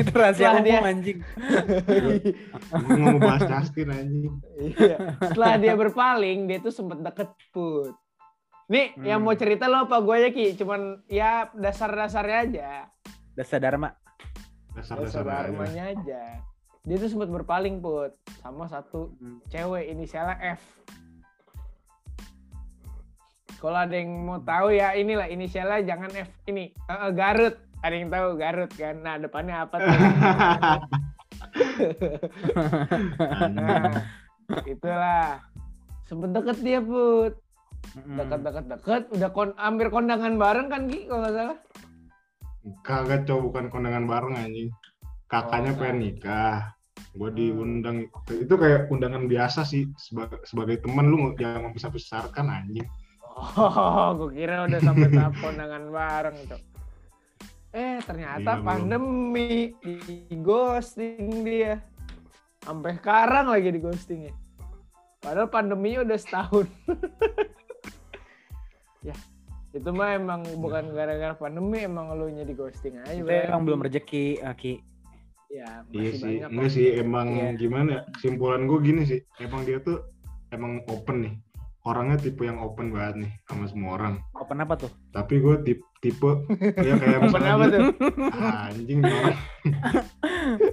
Itu 0.00 0.12
rahasia 0.14 0.58
dia- 0.62 0.80
anjing. 0.80 1.18
gue 2.72 2.96
mau 2.96 3.18
bahas 3.18 3.42
Justin 3.44 3.90
anjing 3.90 4.32
Iya. 4.58 5.18
Setelah 5.22 5.54
dia 5.58 5.74
berpaling, 5.76 6.46
dia 6.46 6.58
tuh 6.58 6.72
sempet 6.72 7.02
deket 7.02 7.28
Put. 7.52 7.94
Nih, 8.72 8.96
Hmm. 8.96 9.04
yang 9.04 9.20
mau 9.20 9.36
cerita 9.36 9.68
lo 9.68 9.84
apa 9.84 10.00
gue 10.00 10.16
ya 10.16 10.30
Ki? 10.32 10.56
Cuman 10.56 11.04
ya 11.04 11.52
dasar-dasarnya 11.52 12.38
aja. 12.48 12.68
Dasar 13.36 13.60
Dharma. 13.60 13.92
dasar-dasar 14.72 15.20
aja 15.20 15.52
Dasar-dasarnya 15.52 15.84
aja. 15.92 16.22
Dia 16.82 16.96
tuh 16.96 17.12
sempet 17.12 17.28
berpaling 17.28 17.84
Put. 17.84 18.16
Sama 18.40 18.64
satu 18.64 19.12
cewek 19.46 19.92
inisialnya 19.92 20.56
F. 20.56 20.62
Kalau 23.60 23.76
ada 23.76 23.92
yang 23.92 24.08
mau 24.24 24.40
tahu 24.40 24.72
ya 24.72 24.96
inilah 24.96 25.28
inisialnya 25.28 25.84
jangan 25.84 26.08
F 26.10 26.32
ini 26.48 26.72
Eh, 26.72 26.92
eh, 26.96 27.10
Garut. 27.12 27.54
Ada 27.78 27.94
yang 27.94 28.08
tahu 28.08 28.28
Garut 28.34 28.72
kan? 28.72 28.96
Nah 28.98 29.20
depannya 29.20 29.56
apa 29.60 29.76
tuh? 29.76 29.92
nah, 33.52 33.92
itulah. 34.64 35.44
Sempet 36.08 36.30
deket 36.32 36.58
dia 36.64 36.80
put. 36.80 37.41
Mm-mm. 37.92 38.16
Deket-deket 38.16 38.64
deket. 38.70 39.02
Udah 39.12 39.30
kon 39.30 39.50
hampir 39.58 39.88
kondangan 39.88 40.34
bareng 40.36 40.68
kan 40.68 40.88
Ki 40.88 41.04
kalau 41.06 41.20
nggak 41.26 41.34
salah. 41.34 41.58
kagak 42.86 43.26
cow 43.26 43.42
bukan 43.42 43.66
kondangan 43.68 44.06
bareng 44.06 44.38
anjing 44.38 44.70
kakaknya 45.26 45.74
Oh, 45.74 45.78
pengen 45.82 45.98
nikah 45.98 46.70
gue 47.12 47.30
diundang 47.34 48.06
itu 48.30 48.54
kayak 48.54 48.86
undangan 48.86 49.26
biasa 49.26 49.66
sih 49.66 49.90
sebagai, 49.98 50.38
sebagai 50.46 50.78
teman 50.78 51.10
lu 51.10 51.34
jangan 51.34 51.66
membesar 51.66 51.90
besarkan 51.90 52.46
anjing 52.48 52.86
Oh, 53.34 54.14
gue 54.14 54.30
kira 54.38 54.68
udah 54.68 54.78
sampai 54.78 55.08
tahap 55.10 55.34
kondangan 55.40 55.88
bareng 55.88 56.38
tuh. 56.46 56.60
Eh, 57.72 57.96
ternyata 58.04 58.60
Iya, 58.60 58.62
pandemi 58.62 59.72
di 59.80 59.96
ghosting 60.36 61.40
dia. 61.40 61.80
Sampai 62.60 63.00
sekarang 63.00 63.48
lagi 63.48 63.72
di 63.72 63.80
ghostingnya. 63.80 64.36
Padahal 65.18 65.48
pandeminya 65.48 66.04
udah 66.04 66.18
setahun. 66.20 66.68
ya, 69.02 69.16
itu 69.70 69.88
mah 69.88 70.14
emang 70.14 70.40
bukan 70.56 70.90
gara-gara 70.90 71.34
pandemi, 71.34 71.82
emang 71.82 72.10
lu 72.12 72.28
nya 72.28 72.42
di 72.42 72.52
ghosting 72.52 72.98
aja. 72.98 73.12
Itu 73.12 73.24
Bang. 73.24 73.46
emang 73.46 73.62
belum 73.64 73.80
rezeki, 73.82 74.38
eh, 74.38 74.54
Ki. 74.54 74.74
Ya, 75.48 75.84
iya 75.86 76.00
masih 76.00 76.12
sih 76.14 76.24
banyak. 76.40 76.48
enggak 76.48 76.70
sih 76.70 76.86
emang 76.96 77.28
Iya. 77.30 77.48
gimana 77.54 77.88
ya? 77.92 78.00
kesimpulan 78.10 78.64
gue 78.64 78.78
gini 78.80 79.02
sih 79.04 79.20
emang 79.36 79.68
dia 79.68 79.84
tuh 79.84 80.00
emang 80.48 80.80
open 80.88 81.28
nih 81.28 81.34
orangnya 81.84 82.16
tipe 82.16 82.40
yang 82.40 82.56
open 82.56 82.88
banget 82.88 83.28
nih 83.28 83.32
sama 83.44 83.68
semua 83.68 83.90
orang. 83.98 84.14
Open 84.32 84.64
apa 84.64 84.80
tuh? 84.80 84.88
Tapi 85.10 85.34
gue 85.36 85.56
tipe, 85.60 85.84
tipe 86.00 86.30
ya 86.78 86.96
kayak 86.96 87.18
Open 87.20 87.26
misalnya 87.28 87.52
apa 87.52 87.64
tuh? 87.68 87.82
Ah, 88.32 88.70
anjing 88.72 88.98
orang. 89.04 89.36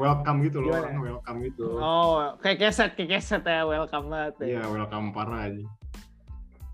welcome 0.00 0.38
gitu 0.42 0.58
loh, 0.58 0.72
Gimana? 0.72 0.82
orang 0.82 0.96
welcome 0.98 1.38
gitu. 1.44 1.64
Oh, 1.76 2.12
kayak 2.40 2.58
keset, 2.58 2.90
kayak 2.96 3.20
keset 3.20 3.42
ya, 3.44 3.62
welcome 3.62 4.08
banget 4.08 4.34
ya. 4.40 4.46
Iya, 4.58 4.62
welcome 4.66 5.12
parah 5.12 5.46
anjing. 5.46 5.68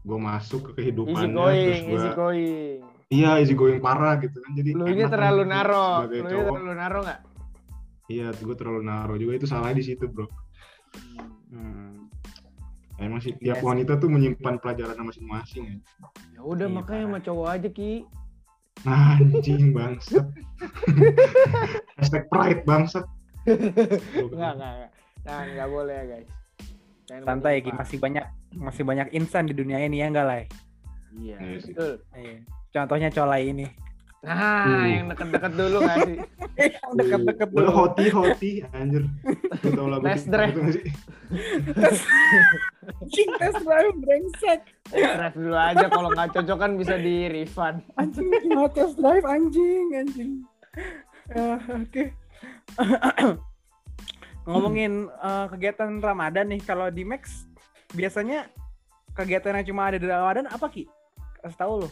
Gue 0.08 0.16
masuk 0.18 0.60
ke 0.64 0.70
Easy 0.72 0.78
kehidupannya 0.88 1.28
going, 1.30 1.60
terus 1.60 1.80
gue 1.84 1.92
easy 1.92 2.10
going. 2.16 2.80
iya 3.10 3.30
easy 3.36 3.52
going 3.52 3.76
parah 3.78 4.16
gitu 4.16 4.40
kan. 4.40 4.50
Jadi 4.56 4.70
Lu 4.72 4.88
kan 4.88 5.10
terlalu 5.12 5.42
gitu 5.44 5.52
naro, 5.52 5.86
lu 6.00 6.22
cowok. 6.24 6.54
terlalu 6.56 6.74
naro 6.74 6.98
nggak? 7.04 7.20
Iya, 8.08 8.26
gue 8.32 8.56
terlalu 8.56 8.80
naro 8.82 9.14
juga 9.14 9.32
itu 9.36 9.44
salah 9.44 9.68
di 9.70 9.84
situ, 9.84 10.08
Bro. 10.08 10.24
Hmm. 11.52 12.08
Emang 12.98 13.20
sih 13.20 13.36
Iya 13.36 13.52
tiap 13.54 13.58
sih. 13.60 13.66
wanita 13.68 13.92
tuh 13.94 14.08
menyimpan 14.08 14.58
pelajaran 14.58 14.96
masing-masing 14.98 15.62
ya. 15.68 15.76
Ya 16.34 16.40
udah 16.42 16.66
Iya, 16.66 16.74
makanya 16.74 17.04
sama 17.06 17.18
cowok 17.20 17.48
aja 17.52 17.68
ki. 17.68 17.92
Anjing 18.82 19.70
bangsat. 19.70 20.26
Hashtag 21.98 22.24
pride 22.26 22.62
bangsat. 22.64 23.04
Enggak, 23.44 24.52
enggak, 24.56 24.72
enggak. 24.72 24.90
Nah, 25.22 25.38
enggak 25.44 25.68
boleh 25.68 25.94
ya 25.94 26.04
guys. 26.08 26.28
Jangan 27.08 27.24
Santai 27.24 27.56
Ki, 27.56 27.64
menyimpang. 27.64 27.78
masih 27.78 27.98
banyak 27.98 28.24
masih 28.54 28.84
banyak 28.84 29.10
insan 29.10 29.44
di 29.44 29.52
dunia 29.52 29.80
ini 29.80 29.98
ya 29.98 30.06
enggak 30.06 30.22
lah. 30.22 30.36
Iya, 31.16 31.36
Iya 31.36 31.58
betul. 31.58 31.98
Iya. 32.12 32.44
Contohnya 32.68 33.08
colai 33.08 33.48
ini. 33.48 33.64
Nah, 34.18 34.34
Hmm. 34.66 34.82
yang 34.84 35.06
deket-deket 35.08 35.52
dulu 35.54 35.78
nggak 35.80 35.98
sih? 36.04 36.18
Yang 36.58 36.92
deket-deket 36.92 37.48
Udah 37.48 37.54
dulu. 37.62 37.70
hoti 37.72 38.10
hoti 38.10 38.50
anjir. 38.68 39.06
Lagu 39.62 40.02
Test 40.02 40.26
TikTok 40.26 40.28
drive. 40.28 40.58
Anjing 42.98 43.30
tes 43.38 43.54
drive 43.58 43.94
brengsek. 43.96 44.60
Drive 44.90 45.32
dulu 45.32 45.54
aja 45.54 45.86
kalau 45.86 46.10
nggak 46.10 46.34
cocok 46.34 46.58
kan 46.58 46.74
bisa 46.74 46.98
di 46.98 47.30
refund. 47.30 47.78
Anjing 47.94 48.26
gimana 48.42 48.66
tes 48.68 48.90
drive 48.92 49.22
anjing 49.22 49.86
anjing. 49.94 50.42
Ya, 51.30 51.62
oke. 51.70 52.04
Ngomongin 54.48 54.92
eh, 55.12 55.46
kegiatan 55.48 56.00
Ramadan 56.00 56.48
nih 56.48 56.64
kalau 56.64 56.88
di 56.88 57.04
Max 57.04 57.44
biasanya 57.92 58.48
kegiatan 59.12 59.52
yang 59.54 59.66
cuma 59.66 59.87
ada 59.87 60.00
di 60.00 60.08
Ramadan 60.08 60.48
apa 60.48 60.66
Ki? 60.66 60.88
Kasih 61.38 61.58
tahu 61.58 61.74
lu. 61.84 61.88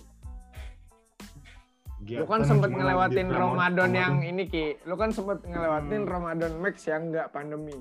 Lu 2.07 2.25
kan 2.25 2.41
sempet 2.43 2.71
ngelewatin 2.71 3.29
Ramadan 3.29 3.91
yang 3.91 4.15
ini 4.23 4.47
ki. 4.47 4.79
Lu 4.85 4.95
kan 4.95 5.11
sempet 5.11 5.43
ngelewatin 5.43 6.07
Ramadan 6.07 6.55
Max 6.57 6.87
yang 6.87 7.11
nggak 7.11 7.29
pandemi. 7.31 7.75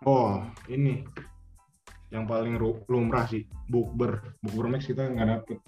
Oh, 0.00 0.40
ini 0.64 1.04
yang 2.08 2.24
paling 2.24 2.56
lumrah 2.86 3.26
sih, 3.26 3.44
bukber. 3.66 4.38
Bukber 4.40 4.66
Max 4.68 4.86
kita 4.86 5.04
nggak 5.04 5.28
dapet. 5.28 5.58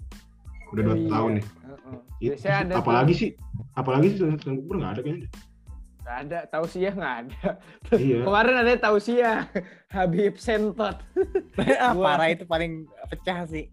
Udah 0.71 0.81
dua 0.83 0.95
Iya. 0.95 1.09
tahun 1.11 1.31
nih. 1.37 1.45
Heeh. 1.45 1.97
Itu 2.17 2.29
Biasanya 2.33 2.57
ada 2.57 2.73
apalagi 2.79 3.11
tuh- 3.13 3.19
sih? 3.19 3.29
Apalagi 3.75 4.05
sih 4.09 4.17
selain 4.17 4.55
bukber 4.57 4.75
nggak 4.81 4.91
ada 4.97 5.01
kayaknya. 5.03 5.29
Nggak 6.03 6.17
ada, 6.27 6.39
tausiah 6.51 6.93
nggak 6.93 7.15
ada. 7.23 7.49
iya. 8.03 8.19
Kemarin 8.27 8.55
ada 8.59 8.73
tausiah 8.75 9.47
Habib 9.95 10.35
Sentot. 10.35 10.99
ah, 11.79 11.93
parah 12.03 12.27
itu 12.27 12.43
paling 12.43 12.91
pecah 13.07 13.47
sih. 13.47 13.71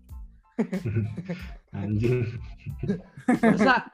Anjing. 1.75 2.39
Masa 3.43 3.91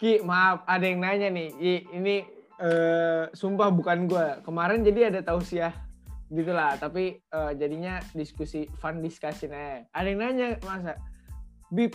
Ki, 0.00 0.24
maaf 0.24 0.64
ada 0.64 0.84
yang 0.84 1.04
nanya 1.04 1.28
nih. 1.28 1.48
Ki, 1.60 1.74
ini 1.92 2.24
eh, 2.56 3.28
sumpah 3.36 3.68
bukan 3.68 4.08
gua. 4.08 4.40
Kemarin 4.40 4.80
jadi 4.80 5.12
ada 5.12 5.20
tausiah 5.20 5.76
gitulah, 6.32 6.80
tapi 6.80 7.20
eh, 7.20 7.52
jadinya 7.60 8.00
diskusi 8.16 8.64
fun 8.80 9.04
discussion 9.04 9.52
aja. 9.52 9.84
Ada 9.92 10.08
yang 10.08 10.20
nanya, 10.24 10.48
masa 10.64 10.96
Bib 11.68 11.92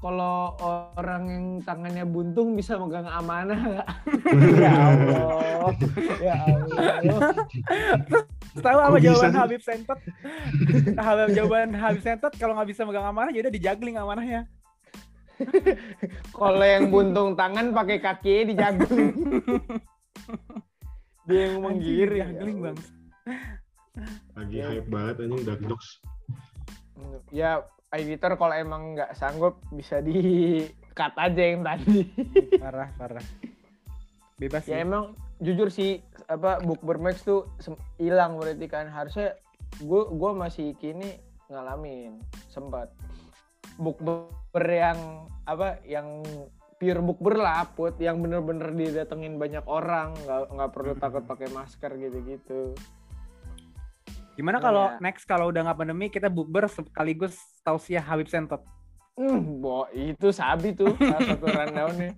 kalau 0.00 0.56
orang 0.96 1.22
yang 1.28 1.46
tangannya 1.60 2.08
buntung 2.08 2.56
bisa 2.56 2.80
megang 2.80 3.04
amanah 3.04 3.60
nggak? 3.60 3.88
ya 4.64 4.72
Allah, 4.72 5.72
ya 6.24 6.36
Allah. 6.40 7.20
Tahu 8.56 8.78
apa 8.80 8.96
bisa 8.96 9.12
jawaban? 9.12 9.32
Habib 9.36 9.60
Sentot? 9.60 10.00
Habib 11.04 11.28
jawaban 11.36 11.76
Habib 11.76 12.00
Sentot 12.00 12.32
kalau 12.40 12.56
nggak 12.56 12.72
bisa 12.72 12.88
megang 12.88 13.04
amanah 13.04 13.28
ya 13.28 13.44
udah 13.44 13.52
dijagling 13.52 14.00
amanahnya. 14.00 14.48
Kalau 16.36 16.60
yang 16.60 16.92
buntung 16.92 17.32
tangan 17.32 17.72
pakai 17.72 17.96
kakinya 17.96 18.42
dijagung. 18.52 19.08
Dia 21.24 21.40
yang 21.48 21.64
menggiri. 21.64 22.20
dijagling 22.20 22.58
bang. 22.60 22.76
Lagi 24.36 24.56
Iya. 24.60 24.68
hype 24.68 24.88
banget 24.92 25.14
anjing 25.24 25.42
Dark 25.48 25.62
Jokes. 25.64 25.88
Ya 27.32 27.64
editor 27.92 28.38
kalau 28.38 28.54
emang 28.54 28.94
nggak 28.94 29.14
sanggup 29.18 29.58
bisa 29.74 29.98
di 29.98 30.62
cut 30.94 31.14
aja 31.18 31.42
yang 31.42 31.62
tadi. 31.66 32.06
Parah 32.62 32.90
parah. 32.94 33.24
Bebas 34.38 34.64
ya 34.64 34.80
sih. 34.80 34.84
emang 34.86 35.12
jujur 35.40 35.68
sih 35.68 36.00
apa 36.28 36.60
book 36.60 36.80
bermax 36.80 37.24
tuh 37.24 37.48
hilang 37.96 38.36
berarti 38.36 38.66
kan 38.68 38.88
harusnya 38.88 39.36
gue 39.80 40.02
gua 40.12 40.36
masih 40.36 40.76
kini 40.76 41.16
ngalamin 41.48 42.20
sempat 42.48 42.92
bukber 43.76 44.64
yang 44.64 45.24
apa 45.48 45.80
yang 45.88 46.20
pure 46.76 47.00
bukber 47.00 47.36
lah 47.36 47.68
put 47.72 47.96
yang 48.00 48.20
bener-bener 48.20 48.72
didatengin 48.72 49.36
banyak 49.36 49.64
orang 49.68 50.16
nggak 50.24 50.40
nggak 50.52 50.70
perlu 50.72 50.92
Hmm. 50.96 51.02
takut 51.02 51.24
pakai 51.24 51.48
masker 51.52 51.92
gitu-gitu 51.96 52.72
Gimana 54.40 54.56
Oh, 54.56 54.62
kalau 54.62 54.84
ya. 54.88 55.04
next 55.04 55.28
kalau 55.28 55.52
udah 55.52 55.60
nggak 55.62 55.76
pandemi 55.76 56.08
kita 56.08 56.26
bukber 56.26 56.64
sekaligus 56.64 57.36
tausiah 57.60 58.00
Habib 58.00 58.24
Sentot. 58.24 58.64
Hmm, 59.12 59.60
bo, 59.60 59.84
itu 59.92 60.32
sabi 60.32 60.72
tuh 60.72 60.96
salah 60.96 61.20
satu 61.28 61.44
rundownnya. 61.44 62.16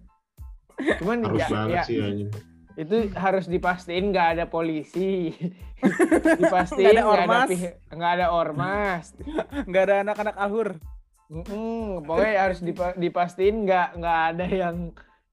Cuman 1.02 1.18
Harus 1.26 1.40
ya, 1.40 1.48
banget 1.50 1.74
ya, 1.74 1.82
sih 1.82 1.98
anjing. 1.98 2.30
itu 2.72 2.96
harus 3.12 3.44
dipastiin 3.44 4.08
nggak 4.08 4.28
ada 4.32 4.44
polisi, 4.46 5.34
dipastiin 6.40 6.94
Nggak 6.94 6.94
ada 6.94 7.02
nggak 7.02 7.18
ada, 7.18 7.26
ormas. 7.26 7.48
nggak 7.90 8.12
ada 8.12 8.26
ormas. 8.30 9.04
Nggak 9.66 9.82
ada 9.82 9.94
anak-anak 10.00 10.36
alhur. 10.38 10.68
Mm-mm, 11.26 12.00
pokoknya 12.02 12.34
harus 12.38 12.60
dipa- 12.60 12.94
dipastiin 12.94 13.66
nggak 13.66 13.88
nggak 13.98 14.18
ada 14.30 14.46
yang 14.46 14.76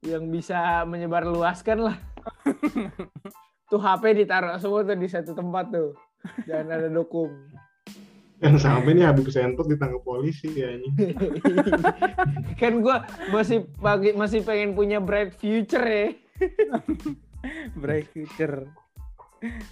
yang 0.01 0.23
bisa 0.25 0.57
menyebar 0.83 1.23
luaskan 1.23 1.85
lah. 1.85 1.97
tuh 3.69 3.77
HP 3.77 4.03
ditaruh 4.17 4.57
semua 4.57 4.81
tuh 4.81 4.95
di 4.95 5.05
satu 5.05 5.31
tempat 5.31 5.69
tuh, 5.69 5.93
jangan 6.47 6.67
ada 6.75 6.89
dokum. 6.89 7.29
Yang 8.39 8.63
sampai 8.63 8.95
nih 8.95 9.03
Habib 9.03 9.27
Sentot 9.27 9.67
ditangkap 9.67 9.99
polisi 10.03 10.47
ya 10.55 10.71
anjing. 10.71 10.95
kan 12.61 12.79
gua 12.79 13.03
masih 13.35 13.67
pagi 13.83 14.15
masih 14.15 14.39
pengen 14.47 14.73
punya 14.75 15.03
bright 15.03 15.35
future 15.35 15.83
ya. 15.83 16.09
Bright 17.79 18.11
future. 18.11 18.67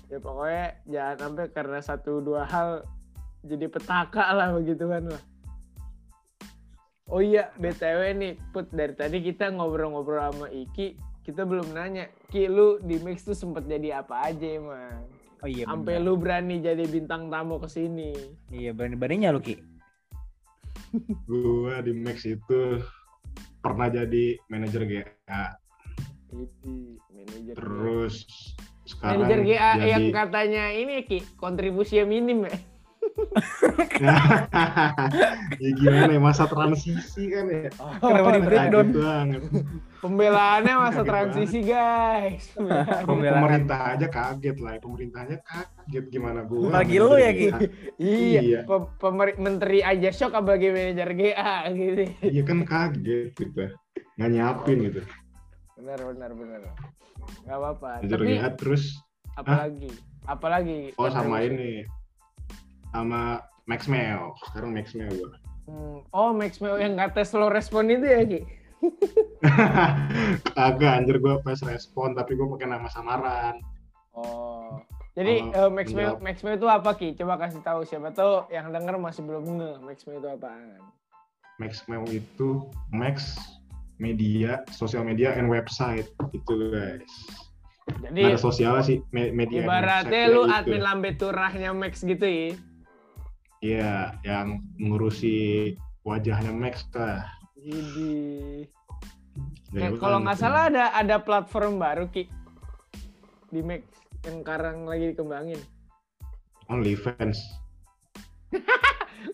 ya 0.07 0.23
pokoknya 0.23 0.79
jangan 0.87 1.15
sampai 1.19 1.45
karena 1.51 1.79
satu 1.83 2.23
dua 2.23 2.47
hal 2.47 2.87
jadi 3.43 3.67
petaka 3.67 4.31
lah 4.31 4.55
begitu 4.55 4.87
kan 4.87 5.11
lah 5.11 5.23
oh 7.07 7.23
iya 7.23 7.51
btw 7.55 8.15
nih 8.15 8.33
put 8.51 8.67
dari 8.71 8.93
tadi 8.95 9.23
kita 9.23 9.51
ngobrol-ngobrol 9.51 10.19
sama 10.19 10.47
Iki 10.51 10.99
kita 11.23 11.43
belum 11.43 11.75
nanya 11.75 12.07
Ki 12.31 12.47
lu 12.47 12.79
di 12.79 12.99
mix 13.03 13.27
tuh 13.27 13.35
sempet 13.35 13.67
jadi 13.67 14.03
apa 14.03 14.31
aja 14.31 14.47
emang 14.47 15.03
Oh 15.45 15.49
iya. 15.49 15.69
sampai 15.69 16.01
lu 16.01 16.17
berani 16.17 16.57
jadi 16.57 16.81
bintang 16.89 17.29
tamu 17.29 17.61
ke 17.61 17.69
sini 17.69 18.09
Iya 18.49 18.73
berani-beraninya 18.73 19.29
lu 19.29 19.41
Ki. 19.41 19.61
Gua 21.29 21.77
di 21.85 21.93
Max 21.93 22.25
itu 22.25 22.81
pernah 23.61 23.91
jadi 23.91 24.39
manajer 24.49 24.81
GA. 24.87 25.45
itu 26.27 26.99
manajer 27.13 27.53
Terus 27.55 28.15
sekarang 28.87 29.23
manajer 29.23 29.39
GA 29.45 29.71
jadi 29.77 29.89
yang 29.93 30.05
katanya 30.09 30.63
ini 30.73 31.05
Ki 31.05 31.21
kontribusinya 31.37 32.05
minim 32.09 32.49
ya 32.49 32.57
ya 35.63 35.69
gimana 35.79 36.11
ya 36.13 36.21
masa 36.21 36.45
transisi 36.45 37.31
kan 37.31 37.45
ya. 37.49 37.69
Kenapa 38.01 38.29
di 38.37 38.41
breakdown? 38.45 38.87
Pembelaannya 39.97 40.75
masa 40.77 41.01
transisi 41.01 41.61
guys 41.61 42.53
Pembelaan. 43.09 43.41
Pemerintah 43.41 43.79
aja 43.91 44.07
kaget 44.07 44.57
lah, 44.57 44.77
pemerintahnya 44.77 45.37
kaget 45.41 46.05
gimana 46.07 46.41
gua. 46.43 46.69
Apalagi 46.69 46.97
lu 46.97 47.15
ya, 47.15 47.31
Ki? 47.31 47.47
Iya, 47.97 48.39
Iya. 48.39 48.59
pe- 48.63 48.89
pemer- 48.97 49.37
menteri 49.37 49.81
aja 49.81 50.09
shock 50.09 50.33
sebagai 50.33 50.69
manajer 50.69 51.09
GA 51.11 51.53
gitu. 51.71 52.03
Iya 52.21 52.41
kan 52.43 52.59
kaget 52.61 53.33
gitu. 53.33 53.63
Nggak 54.15 54.29
nyiapin 54.29 54.77
gitu. 54.83 55.01
Benar, 55.75 55.99
benar, 56.03 56.31
benar. 56.31 56.61
Gak 57.43 57.55
apa-apa. 57.55 57.89
Manajer 57.99 58.17
Tapi 58.17 58.25
GA 58.31 58.49
terus 58.53 58.83
apalagi? 59.33 59.89
Apalagi? 60.23 60.79
oh 60.93 61.09
sama 61.09 61.41
ini 61.41 61.87
sama 62.89 63.41
Max 63.63 63.85
Mel. 63.85 64.31
Sekarang 64.43 64.71
Max 64.71 64.93
Mel 64.93 65.09
gua. 65.11 65.31
Hmm, 65.65 65.99
Oh, 66.09 66.31
Max 66.31 66.57
Meo 66.57 66.75
yang 66.75 66.95
kata 66.95 67.21
slow 67.21 67.47
respon 67.47 67.89
itu 67.89 68.05
ya, 68.05 68.23
Ki? 68.23 68.39
Kagak 70.57 70.93
anjir 71.03 71.17
gua 71.17 71.39
pas 71.41 71.57
respon 71.63 72.13
tapi 72.13 72.37
gua 72.37 72.57
pakai 72.57 72.67
nama 72.69 72.87
samaran. 72.89 73.57
Oh, 74.17 74.81
Jadi 75.13 75.45
menjawab- 75.49 76.21
Maxmail 76.21 76.57
itu 76.57 76.67
apa 76.69 76.91
Ki? 76.93 77.13
Coba 77.13 77.37
kasih 77.37 77.61
tahu 77.61 77.85
siapa 77.85 78.13
tuh 78.13 78.45
yang 78.49 78.69
denger 78.69 78.97
masih 78.97 79.25
belum 79.25 79.45
nge 79.57 79.71
Maxmail 79.81 80.17
itu 80.21 80.29
apaan. 80.29 80.81
Maxmail 81.57 82.05
itu 82.09 82.49
Max 82.93 83.37
media, 83.97 84.61
sosial 84.69 85.01
media, 85.01 85.33
and 85.33 85.49
website 85.49 86.05
gitu 86.29 86.69
guys. 86.69 87.09
Jadi 87.87 88.19
Nggak 88.19 88.35
ada 88.35 88.41
sosial 88.41 88.73
sih 88.83 89.01
me- 89.09 89.33
media. 89.33 89.63
ibaratnya 89.63 90.29
website, 90.29 90.35
lu 90.35 90.41
ya 90.43 90.45
gitu. 90.45 90.57
admin 90.59 90.81
lambe 90.83 91.09
turahnya 91.17 91.69
Max 91.73 91.93
gitu 92.05 92.25
ya. 92.25 92.49
Iya, 93.57 93.93
yang 94.21 94.61
ngurusi 94.77 95.73
wajahnya 96.05 96.53
Max 96.53 96.85
lah. 96.93 97.25
Jadi 97.57 98.13
Ya, 99.67 99.83
Nah, 99.83 99.87
itu 99.91 99.99
kalau 99.99 100.17
kan 100.17 100.23
nggak 100.25 100.39
salah 100.39 100.63
ada 100.71 100.95
ada 100.95 101.15
platform 101.19 101.75
baru 101.75 102.07
Ki 102.07 102.25
di 103.47 103.59
Max 103.59 103.83
yang 104.23 104.41
sekarang 104.41 104.87
lagi 104.87 105.11
dikembangin. 105.11 105.59
OnlyFans. 106.67 107.35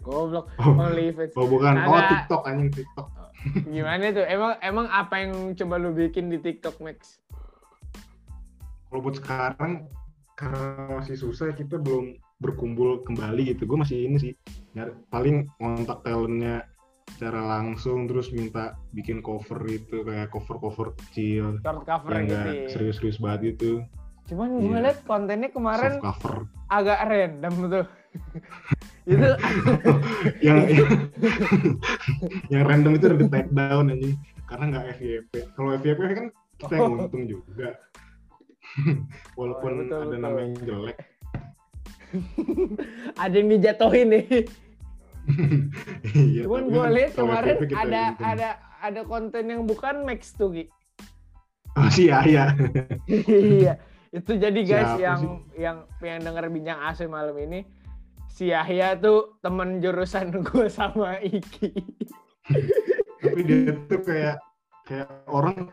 Goblok, 0.05 0.49
Oh, 0.57 0.73
OnlyFans. 0.75 1.37
oh 1.37 1.45
bukan, 1.45 1.77
oh 1.79 1.93
Kagak. 1.93 2.09
TikTok 2.25 2.43
anjing 2.45 2.71
TikTok. 2.73 3.07
Gimana 3.73 4.05
tuh? 4.09 4.25
Emang 4.25 4.51
emang 4.59 4.87
apa 4.89 5.15
yang 5.21 5.31
coba 5.53 5.75
lu 5.77 5.93
bikin 5.93 6.27
di 6.27 6.41
TikTok 6.41 6.81
Max? 6.81 7.21
Kalau 8.89 8.99
buat 8.99 9.15
sekarang 9.15 9.85
karena 10.33 10.97
masih 10.97 11.15
susah 11.15 11.53
kita 11.53 11.77
belum 11.77 12.17
berkumpul 12.41 13.05
kembali 13.05 13.53
gitu. 13.53 13.69
Gue 13.69 13.77
masih 13.79 14.09
ini 14.09 14.17
sih 14.17 14.33
nyari, 14.73 14.97
paling 15.07 15.45
kontak 15.55 16.01
talentnya 16.01 16.65
secara 17.09 17.41
langsung 17.41 18.07
terus 18.07 18.31
minta 18.31 18.73
bikin 18.91 19.19
cover 19.19 19.59
itu 19.65 20.01
kayak 20.01 20.29
cover-cover 20.29 20.95
kecil 20.97 21.59
Short 21.59 21.83
cover 21.83 22.09
yang 22.11 22.25
gitu. 22.25 22.35
ya. 22.35 22.69
serius-serius 22.69 23.17
banget 23.17 23.55
itu 23.55 23.83
Cuman 24.23 24.55
gue 24.55 24.71
Iya. 24.71 24.79
liat 24.81 24.99
kontennya 25.03 25.49
kemarin 25.51 25.99
soft 25.99 26.23
cover 26.23 26.35
agak 26.67 26.99
random 27.05 27.53
tuh. 27.69 27.85
itu 29.11 29.29
yang 30.47 30.57
yang 32.53 32.63
random 32.63 32.95
itu 32.95 33.05
udah 33.05 33.19
di 33.19 33.27
take 33.27 33.51
down 33.51 33.91
anjing 33.91 34.15
karena 34.47 34.63
nggak 34.71 34.85
FYP 34.95 35.31
kalau 35.53 35.69
FYP 35.75 35.99
kan 36.07 36.25
kita 36.55 36.73
yang 36.73 36.87
Oh. 36.87 36.97
untung 37.03 37.23
juga 37.27 37.69
walaupun 39.35 39.69
Oh, 39.69 39.77
betul, 39.81 39.97
ada 39.97 40.07
betul. 40.07 40.19
nama 40.19 40.39
yang 40.39 40.53
jelek 40.63 40.97
ada 43.17 43.33
yang 43.33 43.49
dijatuhin 43.49 44.07
nih. 44.07 44.25
Iya, 46.13 46.43
Cuman 46.45 46.63
gue 46.67 46.83
kan 46.83 46.91
lihat 46.91 47.11
kemarin 47.15 47.55
ada 47.71 48.01
untung. 48.11 48.27
ada 48.27 48.49
ada 48.83 49.01
konten 49.07 49.43
yang 49.47 49.61
bukan 49.63 50.03
Max 50.03 50.35
tuh 50.35 50.51
Ki. 50.51 50.65
oh 51.73 51.87
sih 51.89 52.11
ya 52.11 52.21
ya 52.27 52.45
iya 53.31 53.73
itu 54.11 54.35
jadi 54.35 54.59
guys 54.61 54.93
Siapa 54.93 55.01
yang 55.01 55.19
sih? 55.23 55.31
yang 55.57 55.77
yang 56.03 56.19
denger 56.21 56.45
bincang 56.51 56.79
AC 56.85 57.07
malam 57.07 57.33
ini 57.39 57.63
si 58.27 58.51
Yahya 58.51 58.99
tuh 58.99 59.39
temen 59.39 59.79
jurusan 59.79 60.29
gue 60.45 60.67
sama 60.69 61.17
Iki 61.17 61.69
tapi 63.23 63.39
dia 63.41 63.71
tuh 63.87 64.01
kayak 64.03 64.37
kayak 64.83 65.07
orang 65.25 65.71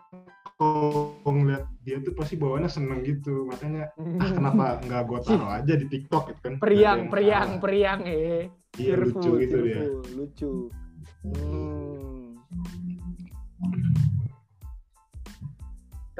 kalau 0.60 1.16
ngeliat 1.24 1.64
dia 1.80 1.96
tuh 2.04 2.12
pasti 2.12 2.36
bawaannya 2.36 2.68
seneng 2.68 3.00
gitu. 3.00 3.48
Makanya 3.48 3.88
ah 3.96 4.30
kenapa 4.30 4.64
nggak 4.84 5.02
gue 5.08 5.18
taruh 5.24 5.50
aja 5.56 5.72
di 5.72 5.86
TikTok? 5.88 6.24
Gitu 6.36 6.40
kan. 6.44 6.54
Periang 6.60 7.08
periang 7.08 7.56
salah. 7.56 7.62
periang 7.64 8.00
eh. 8.04 8.52
Iya 8.76 8.94
lucu 9.00 9.18
Cheerful, 9.18 9.40
gitu 9.40 9.56
dia. 9.64 9.82
lucu. 10.14 10.52
Hmm. 11.20 12.36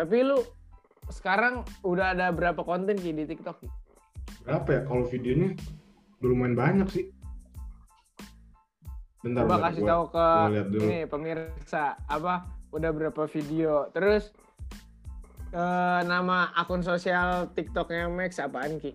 tapi 0.01 0.25
lu 0.25 0.41
sekarang 1.13 1.61
udah 1.85 2.17
ada 2.17 2.33
berapa 2.33 2.65
konten 2.65 2.97
Ki 2.97 3.13
di 3.13 3.29
TikTok? 3.29 3.61
Berapa 4.49 4.69
ya? 4.73 4.81
Kalau 4.89 5.05
videonya 5.05 5.53
udah 6.25 6.29
lumayan 6.33 6.57
banyak 6.57 6.89
sih. 6.89 7.05
Bentar 9.21 9.45
Coba 9.45 9.61
bentar, 9.61 9.65
kasih 9.69 9.83
tahu 9.85 10.05
ke 10.09 10.27
ini 10.81 10.99
pemirsa 11.05 11.85
apa 12.09 12.60
udah 12.71 12.91
berapa 12.91 13.23
video. 13.27 13.87
Terus 13.91 14.31
eh, 15.51 16.01
nama 16.05 16.51
akun 16.55 16.81
sosial 16.81 17.51
TikToknya 17.53 18.07
Max 18.07 18.39
apaan 18.39 18.79
Ki? 18.79 18.95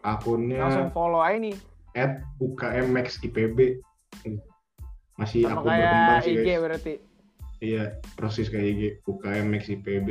akunnya 0.00 0.62
Langsung 0.62 0.90
follow 0.90 1.18
aja 1.18 1.38
nih. 1.38 1.56
at 1.92 2.22
UKMXIPB 2.38 3.82
masih 5.16 5.42
Sama 5.42 5.58
akun 5.58 5.70
berkembang 5.74 6.20
sih 6.22 6.32
IG 6.32 6.46
guys 6.46 6.60
berarti. 6.60 6.94
iya 7.58 7.84
persis 8.14 8.46
kayak 8.46 8.66
IG 8.68 8.80
UKMXIPB 9.04 10.08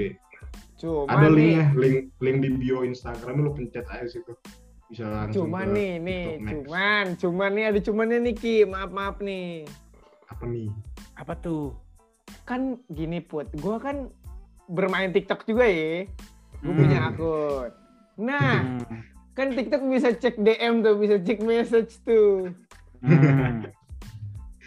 Cuman 0.78 1.10
ada 1.10 1.28
nih, 1.28 1.34
linknya 1.34 1.66
link 1.74 1.98
link 2.20 2.38
di 2.44 2.50
bio 2.54 2.84
Instagram 2.84 3.42
lu 3.42 3.52
pencet 3.52 3.88
aja 3.88 4.06
situ 4.06 4.36
bisa 4.88 5.04
langsung 5.04 5.48
cuman 5.48 5.68
ke 5.68 5.74
nih, 5.74 5.92
nih, 5.98 6.24
TikTok 6.24 6.38
Max. 6.38 6.52
cuman, 6.52 7.06
cuman 7.18 7.50
nih 7.52 7.66
ada 7.66 7.80
cumannya 7.82 8.18
nih 8.22 8.36
Ki. 8.36 8.56
Maaf 8.64 8.92
maaf 8.92 9.18
nih. 9.20 9.64
apa 10.28 10.44
nih 10.46 10.70
Apa 11.16 11.34
tuh? 11.34 11.72
Kan 12.44 12.80
gini 12.88 13.20
put, 13.20 13.52
gua 13.60 13.78
kan 13.78 14.08
bermain 14.68 15.12
TikTok 15.12 15.44
juga 15.44 15.68
ya. 15.68 16.08
Gue 16.58 16.72
Hmm. 16.74 16.80
punya 16.80 17.00
akun. 17.08 17.70
Nah, 18.18 18.54
Hmm. 18.64 19.02
kan 19.32 19.54
TikTok 19.54 19.84
bisa 19.88 20.10
cek 20.12 20.36
DM 20.38 20.82
tuh, 20.82 20.96
bisa 20.98 21.16
cek 21.22 21.40
message 21.42 22.02
tuh. 22.02 22.52
Hmm. 23.00 23.70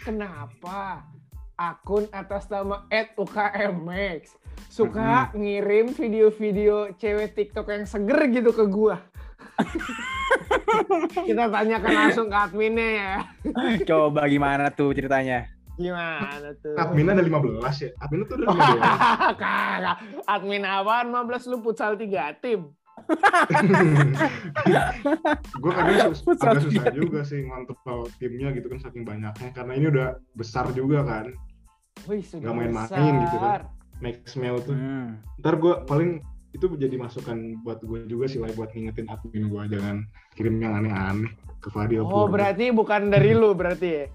Kenapa 0.01 1.05
akun 1.53 2.09
atas 2.09 2.49
nama 2.49 2.87
@ukmx 2.89 4.33
suka 4.65 5.29
ngirim 5.35 5.93
video-video 5.93 6.95
cewek 6.95 7.35
TikTok 7.35 7.69
yang 7.69 7.85
seger 7.85 8.21
gitu 8.31 8.49
ke 8.49 8.65
gua? 8.65 8.97
Kita 11.27 11.51
tanyakan 11.51 11.91
langsung 11.93 12.27
ke 12.31 12.37
adminnya 12.37 12.89
ya. 12.89 13.13
Coba 13.85 14.25
gimana 14.25 14.71
tuh 14.71 14.95
ceritanya? 14.95 15.45
Gimana 15.83 16.49
tuh? 16.57 16.75
adminnya 16.75 17.13
ada 17.13 17.23
15 17.23 17.41
ya 17.77 17.89
adminnya 17.97 18.25
tuh 18.25 18.35
udah 18.37 18.47
15 18.47 19.37
Kagak. 19.41 19.97
Admin 20.25 20.63
apaan 20.63 21.05
15 21.09 21.49
lu 21.49 21.57
futsal 21.59 21.93
3 21.93 22.05
tim. 22.37 22.61
gue 25.53 25.71
kadang 25.71 26.13
sus- 26.13 26.37
agak 26.37 26.61
susah 26.63 26.85
juga 26.91 27.19
sih 27.23 27.41
ngontrol 27.41 28.07
timnya 28.15 28.51
gitu 28.51 28.67
kan 28.67 28.79
saking 28.79 29.03
banyaknya 29.03 29.49
karena 29.51 29.73
ini 29.73 29.85
udah 29.89 30.07
besar 30.33 30.69
juga 30.71 31.01
kan 31.01 31.25
Wih, 32.03 32.21
sudah 32.21 32.41
Nggak 32.41 32.55
main-main 32.55 33.13
gitu 33.21 33.37
kan. 33.37 33.61
Maxmail 33.99 34.57
tuh 34.59 34.73
Hmm. 34.73 35.21
ntar 35.37 35.55
gue 35.55 35.73
paling 35.83 36.21
itu 36.51 36.65
jadi 36.73 36.95
masukan 36.95 37.37
buat 37.61 37.79
gue 37.79 38.05
juga 38.05 38.25
sih 38.25 38.37
lah 38.37 38.49
buat 38.51 38.69
ngingetin 38.69 39.07
admin 39.07 39.45
gue 39.47 39.61
jangan 39.69 39.97
kirim 40.33 40.57
yang 40.57 40.73
aneh-aneh 40.75 41.29
ke 41.57 41.69
Fadil 41.69 42.01
Oh, 42.01 42.25
Purba. 42.25 42.33
berarti 42.39 42.69
bukan 42.69 43.07
dari 43.07 43.31
lu 43.31 43.53
berarti 43.53 43.87
ya? 43.87 44.05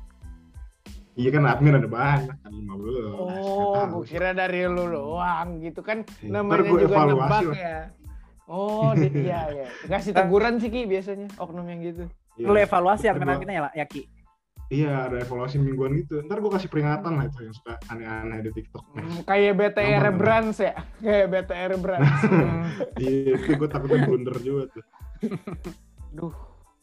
Iya 1.16 1.29
kan 1.31 1.42
admin 1.46 1.74
ada 1.74 1.88
banyak 1.88 2.37
kan 2.37 2.52
15 2.52 3.16
Oh, 3.16 3.72
tahu 3.74 3.87
gue 3.96 4.05
kira 4.07 4.31
dari 4.31 4.64
lu 4.64 4.85
doang 4.87 5.48
gitu 5.59 5.81
kan 5.81 6.05
Iya. 6.20 6.31
namanya 6.31 6.62
juga 6.62 6.85
evaluasi 6.87 7.11
nebak 7.11 7.42
lah. 7.42 7.57
ya. 7.57 7.79
Oh, 8.46 8.94
di, 8.94 9.09
iya 9.18 9.40
ya. 9.50 9.66
Kasih 9.88 10.12
teguran 10.12 10.57
sih 10.57 10.68
Ki 10.68 10.85
biasanya 10.85 11.26
oknum 11.35 11.66
yang 11.66 11.83
gitu. 11.83 12.05
Iya. 12.37 12.46
Lu 12.46 12.55
evaluasi 12.55 13.05
akun 13.07 13.24
gua- 13.24 13.40
kita 13.40 13.50
ya, 13.50 13.70
ya 13.74 13.87
Ki? 13.87 14.02
iya 14.66 15.07
ada 15.07 15.22
evaluasi 15.22 15.57
mingguan 15.57 15.94
gitu 15.96 16.26
ntar 16.26 16.37
gue 16.37 16.50
kasih 16.50 16.66
peringatan 16.66 17.14
lah 17.14 17.24
itu 17.24 17.38
yang 17.40 17.55
suka 17.55 17.79
aneh-aneh 17.87 18.42
di 18.42 18.50
TikTok 18.52 18.83
Hmm, 18.90 19.22
kayak 19.22 19.55
BTR 19.55 20.11
Brands 20.12 20.59
ya? 20.59 20.74
Kayak 21.07 21.26
BTR 21.33 21.72
Brands. 21.76 22.20
iya 22.98 23.35
itu 23.37 23.50
gue 23.52 23.68
takutnya 23.68 24.02
blunder 24.02 24.35
juga 24.37 24.66
tuh 24.68 24.83
Duh, 26.11 26.35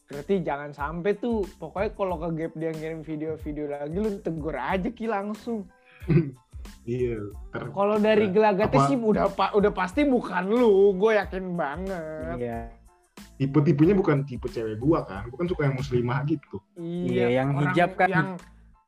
berarti 0.06 0.34
jangan 0.40 0.70
sampai 0.70 1.16
tuh. 1.16 1.42
Pokoknya 1.56 1.90
kalau 1.92 2.16
ke 2.16 2.28
gap 2.36 2.52
dia 2.54 2.70
ngirim 2.70 3.00
video-video 3.00 3.64
lagi 3.68 3.96
lu 3.96 4.10
tegur 4.20 4.54
aja 4.54 4.88
Ki 4.88 5.06
langsung. 5.06 5.64
iya 6.84 7.20
Kalau 7.52 7.96
dari 7.96 8.28
gelagatnya 8.28 8.80
Apa- 8.80 8.88
sih 8.88 8.96
udah 8.96 9.28
pa- 9.32 9.52
udah 9.52 9.72
pasti 9.72 10.04
bukan 10.04 10.48
lu, 10.48 10.92
gue 10.94 11.12
yakin 11.16 11.44
banget. 11.54 12.36
Iya. 12.40 12.60
tipe-tipenya 13.34 13.98
bukan 13.98 14.22
tipe 14.22 14.46
cewek 14.46 14.78
gua 14.78 15.02
kan 15.02 15.26
bukan 15.26 15.50
suka 15.50 15.66
yang 15.66 15.74
muslimah 15.74 16.22
gitu 16.22 16.62
Iya, 16.78 17.42
yang 17.42 17.50
orang 17.50 17.74
hijab 17.74 17.90
kan. 17.98 18.06
Yang 18.10 18.28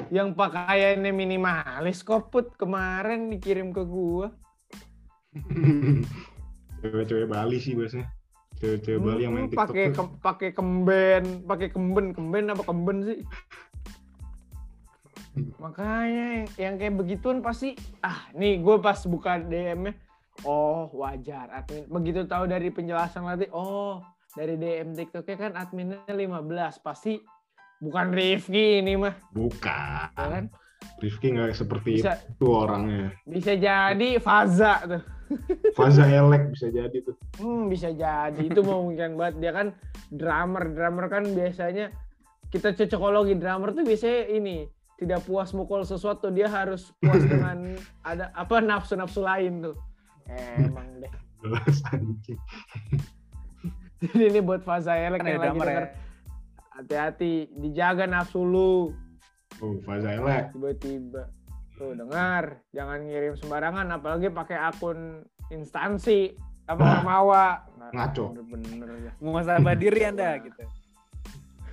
yang 0.07 0.29
pakaiannya 0.39 1.11
minimalis 1.11 2.07
kok 2.07 2.31
put 2.31 2.55
kemarin 2.55 3.27
dikirim 3.27 3.75
ke 3.75 3.83
gua. 3.83 4.31
cewek-cewek 6.81 7.27
Bali 7.27 7.59
sih 7.59 7.75
biasanya 7.75 8.07
cewek-cewek 8.57 8.99
Bali 8.99 9.23
yang 9.23 9.33
main 9.35 9.45
Hmm, 9.45 9.53
TikTok 9.53 9.69
pakai 9.69 9.85
kem- 9.93 10.17
pakai 10.19 10.51
kemben, 10.53 11.23
pakai 11.45 11.69
kemben, 11.69 12.07
kemben 12.13 12.45
apa 12.51 12.63
kemben 12.65 12.99
sih? 13.05 13.19
Makanya 15.61 16.49
yang, 16.57 16.81
kayak 16.81 16.97
begituan 16.97 17.45
pasti 17.45 17.77
ah 18.01 18.25
nih 18.33 18.57
gue 18.57 18.77
pas 18.81 18.97
buka 19.05 19.37
DM-nya 19.37 19.93
oh 20.49 20.89
wajar 20.97 21.53
admin. 21.53 21.85
Begitu 21.93 22.25
tahu 22.25 22.49
dari 22.49 22.73
penjelasan 22.73 23.25
nanti 23.25 23.45
oh 23.53 24.01
dari 24.33 24.57
DM 24.57 24.97
TikToknya 24.97 25.37
kan 25.37 25.53
adminnya 25.55 26.09
15 26.09 26.81
pasti 26.81 27.21
bukan 27.77 28.17
Rifki 28.17 28.81
ini 28.81 28.97
mah. 28.97 29.13
Bukan. 29.33 30.09
Ya 30.17 30.27
kan? 30.33 30.45
Rifki 31.05 31.37
nggak 31.37 31.53
seperti 31.53 32.01
bisa 32.01 32.17
itu 32.17 32.47
orangnya. 32.49 33.13
bisa 33.29 33.53
jadi 33.53 34.09
Faza 34.17 34.89
tuh 34.89 35.03
Faza 35.77 36.07
elek 36.07 36.55
bisa 36.55 36.71
jadi 36.71 36.97
tuh. 37.03 37.17
Hmm, 37.43 37.67
bisa 37.67 37.91
jadi 37.91 38.39
itu 38.39 38.61
memungkinkan 38.63 39.13
banget 39.19 39.35
dia 39.43 39.53
kan 39.53 39.69
drummer, 40.11 40.65
drummer 40.71 41.07
kan 41.11 41.27
biasanya 41.35 41.91
kita 42.51 42.73
cocokologi 42.79 43.35
drummer 43.35 43.75
tuh 43.75 43.83
biasanya 43.83 44.31
ini 44.31 44.57
tidak 44.97 45.21
puas 45.29 45.53
mukul 45.53 45.85
sesuatu 45.85 46.33
dia 46.33 46.49
harus 46.49 46.95
puas 47.03 47.21
dengan 47.33 47.77
ada 48.07 48.33
apa 48.33 48.63
nafsu-nafsu 48.63 49.21
lain 49.21 49.67
tuh. 49.71 49.77
Emang 50.59 50.89
deh. 51.03 51.13
Jadi 53.97 54.25
ini 54.29 54.41
buat 54.45 54.61
Faza 54.61 54.93
Elek 54.93 55.25
Kan 55.25 55.29
yang 55.29 55.41
lagi 55.41 55.49
drummer 55.57 55.67
ya. 55.67 55.71
denger. 55.73 55.87
Hati-hati, 56.77 57.35
dijaga 57.57 58.05
nafsu 58.05 58.45
lu. 58.45 58.93
Oh, 59.65 59.81
Faza 59.81 60.13
elek. 60.13 60.53
Tiba-tiba. 60.53 61.33
Tuh, 61.77 61.93
dengar. 61.93 62.65
Jangan 62.73 62.99
ngirim 63.05 63.35
sembarangan, 63.37 63.87
apalagi 63.93 64.33
pakai 64.33 64.57
akun 64.59 65.23
instansi. 65.53 66.33
Apa 66.67 66.83
Ah. 66.83 66.93
Ormawa. 66.99 67.47
Nah, 67.79 67.91
Ngaco. 67.95 68.35
Bener-bener 68.35 68.89
ya. 68.99 69.13
Muhasabah 69.23 69.75
diri 69.79 70.01
Anda 70.03 70.41
gitu. 70.41 70.63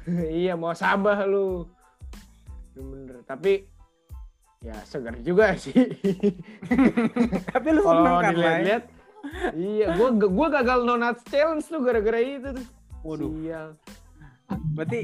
iya, 0.43 0.53
mau 0.53 0.75
sabah 0.75 1.23
lu. 1.25 1.65
Bener-bener. 2.75 3.23
Tapi, 3.25 3.63
ya 4.61 4.75
segar 4.85 5.15
juga 5.23 5.55
sih. 5.55 5.73
Tapi 7.55 7.67
lu 7.71 7.81
seneng 7.81 8.05
Kalau 8.05 8.19
kan, 8.21 8.23
Lai? 8.23 8.31
dilihat-lihat, 8.35 8.83
iya, 9.55 9.87
gua 9.95 10.09
gua 10.13 10.47
gagal 10.51 10.79
no 10.83 10.99
nuts 10.99 11.23
challenge 11.31 11.65
tuh 11.65 11.79
gara-gara 11.81 12.19
itu 12.19 12.53
tuh. 12.53 12.65
Waduh. 13.01 13.31
Sial. 13.39 13.67
Berarti 14.77 14.99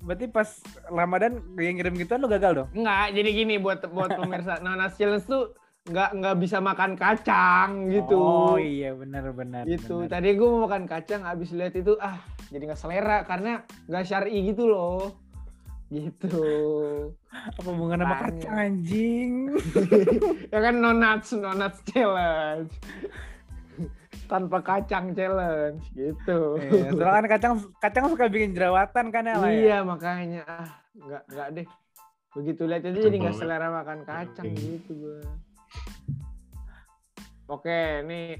berarti 0.00 0.26
pas 0.32 0.48
Ramadan 0.88 1.40
yang 1.60 1.76
ngirim 1.76 1.94
gituan 2.00 2.20
lu 2.24 2.28
gagal 2.28 2.64
dong? 2.64 2.68
Enggak, 2.72 3.06
jadi 3.12 3.28
gini 3.32 3.54
buat 3.60 3.84
buat 3.92 4.16
pemirsa 4.16 4.58
no 4.64 4.76
nuts 4.76 4.96
challenge 4.96 5.28
tuh 5.28 5.52
nggak 5.88 6.10
nggak 6.20 6.36
bisa 6.40 6.60
makan 6.60 6.92
kacang 6.96 7.88
gitu. 7.88 8.20
Oh 8.20 8.60
iya 8.60 8.92
benar 8.92 9.32
benar. 9.32 9.64
gitu. 9.64 10.04
Tadi 10.04 10.36
gue 10.36 10.48
mau 10.48 10.68
makan 10.68 10.84
kacang, 10.84 11.24
habis 11.24 11.50
lihat 11.56 11.72
itu 11.72 11.96
ah 12.00 12.20
jadi 12.52 12.72
nggak 12.72 12.80
selera 12.80 13.24
karena 13.24 13.64
nggak 13.88 14.04
syari 14.04 14.44
gitu 14.44 14.68
loh. 14.68 15.16
Gitu. 15.90 16.46
Apa 17.58 17.66
hubungannya 17.66 18.06
sama 18.06 18.16
kacang 18.28 18.54
anjing? 18.56 19.32
ya 20.52 20.58
kan 20.60 20.74
no 20.78 20.92
nuts, 20.92 21.32
no 21.34 21.50
nuts 21.56 21.80
challenge. 21.88 22.70
Tanpa 24.30 24.62
kacang 24.62 25.10
challenge 25.10 25.82
gitu. 25.90 26.54
Iya, 26.62 26.94
soalnya 26.94 27.18
kan 27.18 27.26
kacang 27.26 27.54
kacang 27.82 28.04
suka 28.14 28.30
bikin 28.30 28.54
jerawatan 28.54 29.10
kan 29.10 29.26
ya? 29.26 29.34
Iya 29.42 29.78
makanya 29.82 30.46
ah 30.46 30.70
nggak 30.94 31.22
nggak 31.34 31.48
deh. 31.58 31.66
Begitu 32.38 32.62
lihat 32.62 32.86
itu 32.86 33.10
jadi 33.10 33.16
nggak 33.26 33.34
selera 33.34 33.74
makan 33.74 34.06
kacang 34.06 34.46
Oke. 34.46 34.62
gitu 34.62 34.92
gue. 34.94 35.20
Oke, 37.50 38.06
nih 38.06 38.38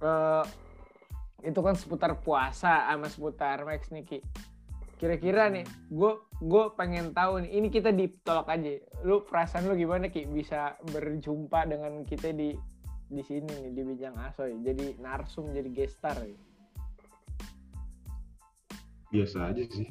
eh 0.00 0.44
itu 1.44 1.60
kan 1.60 1.76
seputar 1.76 2.16
puasa 2.24 2.88
sama 2.88 3.06
seputar 3.12 3.68
Max 3.68 3.92
nih 3.92 4.02
Ki. 4.08 4.20
Kira-kira 4.96 5.52
nih, 5.52 5.68
gue 5.92 6.12
gue 6.40 6.64
pengen 6.72 7.12
tahu 7.12 7.44
nih, 7.44 7.60
ini 7.60 7.68
kita 7.68 7.92
ditolak 7.92 8.48
aja. 8.48 8.80
Lu 9.04 9.20
perasaan 9.28 9.68
lu 9.68 9.76
gimana 9.76 10.08
Ki 10.08 10.24
bisa 10.24 10.80
berjumpa 10.88 11.68
dengan 11.68 12.00
kita 12.08 12.32
di 12.32 12.56
di 13.06 13.22
sini 13.22 13.46
nih 13.46 13.70
di 13.70 13.82
Bijang 13.86 14.16
Asoy, 14.18 14.58
jadi 14.66 14.98
narsum, 14.98 15.50
jadi 15.54 15.70
gestar. 15.70 16.18
Ya. 16.18 16.34
Biasa 19.14 19.54
aja 19.54 19.62
sih. 19.70 19.88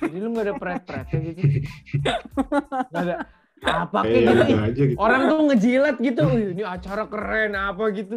Jadi 0.00 0.16
lu 0.18 0.28
nggak 0.34 0.46
ada 0.46 0.54
pret-pretnya 0.58 1.18
gitu? 1.34 1.42
Nggak 2.90 3.02
ada. 3.06 3.16
Apa 3.60 3.98
yang 4.06 4.32
gitu? 4.32 4.54
Ih, 4.54 4.58
aja 4.58 4.82
gitu. 4.86 4.98
Orang 4.98 5.22
tuh 5.28 5.38
ngejilat 5.50 5.96
gitu. 6.00 6.22
"Wih, 6.30 6.46
ini 6.56 6.62
acara 6.64 7.04
keren 7.10 7.52
apa 7.58 7.84
gitu. 7.92 8.16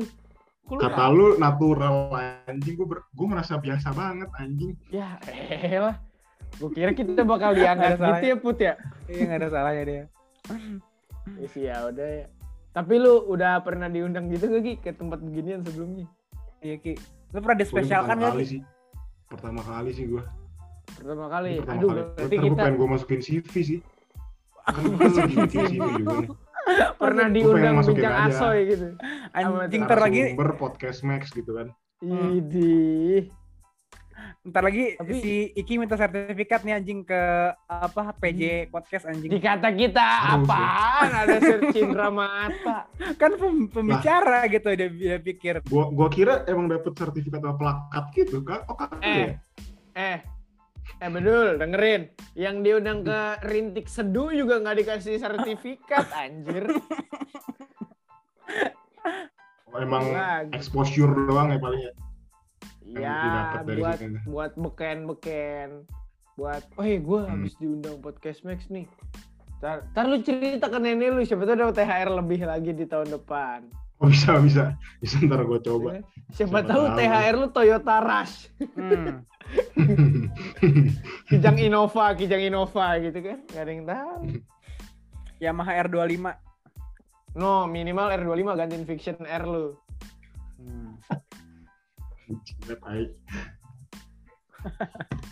Kok 0.64 0.74
lu 0.80 0.80
Kata 0.80 1.06
lu 1.12 1.28
natural 1.36 1.96
anjing, 2.48 2.80
gue 2.80 2.88
gue 2.88 3.28
merasa 3.28 3.60
biasa 3.60 3.92
banget 3.92 4.30
anjing. 4.40 4.74
Ya 4.94 5.20
elah. 5.68 6.00
Gue 6.62 6.70
kira 6.72 6.94
kita 6.96 7.26
bakal 7.26 7.58
diangkat 7.58 7.98
ada 7.98 8.22
gitu 8.22 8.26
ya 8.32 8.36
Put 8.40 8.58
ya. 8.62 8.74
Iya 9.10 9.22
nggak 9.28 9.40
ada 9.44 9.50
salahnya 9.52 9.84
dia. 9.84 10.04
Ya 11.36 11.48
sih 11.52 11.64
ya 11.68 11.76
udah 11.92 12.08
ya. 12.08 12.26
Tapi 12.74 12.94
lu 12.98 13.30
udah 13.30 13.62
pernah 13.62 13.86
diundang 13.86 14.34
gitu 14.34 14.50
gak 14.50 14.64
Ki 14.66 14.74
ke 14.82 14.90
tempat 14.98 15.22
beginian 15.22 15.62
sebelumnya? 15.62 16.10
Iya 16.66 16.82
Ki. 16.82 16.94
Lu 17.30 17.38
pernah 17.38 17.58
Gua 17.58 17.64
dispesialkan 17.64 18.18
pertama 18.18 18.26
gak 18.26 18.34
kali 18.34 18.44
Ki? 18.44 18.50
sih. 18.50 18.62
Pertama 19.30 19.62
kali 19.62 19.90
sih 19.94 20.06
gue. 20.10 20.24
Pertama 20.98 21.26
kali. 21.30 21.52
Pertama 21.62 21.78
Aduh 21.78 21.90
kali. 21.90 22.02
berarti 22.18 22.36
kita 22.42 22.62
pengen 22.66 22.76
gue 22.82 22.88
masukin 22.90 23.22
CV 23.22 23.48
sih. 23.62 23.80
Kan 24.64 25.48
CV 25.50 25.54
juga 25.70 26.14
nih. 26.26 26.30
pernah 26.96 27.28
diundang 27.28 27.76
bincang 27.84 28.16
aja. 28.16 28.32
asoy 28.32 28.60
gitu. 28.72 28.88
Anjing 29.36 29.84
ntar 29.84 30.00
lagi 30.00 30.34
Sumber 30.34 30.52
podcast 30.58 31.00
Max 31.06 31.30
gitu 31.30 31.52
kan. 31.54 31.68
Idi. 32.02 33.30
Ntar 34.44 34.60
lagi 34.62 35.00
Tapi- 35.00 35.22
si 35.24 35.34
Iki 35.54 35.74
minta 35.80 35.96
sertifikat 35.96 36.68
nih 36.68 36.76
anjing 36.76 37.00
ke 37.02 37.22
apa 37.64 38.12
PJ 38.14 38.68
podcast 38.68 39.08
anjing. 39.08 39.32
Dikata 39.32 39.72
kita 39.72 40.04
apaan 40.36 41.10
ada 41.10 41.40
Sir 41.40 41.72
Cindra 41.72 42.12
Mata. 42.12 42.92
Kan 43.22 43.40
pem- 43.40 43.72
pembicara 43.72 44.44
gitu 44.46 44.68
dia, 44.76 44.92
dia 44.92 45.18
pikir. 45.18 45.64
Gua 45.64 45.88
gua 45.88 46.08
kira 46.08 46.44
emang 46.44 46.68
dapet 46.68 46.92
sertifikat 46.92 47.40
atau 47.40 47.56
plakat 47.56 48.06
gitu 48.12 48.44
kan. 48.44 48.68
Oh 48.68 48.76
kan 48.76 48.92
Eh, 49.00 49.40
eh, 49.96 50.20
eh 51.00 51.08
bedul, 51.08 51.56
dengerin. 51.56 52.12
Yang 52.36 52.56
diundang 52.62 53.00
ke 53.02 53.20
Rintik 53.48 53.88
Seduh 53.88 54.28
juga 54.30 54.60
nggak 54.60 54.76
dikasih 54.78 55.24
sertifikat, 55.24 56.12
anjir. 56.20 56.68
Oh, 59.66 59.80
emang 59.80 60.06
Lagi. 60.06 60.52
exposure 60.54 61.10
doang 61.26 61.50
ya 61.50 61.58
paling 61.58 61.82
ya. 61.82 61.92
Iya, 62.94 63.18
buat 63.66 64.00
buat 64.26 64.52
beken-beken. 64.54 65.86
Buat, 66.34 66.66
oh 66.76 66.84
iya 66.84 66.98
gue 66.98 67.20
Hmm. 67.20 67.30
habis 67.30 67.54
diundang 67.58 67.98
podcast 68.00 68.42
Max 68.42 68.66
nih. 68.68 68.90
Ntar, 69.58 69.86
ntar 69.92 70.06
lu 70.06 70.20
cerita 70.20 70.66
ke 70.66 70.78
nenek 70.78 71.10
lu, 71.10 71.22
siapa 71.22 71.46
tahu 71.46 71.56
dapat 71.56 71.76
THR 71.78 72.10
lebih 72.12 72.40
lagi 72.44 72.72
di 72.72 72.84
tahun 72.84 73.10
depan. 73.12 73.70
Oh 73.98 74.10
bisa 74.10 74.36
bisa. 74.38 74.76
Bisa 75.00 75.22
ntar 75.22 75.46
gue 75.46 75.60
coba. 75.62 76.02
Siapa, 76.34 76.34
Siapa 76.34 76.60
tahu 76.66 76.84
tahu. 76.86 76.98
THR 76.98 77.36
lu 77.38 77.48
Toyota 77.50 77.96
Rush. 78.00 78.36
Hmm. 78.76 79.24
Kijang 81.30 81.58
Innova, 81.58 82.12
Kijang 82.14 82.42
Innova 82.42 82.98
gitu 83.00 83.20
kan. 83.20 83.38
Gak 83.48 83.62
ada 83.62 83.72
yang 83.72 83.86
tahu. 83.86 84.16
Yamaha 85.40 85.72
R25. 85.84 86.26
No, 87.34 87.66
minimal 87.66 88.14
R25 88.14 88.50
gantiin 88.54 88.86
Fiction 88.86 89.18
R 89.22 89.44
lu. 89.44 89.66
Hmm. 90.58 90.98
Ai. 92.84 93.04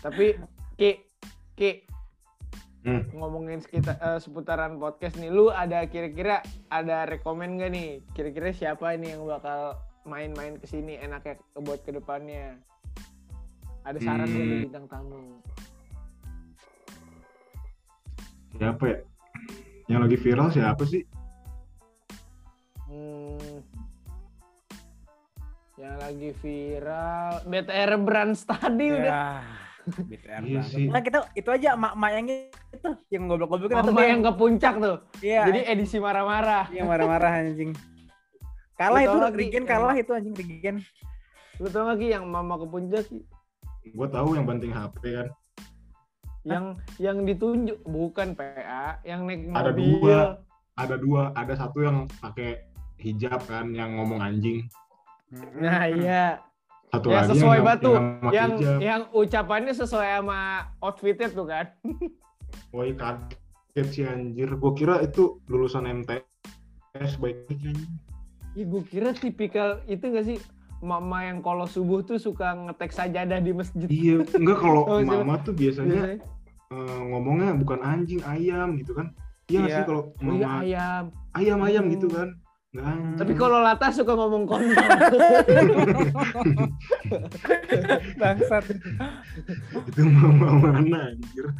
Tapi 0.00 0.36
Ki, 0.76 0.90
Ki, 1.54 1.70
Hmm. 2.82 3.06
ngomongin 3.14 3.62
sekitar 3.62 3.94
eh, 3.94 4.18
seputaran 4.18 4.74
podcast 4.76 5.14
nih, 5.14 5.30
lu 5.30 5.54
ada 5.54 5.86
kira-kira 5.86 6.42
ada 6.66 7.06
rekomend 7.06 7.62
gak 7.62 7.70
nih? 7.70 8.02
Kira-kira 8.10 8.50
siapa 8.50 8.98
nih 8.98 9.14
yang 9.14 9.22
bakal 9.22 9.78
main-main 10.02 10.58
ke 10.58 10.66
sini 10.66 10.98
enaknya 10.98 11.38
buat 11.54 11.86
ke 11.86 11.94
depannya? 11.94 12.58
Ada 13.86 13.98
saran 14.02 14.26
Hmm. 14.26 14.34
dari 14.34 14.56
bintang 14.66 14.86
tamu? 14.90 15.38
Siapa 18.58 18.84
ya? 18.84 18.98
Yang 19.86 20.00
lagi 20.02 20.16
viral 20.18 20.48
siapa 20.50 20.82
sih? 20.82 21.02
Hmm, 22.90 23.62
yang 25.82 25.98
lagi 25.98 26.30
viral, 26.38 27.42
BTR 27.42 27.92
Brands 27.98 28.46
tadi 28.46 28.86
udah. 28.94 29.10
Ya. 29.10 29.26
BTR 29.82 30.42
Iya 30.46 30.62
sih. 30.62 30.86
Nah, 30.86 31.02
kita 31.02 31.26
itu 31.34 31.50
aja 31.50 31.74
emak-emak 31.74 32.10
yang 32.14 32.26
itu 32.70 32.88
yang 33.10 33.22
goblok-goblok 33.26 33.66
kan 33.66 33.82
Mama 33.90 34.06
yang 34.06 34.22
ke 34.22 34.32
puncak 34.38 34.74
tuh. 34.78 35.02
Iya. 35.18 35.42
Jadi 35.50 35.60
edisi 35.66 35.98
marah-marah. 35.98 36.70
Iya 36.70 36.86
marah-marah 36.86 37.42
anjing. 37.42 37.74
Kalah 38.78 39.02
itu 39.02 39.18
lagi 39.18 39.36
Regen 39.42 39.64
kalah 39.66 39.98
itu 39.98 40.14
anjing 40.14 40.34
Regen. 40.38 40.76
Lu 41.58 41.66
tau 41.66 41.90
gak 41.90 41.98
Ki 41.98 42.14
yang 42.14 42.30
mama 42.30 42.62
ke 42.62 42.66
puncak 42.70 43.02
Ki? 43.10 43.26
Gue 43.90 44.06
tahu 44.06 44.38
yang 44.38 44.46
banting 44.46 44.70
HP 44.70 45.02
kan. 45.02 45.28
Yang 46.46 46.64
yang 47.02 47.18
ditunjuk 47.26 47.82
bukan 47.82 48.38
PA, 48.38 49.02
yang 49.02 49.26
naik 49.26 49.50
Ada 49.50 49.74
mobil. 49.74 49.98
dua. 49.98 50.18
Ada 50.78 50.94
dua. 50.94 51.22
Ada 51.34 51.54
satu 51.58 51.82
yang 51.82 52.06
pakai 52.22 52.70
hijab 53.02 53.42
kan, 53.50 53.74
yang 53.74 53.98
ngomong 53.98 54.22
anjing. 54.22 54.62
Nah, 55.58 55.88
iya. 55.88 56.40
Satu 56.88 57.08
Ya 57.08 57.24
lagi 57.24 57.28
sesuai 57.32 57.56
yang, 57.56 57.64
batu. 57.64 57.90
yang 57.90 58.04
Yang 58.28 58.50
hijab. 58.54 58.78
yang 58.78 59.02
ucapannya 59.10 59.72
sesuai 59.72 60.08
sama 60.12 60.40
outfitnya 60.78 61.28
tuh 61.28 61.46
kan. 61.48 61.66
Woi 62.74 62.92
kaget 62.92 63.86
sih 63.88 64.04
anjir. 64.04 64.52
Gue 64.52 64.72
kira 64.74 65.00
itu 65.00 65.40
lulusan 65.46 65.88
MTS 65.88 67.16
anjing. 67.16 67.78
Ih, 68.52 68.68
gue 68.68 68.82
kira 68.84 69.16
tipikal 69.16 69.80
itu 69.86 70.04
gak 70.04 70.26
sih 70.26 70.36
mama 70.78 71.24
yang 71.24 71.40
kalau 71.40 71.64
subuh 71.64 72.04
tuh 72.04 72.20
suka 72.20 72.52
ngetek 72.52 72.92
sajadah 72.92 73.40
di 73.40 73.52
masjid. 73.54 73.88
Iya, 73.88 74.28
enggak 74.36 74.58
kalau 74.60 74.82
Oh, 74.90 75.00
siapa? 75.00 75.24
mama 75.24 75.40
tuh 75.40 75.54
biasanya 75.54 76.20
eh, 76.68 77.00
ngomongnya 77.06 77.56
bukan 77.56 77.80
anjing, 77.80 78.20
ayam 78.22 78.76
gitu 78.76 78.92
kan. 78.92 79.16
Iya 79.48 79.60
Iya. 79.62 79.74
sih 79.74 79.82
kalau 79.86 80.02
Oh 80.12 80.28
iya 80.28 80.44
mama 80.44 80.60
ayam. 80.60 81.04
ayam 81.32 81.58
ayam 81.62 81.84
gitu 81.88 82.06
kan. 82.06 82.36
Nggak, 82.72 83.20
Tapi 83.20 83.32
kalau 83.36 83.60
Lata 83.60 83.92
suka 83.92 84.16
ngomong 84.16 84.48
kontol. 84.48 84.80
Bangsat. 88.20 88.64
itu 89.92 90.00
mau 90.08 90.56
mana 90.56 91.12
anjir. 91.12 91.52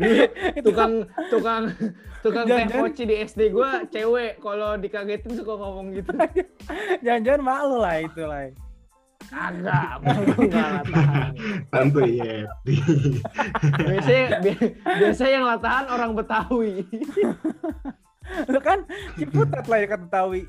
Dulu 0.00 0.24
tukang 0.64 0.92
tukang 1.28 1.64
tukang 2.24 2.48
teh 2.48 2.64
mochi 2.72 3.04
di 3.04 3.20
SD 3.20 3.52
gua 3.52 3.84
cewek 3.84 4.40
kalau 4.40 4.80
dikagetin 4.80 5.36
suka 5.36 5.60
ngomong 5.60 5.92
gitu. 5.92 6.16
Jangan-jangan 7.04 7.42
malu 7.44 7.76
lah 7.76 8.00
itu 8.00 8.24
lah. 8.24 8.48
Kagak. 9.28 10.00
Tante 11.68 12.00
Yeti. 12.00 12.74
Biasanya 13.76 14.40
bi- 14.40 14.72
biasanya 14.72 15.32
yang 15.36 15.44
latahan 15.44 15.84
orang 15.92 16.16
Betawi. 16.16 16.80
Lu 18.52 18.58
kan 18.62 18.84
ciputat 19.16 19.64
lah 19.66 19.78
ya 19.82 19.86
kata 19.90 20.06
Tawi. 20.08 20.42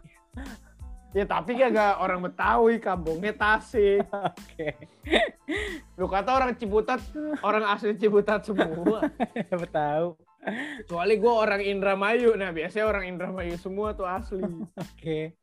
ya 1.16 1.26
tapi 1.26 1.58
kagak 1.58 1.98
orang 1.98 2.20
Betawi, 2.22 2.78
kampungnya 2.78 3.34
Tasik. 3.34 4.06
Oke. 4.30 4.78
Lu 5.98 6.06
kata 6.06 6.30
orang 6.36 6.52
Ciputat, 6.54 7.02
orang 7.42 7.66
asli 7.74 7.98
Ciputat 7.98 8.46
semua. 8.46 9.08
Siapa 9.50 9.68
tahu. 9.72 10.08
Kecuali 10.84 11.14
gue 11.18 11.34
orang 11.34 11.62
Indramayu. 11.66 12.38
Nah, 12.38 12.54
biasanya 12.54 12.86
orang 12.88 13.10
Indramayu 13.10 13.56
semua 13.58 13.98
tuh 13.98 14.06
asli. 14.06 14.46
Oke. 14.78 15.36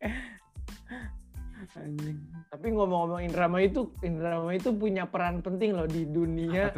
Anjing. 1.75 2.23
Tapi 2.55 2.67
ngomong-ngomong 2.71 3.25
Indramayu 3.27 3.67
itu 3.67 3.83
Indramayu 4.07 4.63
itu 4.63 4.71
punya 4.71 5.11
peran 5.11 5.43
penting 5.43 5.75
loh 5.75 5.91
di 5.91 6.07
dunia 6.07 6.71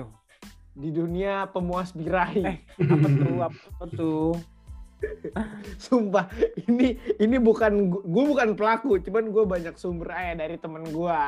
di 0.76 0.92
dunia 0.92 1.48
pemuas 1.48 1.96
birahi. 1.96 2.44
Eh. 2.44 2.58
Apa 2.84 3.08
tuh? 3.08 3.36
Apa 3.40 3.84
tuh? 3.96 4.30
Sumpah, 5.84 6.28
ini 6.68 6.96
ini 7.20 7.36
bukan 7.36 7.92
gue 7.92 8.24
bukan 8.32 8.56
pelaku, 8.56 9.00
cuman 9.04 9.28
gue 9.28 9.44
banyak 9.44 9.74
sumber 9.76 10.12
aja 10.12 10.46
dari 10.46 10.56
temen 10.56 10.88
gue. 10.88 11.22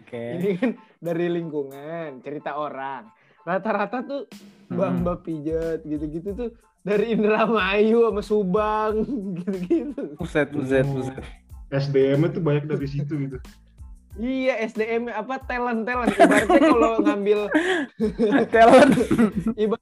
Oke. 0.00 0.24
Ini 0.40 0.48
kan 0.56 0.70
dari 0.98 1.26
lingkungan, 1.28 2.24
cerita 2.24 2.56
orang. 2.56 3.12
Rata-rata 3.44 4.04
tuh 4.04 4.22
mbak-mbak 4.72 5.18
pijat 5.24 5.80
gitu-gitu 5.84 6.28
tuh 6.36 6.50
dari 6.80 7.12
Indramayu 7.16 8.08
sama 8.08 8.22
Subang 8.24 8.94
gitu-gitu. 9.36 10.16
Buset, 10.16 10.48
buset, 10.52 10.86
buset. 10.88 11.24
SDM 11.70 12.26
itu 12.26 12.40
banyak 12.42 12.64
dari 12.66 12.86
situ 12.88 13.14
gitu. 13.28 13.38
Iya 14.20 14.54
SDM 14.62 15.08
apa 15.08 15.40
talent 15.40 15.82
talent 15.82 16.12
ibaratnya 16.12 16.60
kalau 16.60 16.92
ngambil 17.00 17.40
Talent. 18.54 18.92
iba- 19.56 19.80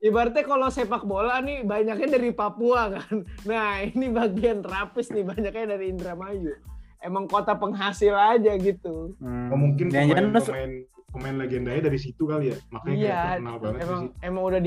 ibaratnya 0.00 0.42
kalau 0.42 0.66
sepak 0.68 1.04
bola 1.04 1.38
nih 1.38 1.62
banyaknya 1.62 2.08
dari 2.10 2.30
Papua 2.30 2.90
kan. 2.92 3.14
Nah 3.44 3.78
ini 3.80 4.10
bagian 4.10 4.60
rapis 4.60 5.08
nih 5.08 5.22
banyaknya 5.22 5.70
dari 5.70 5.86
Indramayu. 5.88 6.58
Emang 6.98 7.24
kota 7.24 7.54
penghasil 7.54 8.10
aja 8.10 8.52
gitu. 8.56 9.14
Hmm. 9.16 9.48
Oh, 9.48 9.56
mungkin 9.56 9.88
pemain, 9.88 10.10
su- 10.36 10.50
pemain, 10.50 10.72
pemain 11.08 11.36
legendanya 11.38 11.86
dari 11.86 11.96
situ 11.96 12.26
kali 12.26 12.50
ya. 12.50 12.58
Makanya 12.68 12.90
kayak 12.90 13.00
Iya, 13.00 13.20
terkenal 13.30 13.56
banget 13.56 13.72
di 13.72 13.80
emang 13.80 14.02
situ. 14.02 14.18
emang 14.20 14.42
udah 14.44 14.60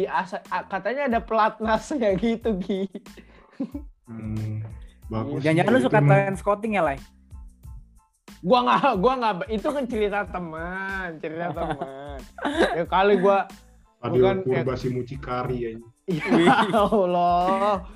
a- 0.47 0.65
katanya 0.65 1.01
ada 1.05 1.19
pelatnasnya 1.19 2.09
gitu 2.15 2.49
Gi. 2.57 2.81
Hmm, 4.03 4.63
bagus. 5.07 5.39
Jangan-jangan 5.41 5.71
lu 5.71 5.81
suka 5.81 5.99
talent 5.99 6.37
scouting 6.37 6.73
ya, 6.73 6.81
Lai? 6.81 6.97
Gua 8.43 8.59
nggak 8.61 8.99
gua 8.99 9.13
nggak 9.15 9.35
itu 9.49 9.67
kan 9.69 9.83
cerita 9.87 10.19
teman, 10.27 11.09
cerita 11.17 11.47
teman. 11.49 12.17
Ya 12.75 12.83
kali 12.85 13.15
gua 13.17 13.47
Radio 13.97 14.11
bukan 14.19 14.35
ya- 14.35 14.43
Purba 14.59 14.73
si 14.75 14.87
Mucikari 14.89 15.57
ya. 15.57 15.69
ya 16.11 16.59
Allah. 16.75 17.87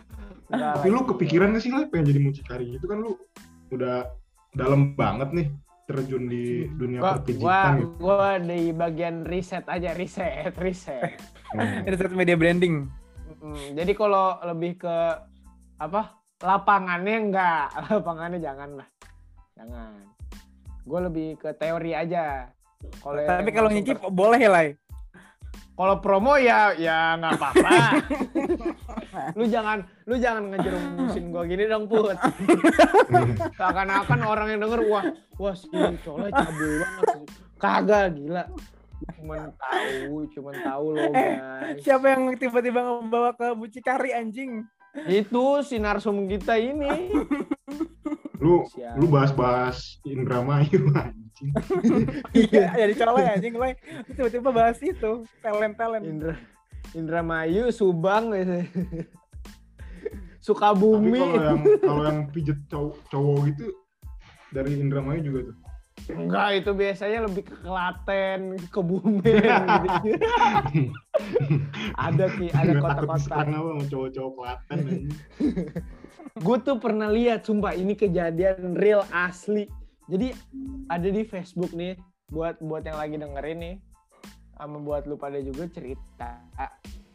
Nggak 0.48 0.74
Tapi 0.74 0.88
lu 0.88 1.02
kepikiran 1.06 1.52
gak 1.52 1.60
sih 1.60 1.70
lah 1.70 1.84
pengen 1.86 2.08
jadi 2.08 2.20
mucikari 2.22 2.66
gitu 2.72 2.88
kan 2.88 2.98
lu 2.98 3.20
udah 3.68 4.08
dalam 4.54 4.96
banget 4.96 5.30
nih 5.34 5.48
terjun 5.84 6.24
di 6.26 6.44
dunia 6.70 6.98
gua, 6.98 7.04
gua, 7.04 7.16
perpijitan 7.18 7.74
gitu. 7.78 7.92
gua 7.98 8.30
di 8.40 8.62
bagian 8.72 9.16
riset 9.24 9.66
aja 9.68 9.92
riset 9.94 10.56
riset 10.58 11.20
Hmm. 11.48 11.88
Satu 11.88 12.12
media 12.12 12.36
branding. 12.36 12.92
Mm, 13.38 13.72
jadi 13.74 13.92
kalau 13.94 14.36
lebih 14.44 14.76
ke 14.78 14.96
apa 15.78 16.12
lapangannya 16.38 17.16
enggak 17.22 17.68
lapangannya 17.90 18.36
jangan 18.38 18.76
lah 18.76 18.88
jangan 19.54 19.96
gue 20.88 21.00
lebih 21.04 21.28
ke 21.36 21.52
teori 21.52 21.92
aja. 21.92 22.48
Kalau 23.04 23.20
Tapi 23.20 23.50
kalau 23.52 23.68
nyicip 23.68 24.00
ter- 24.00 24.08
boleh 24.08 24.40
ya, 24.40 24.52
Lai? 24.52 24.70
kalau 25.78 26.02
promo 26.02 26.34
ya 26.42 26.74
ya 26.74 27.14
nggak 27.22 27.38
apa-apa. 27.38 27.70
Lu 29.38 29.46
jangan 29.46 29.86
lu 30.10 30.18
jangan 30.18 30.50
ngejerumusin 30.50 31.30
gue 31.30 31.44
gini 31.46 31.70
dong 31.70 31.86
put. 31.86 32.18
Seakan-akan 33.54 34.20
orang 34.26 34.58
yang 34.58 34.66
denger 34.66 34.82
wah 34.90 35.06
wah 35.38 35.54
si 35.54 35.70
colek 36.02 36.34
cabul 36.34 36.82
banget 36.82 37.08
kagak 37.62 38.06
gila. 38.18 38.44
Cuman 39.22 39.54
tahu 39.54 40.26
cuman 40.34 40.56
tahu 40.66 40.86
loh 40.98 41.10
guys. 41.14 41.78
Siapa 41.86 42.06
yang 42.10 42.24
tiba-tiba 42.42 42.82
membawa 42.82 43.38
ke 43.38 43.54
Bucikari 43.54 44.18
anjing? 44.18 44.66
itu 45.06 45.44
si 45.62 45.78
narsum 45.78 46.26
kita 46.26 46.58
ini 46.58 46.90
lu 48.38 48.66
Siap. 48.70 48.94
lu 49.02 49.06
bahas-bahas 49.10 49.98
Indramayu 50.06 50.90
anjing. 51.02 51.52
Iya, 52.34 52.74
jadi 52.74 52.94
colek 52.94 53.26
anjing. 53.38 53.54
Lu 53.58 53.66
Tiba-tiba 54.14 54.50
bahas 54.54 54.78
itu, 54.82 55.26
talent-talent. 55.42 56.06
Indra 56.06 56.36
Indramayu 56.94 57.74
Subang 57.74 58.32
gitu. 58.32 58.64
Tapi 58.64 59.04
Sukabumi 60.40 61.20
kalau 61.20 61.44
yang 61.44 61.60
kalau 61.84 62.04
yang 62.08 62.20
pijet 62.32 62.60
cowok, 62.72 62.96
cowok 63.12 63.38
gitu 63.52 63.66
dari 64.56 64.80
Indramayu 64.80 65.20
juga 65.20 65.40
tuh. 65.52 65.58
Enggak 66.08 66.64
itu 66.64 66.72
biasanya 66.72 67.20
lebih 67.28 67.44
ke 67.50 67.56
Klaten 67.60 68.56
Kebumen 68.70 69.22
gitu. 69.84 70.10
ada 72.08 72.26
ki 72.32 72.48
ada 72.54 72.72
kota-kota. 72.80 73.18
diserang 73.18 73.52
apa 73.52 73.70
sama 73.74 73.86
cowok-cowok 73.92 74.32
Klaten 74.38 74.80
gue 76.46 76.58
tuh 76.62 76.78
pernah 76.78 77.10
lihat 77.10 77.46
sumpah 77.46 77.74
ini 77.74 77.98
kejadian 77.98 78.78
real 78.78 79.04
asli. 79.10 79.66
Jadi 80.08 80.32
ada 80.88 81.10
di 81.10 81.26
Facebook 81.28 81.74
nih 81.74 81.98
buat 82.32 82.62
buat 82.64 82.84
yang 82.86 82.98
lagi 83.00 83.16
dengerin 83.20 83.58
nih 83.60 83.76
sama 84.58 84.78
buat 84.82 85.04
lu 85.06 85.20
pada 85.20 85.42
juga 85.42 85.68
cerita. 85.70 86.42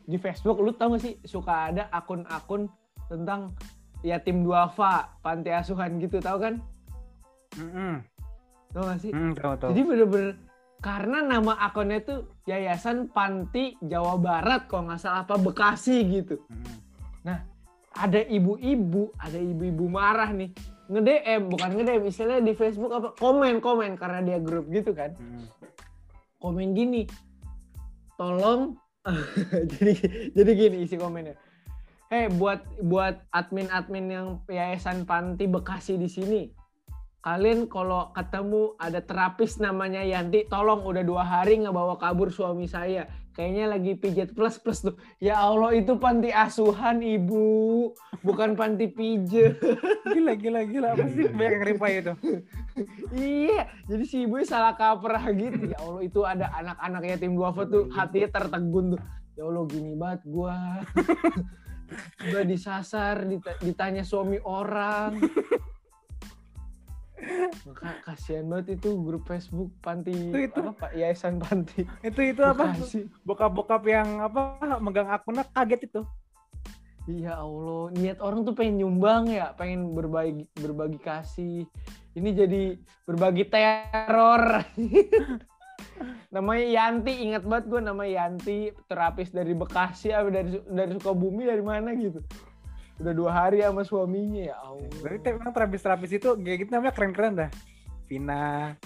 Di 0.05 0.19
Facebook 0.19 0.59
lu 0.61 0.75
tau 0.75 0.95
gak 0.95 1.03
sih 1.03 1.15
suka 1.25 1.73
ada 1.73 1.89
akun-akun 1.95 2.69
tentang 3.07 3.55
yatim 4.03 4.43
duafa 4.43 5.15
panti 5.23 5.55
asuhan 5.55 6.03
gitu 6.03 6.19
tau 6.19 6.39
kan? 6.43 6.59
Mm-mm. 7.57 8.01
Tau 8.73 8.83
gak 8.85 8.99
sih 8.99 9.13
Hmm, 9.13 9.33
tahu 9.33 9.55
tahu. 9.57 9.69
jadi 9.71 9.83
bener-bener 9.85 10.35
karena 10.83 11.19
nama 11.23 11.53
akunnya 11.63 12.03
tuh 12.03 12.21
Yayasan 12.43 13.07
Panti 13.09 13.79
Jawa 13.79 14.19
Barat 14.19 14.67
kalau 14.67 14.91
nggak 14.91 14.99
salah 14.99 15.23
apa 15.23 15.39
Bekasi 15.39 16.03
gitu 16.11 16.43
Mm-mm. 16.51 17.39
ada 17.93 18.19
ibu-ibu, 18.19 19.13
ada 19.21 19.37
ibu-ibu 19.37 19.85
marah 19.85 20.33
nih. 20.33 20.49
Nge-DM, 20.89 21.53
bukan 21.53 21.77
nge-DM, 21.77 22.03
istilahnya 22.09 22.41
di 22.41 22.57
Facebook 22.57 22.89
apa? 22.89 23.13
Komen-komen 23.15 24.01
karena 24.01 24.25
dia 24.25 24.39
grup 24.41 24.65
gitu 24.73 24.97
kan. 24.97 25.13
Mm-mm. 25.13 25.45
Komen 26.41 26.73
gini. 26.73 27.05
Tolong 28.17 28.81
jadi 29.77 29.93
jadi 30.33 30.51
gini 30.57 30.77
isi 30.83 30.97
komennya. 30.97 31.37
Hei, 32.09 32.33
buat 32.33 32.65
buat 32.81 33.21
admin-admin 33.29 34.07
yang 34.09 34.27
Yayasan 34.49 35.05
Panti 35.05 35.45
Bekasi 35.45 36.01
di 36.01 36.09
sini. 36.09 36.49
Kalian 37.23 37.71
kalau 37.71 38.11
ketemu 38.11 38.75
ada 38.83 38.99
terapis 38.99 39.63
namanya 39.63 40.03
Yanti, 40.03 40.43
tolong 40.51 40.83
udah 40.83 41.07
dua 41.07 41.23
hari 41.23 41.55
ngebawa 41.63 41.95
kabur 41.95 42.35
suami 42.35 42.67
saya. 42.67 43.07
Kayaknya 43.31 43.65
lagi 43.71 43.93
pijat 43.95 44.35
plus 44.35 44.59
plus 44.59 44.83
tuh. 44.83 44.99
Ya 45.23 45.39
Allah 45.39 45.71
itu 45.71 45.95
panti 46.03 46.35
asuhan 46.35 46.99
ibu, 46.99 47.95
bukan 48.27 48.59
panti 48.59 48.91
pijat. 48.91 49.55
Gila, 50.13 50.35
gila, 50.35 50.67
gila. 50.67 50.99
Pasti 50.99 51.31
banyak 51.31 51.53
yang 51.55 51.65
reply 51.65 51.93
itu. 52.03 52.13
iya, 53.47 53.71
jadi 53.87 54.05
si 54.05 54.27
ibu 54.27 54.43
salah 54.43 54.75
kaprah 54.75 55.23
gitu. 55.31 55.71
Ya 55.71 55.79
Allah 55.79 56.03
itu 56.03 56.21
ada 56.27 56.51
anak-anak 56.59 57.03
yatim 57.07 57.39
duafa 57.39 57.71
tuh 57.71 57.87
hatinya 57.95 58.35
tertegun 58.35 58.99
tuh. 58.99 59.01
Ya 59.39 59.47
Allah 59.47 59.63
gini 59.71 59.95
banget 59.95 60.27
gua. 60.27 60.83
Udah 62.35 62.45
disasar, 62.45 63.31
dita- 63.31 63.63
ditanya 63.63 64.03
suami 64.03 64.43
orang. 64.43 65.23
Maka 67.69 67.87
kasihan 68.03 68.47
banget 68.51 68.83
itu 68.83 68.99
grup 68.99 69.23
Facebook 69.25 69.71
panti 69.79 70.11
Itu- 70.11 70.43
itu. 70.51 70.61
apa 70.61 70.73
Pak 70.75 70.93
Yayasan 70.99 71.39
Panti. 71.39 71.87
Itu 72.03 72.21
itu 72.23 72.43
apa? 72.43 72.75
Bokap-bokap 73.23 73.83
yang 73.87 74.19
apa 74.21 74.59
megang 74.83 75.09
akunnya 75.09 75.47
kaget 75.55 75.87
itu. 75.87 76.03
Iya 77.11 77.43
Allah, 77.43 77.91
niat 77.99 78.23
orang 78.23 78.47
tuh 78.47 78.55
pengen 78.55 78.79
nyumbang 78.79 79.27
ya, 79.27 79.51
pengen 79.59 79.91
berbagi 79.91 80.47
berbagi 80.55 81.03
kasih. 81.03 81.67
Ini 82.15 82.31
jadi 82.31 82.63
berbagi 83.03 83.51
teror. 83.51 84.63
namanya 86.35 86.65
Yanti, 86.65 87.13
ingat 87.27 87.43
banget 87.43 87.65
gue 87.69 87.81
namanya 87.83 88.13
Yanti, 88.23 88.71
terapis 88.87 89.35
dari 89.35 89.53
Bekasi, 89.53 90.15
dari 90.15 90.63
dari 90.63 90.91
Sukabumi 90.97 91.43
dari 91.43 91.61
mana 91.61 91.91
gitu. 91.99 92.23
Udah 93.03 93.15
dua 93.15 93.31
hari 93.35 93.59
sama 93.67 93.83
suaminya 93.83 94.55
ya 94.55 94.57
Allah. 94.63 94.89
Berarti 95.03 95.21
te- 95.27 95.35
emang 95.35 95.51
terapis-terapis 95.51 96.11
itu 96.15 96.29
kayak 96.39 96.59
gitu 96.63 96.71
namanya 96.71 96.95
keren-keren 96.95 97.35
dah. 97.35 97.51
Vina, 98.07 98.77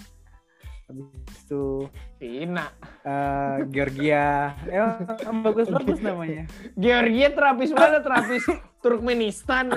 habis 0.89 1.39
itu 1.45 1.85
Vina. 2.17 2.67
eh, 3.05 3.57
Georgia, 3.69 4.55
emang 4.67 5.45
bagus-bagus 5.45 6.01
namanya. 6.01 6.49
Georgia 6.79 7.29
terapis 7.35 7.71
mana? 7.77 8.01
Terapis 8.01 8.43
Turkmenistan. 8.81 9.71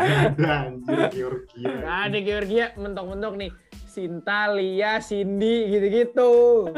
Ada 0.00 0.52
anjir 0.66 0.98
Georgia. 1.12 1.70
Gak 1.84 1.98
ada 2.10 2.18
Georgia 2.18 2.64
mentok-mentok 2.74 3.34
nih. 3.36 3.52
Sinta, 3.86 4.52
Lia, 4.52 5.00
Cindy 5.00 5.72
gitu-gitu. 5.72 6.68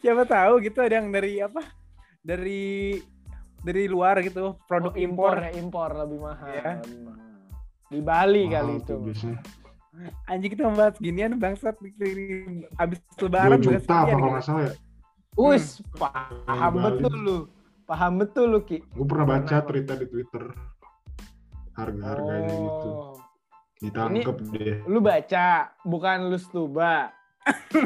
Siapa 0.00 0.24
tahu 0.24 0.64
gitu 0.64 0.80
ada 0.80 0.96
yang 0.96 1.12
dari 1.12 1.40
apa? 1.44 1.60
Dari 2.24 2.96
dari 3.64 3.88
luar 3.88 4.20
gitu, 4.20 4.60
produk 4.68 4.92
Oh, 4.92 5.00
impor 5.00 5.34
impor. 5.34 5.42
ya, 5.42 5.50
impor 5.56 5.90
lebih 5.96 6.18
mahal. 6.20 6.52
Lebih 6.84 7.00
mahal. 7.02 7.22
Di 7.88 8.00
Bali 8.00 8.42
kali 8.46 8.74
Mahal 8.76 8.84
itu. 8.84 8.86
tuh 8.86 8.98
biasanya. 9.00 9.38
Anjing 10.26 10.50
kita 10.52 10.62
membahas 10.66 10.94
ginian 10.98 11.32
bangsat 11.38 11.74
abis 12.76 12.98
2 13.14 13.24
lebaran 13.24 13.56
bahas 13.56 13.62
juta 13.62 13.94
apa 13.94 14.04
kalau 14.04 14.18
gitu. 14.18 14.28
nggak 14.28 14.44
salah 14.44 14.64
ya. 14.66 14.74
Us, 15.34 15.66
paham 15.96 16.72
Bali. 16.72 16.84
betul 16.84 17.14
lu. 17.16 17.38
Paham 17.84 18.12
betul 18.16 18.46
lu, 18.48 18.60
Ki. 18.62 18.78
Gue 18.90 19.04
pernah 19.04 19.26
baca 19.28 19.56
cerita 19.60 19.92
di 19.92 20.06
Twitter. 20.06 20.44
Harga-harganya 21.74 22.54
gitu. 22.54 22.90
Oh. 22.90 23.12
Ditangkep 23.82 24.36
deh. 24.50 24.74
Lu 24.86 24.98
baca, 24.98 25.46
bukan 25.84 26.30
lu 26.30 26.38
stuba. 26.38 27.12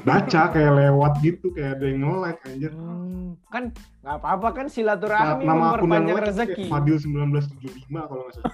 Baca 0.07 0.43
kayak 0.55 0.73
lewat 0.79 1.13
gitu, 1.19 1.51
kayak 1.51 1.81
ada 1.81 1.85
yang 1.91 2.07
nge-like 2.07 2.41
anjir. 2.47 2.71
Hmm, 2.71 3.35
kan 3.51 3.75
nggak 4.07 4.17
apa-apa 4.23 4.49
kan 4.55 4.67
Nah, 4.69 4.73
silaturahmi 4.73 5.45
nama 5.45 5.65
akun 5.75 5.91
yang 6.07 6.21
rezeki. 6.23 6.65
Fadil 6.71 6.97
1975 7.01 7.89
kalau 7.91 8.23
nggak 8.29 8.35
salah. 8.39 8.53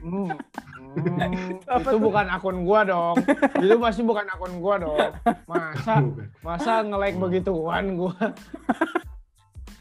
Hmm. 0.00 0.28
Hmm, 0.94 1.82
itu 1.84 1.98
bukan 1.98 2.26
akun 2.30 2.56
gua 2.62 2.80
dong. 2.86 3.16
Itu 3.60 3.74
pasti 3.82 4.02
bukan 4.06 4.24
akun 4.30 4.54
gua 4.62 4.74
dong. 4.80 5.10
Masa 5.44 5.94
masa 6.40 6.72
nge-like 6.86 7.18
begituan 7.18 7.98
gua. 7.98 8.14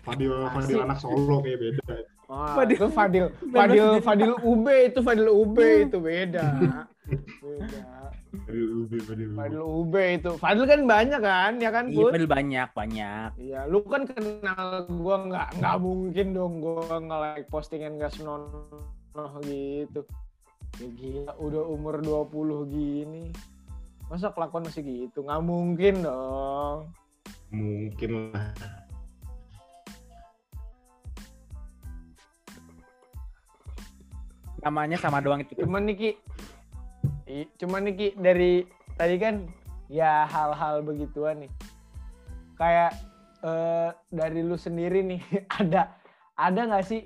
Fadil. 0.04 0.34
Fadil 0.52 0.80
anak 0.84 1.00
Solo 1.00 1.40
kayak 1.40 1.60
beda. 1.64 1.84
Wah, 2.28 2.56
Fadil. 2.60 2.76
itu 2.76 2.88
Fadil, 2.92 3.26
Fadil, 3.54 3.88
Fadil 4.04 4.32
UB 4.42 4.68
itu 4.68 5.00
Fadil 5.00 5.30
UB 5.32 5.58
itu 5.88 5.98
beda. 6.02 6.46
Beda. 7.44 7.80
Fadil 8.34 8.70
Ubi, 8.82 8.98
Fadil 8.98 9.30
Ubi. 9.30 9.38
Fadil 9.38 9.62
UB 9.62 9.96
itu. 10.18 10.32
Fadil 10.42 10.66
kan 10.66 10.82
banyak 10.90 11.22
kan, 11.22 11.52
ya 11.62 11.70
kan, 11.70 11.86
Iya, 11.94 12.10
padahal 12.10 12.30
banyak, 12.34 12.68
banyak. 12.74 13.30
Iya, 13.38 13.60
lu 13.70 13.86
kan 13.86 14.10
kenal 14.10 14.90
gua 14.90 15.16
nggak 15.30 15.48
nggak 15.62 15.78
mungkin 15.78 16.28
dong 16.34 16.54
gua 16.58 16.98
nge-like 16.98 17.48
postingan 17.54 18.02
gak 18.02 18.10
senonoh 18.18 19.38
gitu. 19.46 20.02
Ya 20.82 20.88
gila, 20.98 21.34
udah 21.38 21.64
umur 21.70 22.02
20 22.02 22.74
gini. 22.74 23.30
Masa 24.10 24.34
kelakuan 24.34 24.66
masih 24.66 24.82
gitu? 24.82 25.22
Nggak 25.22 25.44
mungkin 25.46 25.94
dong. 26.02 26.90
Mungkin 27.54 28.34
lah. 28.34 28.50
Namanya 34.66 34.98
sama 34.98 35.22
doang 35.22 35.46
itu. 35.46 35.54
Cuman 35.60 35.86
Niki, 35.86 36.18
cuman 37.58 37.90
Niki 37.90 38.14
dari 38.18 38.68
tadi 38.98 39.16
kan 39.18 39.48
ya 39.90 40.26
hal-hal 40.30 40.86
begituan 40.86 41.46
nih. 41.46 41.52
Kayak 42.58 42.92
eh, 43.44 43.90
dari 44.14 44.42
lu 44.42 44.56
sendiri 44.56 45.02
nih 45.04 45.22
ada 45.62 45.94
ada 46.38 46.62
nggak 46.70 46.86
sih 46.86 47.02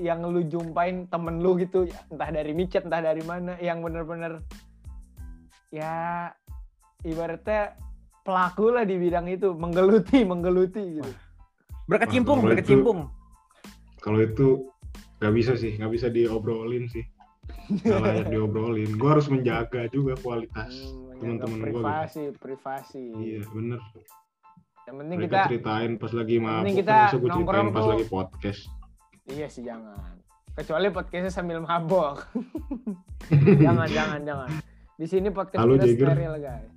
yang 0.00 0.24
lu 0.24 0.40
jumpain 0.48 1.04
temen 1.12 1.44
lu 1.44 1.60
gitu 1.60 1.84
entah 2.08 2.30
dari 2.32 2.56
micet 2.56 2.88
entah 2.88 3.04
dari 3.04 3.20
mana 3.20 3.60
yang 3.60 3.84
bener-bener 3.84 4.40
ya 5.68 6.32
ibaratnya 7.04 7.76
pelaku 8.24 8.72
lah 8.72 8.88
di 8.88 8.96
bidang 8.96 9.28
itu 9.28 9.52
menggeluti 9.52 10.24
menggeluti 10.24 11.00
gitu. 11.00 11.12
Berkecimpung, 11.90 12.46
berkecimpung. 12.46 12.98
Kalau 14.00 14.22
itu 14.22 14.70
nggak 15.20 15.34
bisa 15.34 15.52
sih, 15.58 15.76
nggak 15.76 15.92
bisa 15.92 16.06
diobrolin 16.08 16.86
sih. 16.88 17.04
Nggak 17.80 18.00
layak 18.00 18.26
diobrolin. 18.28 18.90
Gue 18.94 19.08
harus 19.08 19.26
menjaga 19.26 19.86
juga 19.88 20.14
kualitas 20.16 20.72
Hmm, 20.72 21.36
teman-teman 21.36 21.56
gue. 21.56 21.66
Gitu. 21.66 21.76
privasi 21.76 22.22
privasi. 22.34 23.04
Iya 23.12 23.40
bener. 23.46 23.80
Yang 24.82 24.96
penting 24.96 25.18
Mereka 25.18 25.30
kita 25.30 25.40
ceritain 25.46 25.92
pas 25.94 26.12
lagi 26.12 26.36
mabuk, 26.36 26.72
kita, 26.72 26.96
gue 27.12 27.30
ceritain 27.30 27.68
pas 27.68 27.80
tuh- 27.80 27.90
lagi 27.92 28.06
podcast. 28.06 28.60
Iya 29.24 29.46
sih 29.46 29.62
jangan. 29.62 30.14
Kecuali 30.50 30.86
podcastnya 30.88 31.30
sambil 31.30 31.58
mabok. 31.58 32.26
jangan, 33.62 33.86
jangan, 33.86 34.20
jangan. 34.20 34.50
Di 34.96 35.06
sini 35.06 35.28
podcast 35.28 35.60
Halo, 35.60 35.76
kita 35.76 35.86
Jagger. 35.86 36.08
steril 36.08 36.34
guys. 36.36 36.72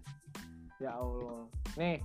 Ya 0.78 0.92
Allah. 0.94 1.42
Nih, 1.76 1.96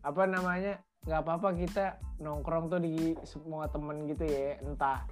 apa 0.00 0.22
namanya? 0.24 0.74
Gak 1.04 1.20
apa-apa 1.20 1.52
kita 1.54 1.84
nongkrong 2.16 2.66
tuh 2.66 2.80
di 2.80 3.12
semua 3.22 3.68
temen 3.68 4.08
gitu 4.08 4.24
ya. 4.24 4.56
Entah 4.58 5.04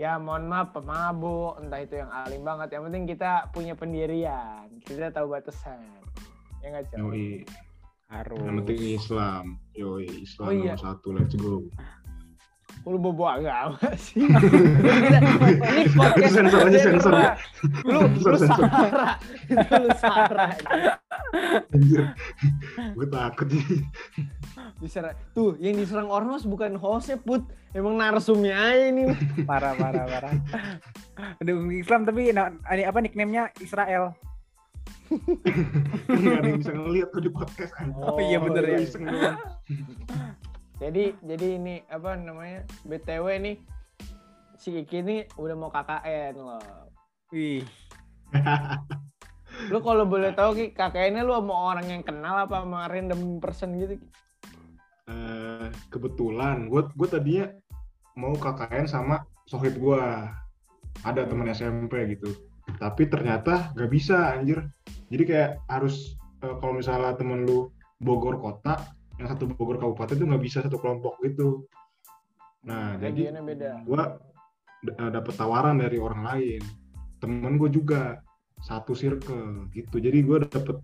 ya 0.00 0.16
mohon 0.16 0.48
maaf 0.48 0.72
pemabuk, 0.72 1.60
entah 1.60 1.84
itu 1.84 2.00
yang 2.00 2.08
alim 2.08 2.40
banget. 2.40 2.72
Yang 2.72 2.82
penting 2.88 3.04
kita 3.04 3.32
punya 3.52 3.76
pendirian. 3.76 4.64
Kita 4.80 5.12
tahu 5.12 5.36
batasan. 5.36 5.84
Ya 6.64 6.66
nggak? 6.72 6.96
Yoi. 6.96 7.44
Harus. 8.08 8.40
Yang 8.40 8.56
penting 8.64 8.80
Islam. 8.96 9.44
Yoi, 9.76 10.08
Islam 10.24 10.48
Oh, 10.48 10.52
iya. 10.56 10.72
nomor 10.72 10.80
satu. 10.80 11.08
Let's 11.12 11.36
go. 11.36 11.68
Lu 12.88 12.96
bobo 12.96 13.28
agama 13.28 13.76
sih? 14.00 14.24
Ini 14.24 15.92
podcast 16.00 16.32
Sensor 16.32 16.60
aja, 16.64 16.78
sensor. 16.80 17.12
Lu 17.84 17.98
lu 18.08 18.38
sara. 18.40 19.20
Itu 19.46 19.74
lu 19.76 19.90
sara. 20.00 20.46
Anjir. 21.70 22.02
gue 22.96 23.06
takut 23.06 23.48
nih. 23.52 23.84
Diserang. 24.80 25.12
Tuh, 25.36 25.60
yang 25.60 25.76
diserang 25.76 26.08
Ormas 26.08 26.48
bukan 26.48 26.74
hostnya, 26.80 27.20
Put. 27.20 27.44
Emang 27.70 27.94
narsumnya 27.94 28.56
aja 28.56 28.84
ini. 28.90 29.12
Parah, 29.44 29.76
parah, 29.76 30.04
parah. 30.08 30.32
Aduh, 31.38 31.68
Islam 31.70 32.02
tapi 32.02 32.32
na- 32.32 32.56
ini 32.72 32.82
apa 32.82 32.98
nickname-nya 32.98 33.52
Israel. 33.60 34.16
Nggak 36.08 36.38
ada 36.38 36.48
yang 36.48 36.58
bisa 36.58 36.72
ngeliat 36.72 37.08
tuh 37.12 37.22
di 37.22 37.30
podcast. 37.30 37.76
anjir. 37.78 38.02
Oh, 38.02 38.18
iya 38.18 38.38
bener 38.40 38.64
ya. 38.66 38.78
Jadi 40.80 41.12
jadi 41.20 41.46
ini 41.60 41.74
apa 41.92 42.16
namanya? 42.16 42.64
BTW 42.88 43.26
nih 43.44 43.56
si 44.56 44.72
Iki 44.72 44.96
ini 45.04 45.16
udah 45.36 45.56
mau 45.56 45.68
KKN 45.68 46.34
loh. 46.40 46.88
Wih, 47.30 47.62
Lu 49.70 49.78
kalau 49.84 50.08
boleh 50.08 50.32
tahu 50.32 50.56
Ki, 50.56 50.66
KKN-nya 50.72 51.22
lu 51.22 51.36
sama 51.36 51.54
orang 51.54 51.86
yang 51.86 52.02
kenal 52.02 52.48
apa 52.48 52.64
sama 52.64 52.88
random 52.88 53.38
person 53.38 53.76
gitu? 53.76 54.00
Ki? 54.00 54.06
Eh, 55.10 55.68
kebetulan 55.90 56.70
gue 56.70 56.86
gue 56.94 57.08
tadinya 57.10 57.50
mau 58.14 58.30
KKN 58.30 58.86
sama 58.86 59.26
sohib 59.50 59.74
gue 59.74 60.02
ada 61.02 61.22
teman 61.26 61.50
SMP 61.50 62.06
gitu 62.14 62.30
tapi 62.78 63.10
ternyata 63.10 63.74
gak 63.74 63.90
bisa 63.90 64.38
anjir 64.38 64.70
jadi 65.10 65.22
kayak 65.26 65.50
harus 65.66 66.14
eh, 66.46 66.54
kalau 66.62 66.78
misalnya 66.78 67.18
temen 67.18 67.42
lu 67.42 67.74
Bogor 67.98 68.38
kota 68.38 68.78
yang 69.20 69.28
satu 69.28 69.44
Bogor 69.52 69.76
kabupaten 69.76 70.16
tuh 70.16 70.26
nggak 70.26 70.42
bisa 70.42 70.64
satu 70.64 70.80
kelompok 70.80 71.20
gitu 71.20 71.68
nah 72.64 72.96
jadi 72.96 73.36
Regionnya 73.36 73.44
beda. 73.44 73.70
gue 73.84 74.02
dapet 75.12 75.34
tawaran 75.36 75.76
dari 75.76 76.00
orang 76.00 76.24
lain 76.24 76.62
temen 77.20 77.60
gue 77.60 77.68
juga 77.68 78.24
satu 78.64 78.96
circle 78.96 79.68
gitu 79.76 80.00
jadi 80.00 80.24
gue 80.24 80.48
dapet 80.48 80.80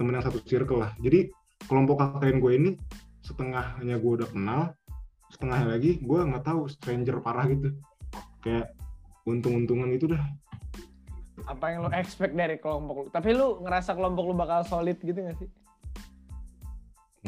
temen 0.00 0.16
yang 0.16 0.24
satu 0.24 0.40
circle 0.44 0.80
lah 0.80 0.96
jadi 1.00 1.28
kelompok 1.68 2.00
KKN 2.00 2.36
gue 2.40 2.52
ini 2.56 2.70
setengahnya 3.20 3.96
gue 4.00 4.12
udah 4.20 4.28
kenal 4.32 4.60
setengahnya 5.28 5.76
lagi 5.76 6.00
gue 6.00 6.20
nggak 6.24 6.44
tahu 6.44 6.68
stranger 6.72 7.20
parah 7.20 7.44
gitu 7.52 7.76
kayak 8.40 8.72
untung-untungan 9.28 9.92
itu 9.92 10.08
dah 10.08 10.24
Apa 11.46 11.70
yang 11.70 11.86
lu 11.86 11.90
expect 11.94 12.34
dari 12.34 12.58
kelompok 12.58 12.94
lu? 12.98 13.06
Tapi 13.14 13.30
lu 13.30 13.62
ngerasa 13.62 13.94
kelompok 13.94 14.26
lu 14.26 14.34
bakal 14.34 14.66
solid 14.66 14.98
gitu 14.98 15.22
gak 15.22 15.38
sih? 15.38 15.46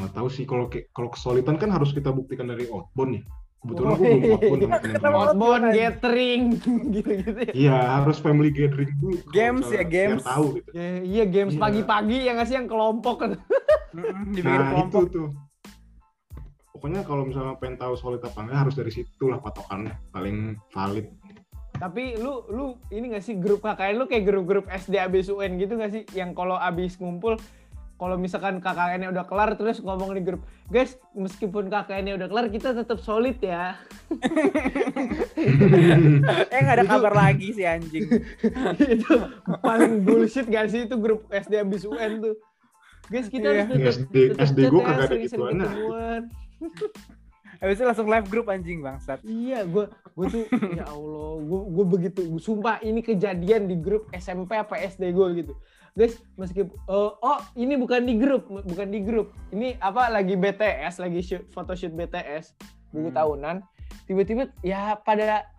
Nggak 0.01 0.13
tahu 0.13 0.27
sih 0.27 0.43
kalau 0.43 0.65
kalau 0.89 1.09
kesulitan 1.09 1.55
kan 1.55 1.69
harus 1.69 1.91
kita 1.91 2.09
buktikan 2.09 2.45
dari 2.45 2.65
outbound 2.67 3.15
ya 3.15 3.23
kebetulan 3.59 3.89
Oh, 3.91 3.95
gue 3.95 4.09
belum 4.09 4.17
iya. 4.17 4.33
outbound 4.33 4.61
Outbound 5.05 5.63
gathering 5.71 6.41
gitu-gitu 6.95 7.39
ya. 7.39 7.53
iya 7.53 7.77
harus 7.95 8.17
family 8.17 8.49
gathering 8.49 8.89
dulu 8.97 9.21
Games 9.29 9.69
ya, 9.69 9.83
games. 9.83 10.23
tahu 10.23 10.57
gitu 10.57 10.69
Ya, 10.71 10.87
iya 10.99 11.23
games 11.25 11.53
Iya. 11.53 11.61
pagi-pagi 11.61 12.17
ya 12.19 12.31
nggak 12.33 12.47
sih 12.47 12.55
yang 12.55 12.65
kelompok 12.65 13.17
dibikin 14.33 14.43
nah 14.43 14.73
itu 14.73 14.89
kelompok. 14.89 15.03
tuh 15.11 15.27
pokoknya 16.71 17.01
kalau 17.03 17.23
misalnya 17.23 17.53
pengen 17.55 17.77
tahu 17.77 17.93
solid 17.93 18.19
apa 18.19 18.39
enggak 18.39 18.59
harus 18.59 18.73
dari 18.73 18.89
situ 18.89 19.23
lah 19.27 19.37
patokannya 19.37 19.93
paling 20.09 20.37
valid 20.69 21.05
tapi 21.73 22.13
lu 22.15 22.45
lu 22.47 22.65
ini 22.89 23.09
gak 23.11 23.21
sih 23.21 23.33
grup 23.35 23.61
KKN 23.61 23.95
lu 23.95 24.05
kayak 24.05 24.21
grup-grup 24.23 24.65
SD 24.67 24.97
abis 24.97 25.29
UN 25.29 25.57
gitu 25.57 25.75
gak 25.75 25.89
sih 25.89 26.03
yang 26.11 26.31
kalau 26.31 26.53
abis 26.55 26.93
ngumpul 26.95 27.37
kalau 28.01 28.17
misalkan 28.17 28.57
KKN-nya 28.57 29.13
udah 29.13 29.29
kelar 29.29 29.53
terus 29.53 29.77
ngomong 29.77 30.17
di 30.17 30.25
grup, 30.25 30.41
guys, 30.73 30.97
meskipun 31.13 31.69
KKN-nya 31.69 32.17
udah 32.17 32.27
kelar 32.33 32.49
kita 32.49 32.73
tetap 32.73 32.97
solid 32.97 33.37
ya. 33.37 33.77
eh 36.49 36.59
nggak 36.65 36.81
ada 36.81 36.85
kabar 36.89 37.13
lagi 37.13 37.53
sih 37.53 37.61
anjing. 37.61 38.09
itu 38.97 39.13
paling 39.61 40.01
bullshit 40.01 40.49
gak 40.49 40.73
sih 40.73 40.89
itu 40.89 40.97
grup 40.97 41.29
SD 41.29 41.61
habis 41.61 41.85
UN 41.85 42.25
tuh. 42.25 42.35
Guys, 43.13 43.29
kita 43.29 43.53
Iya. 43.53 43.69
harus 43.69 43.71
tetap, 43.77 43.93
SD 43.93 44.15
tetap 44.33 44.45
SD 44.49 44.59
gue 44.65 44.81
kagak 44.81 45.05
ada 45.05 45.17
gituan. 45.21 45.55
Habis 47.61 47.75
itu 47.77 47.83
langsung 47.85 48.09
live 48.09 48.27
grup 48.33 48.49
anjing 48.49 48.81
bangsat. 48.81 49.21
Iya, 49.21 49.61
gue 49.69 49.85
gue 50.17 50.25
tuh 50.25 50.43
ya 50.73 50.89
Allah, 50.89 51.37
gue 51.37 51.61
gue 51.69 51.85
begitu, 51.85 52.21
gua, 52.33 52.41
sumpah 52.41 52.81
ini 52.81 53.05
kejadian 53.05 53.69
di 53.69 53.77
grup 53.77 54.09
SMP 54.09 54.57
apa 54.57 54.81
SD 54.81 55.13
gue 55.13 55.27
gitu. 55.37 55.53
Guys, 55.91 56.23
meskipun 56.39 56.71
oh, 56.87 57.19
oh 57.19 57.39
ini 57.59 57.75
bukan 57.75 58.07
di 58.07 58.15
grup, 58.15 58.47
bukan 58.47 58.87
di 58.87 59.03
grup. 59.03 59.35
Ini 59.51 59.75
apa 59.83 60.07
lagi 60.07 60.39
BTS, 60.39 61.03
lagi 61.03 61.19
shoot 61.19 61.43
photoshoot 61.51 61.91
BTS 61.91 62.55
buku 62.95 63.11
Hmm. 63.11 63.17
tahunan. 63.19 63.55
Tiba-tiba 64.07 64.47
ya 64.63 64.95
pada 65.03 65.51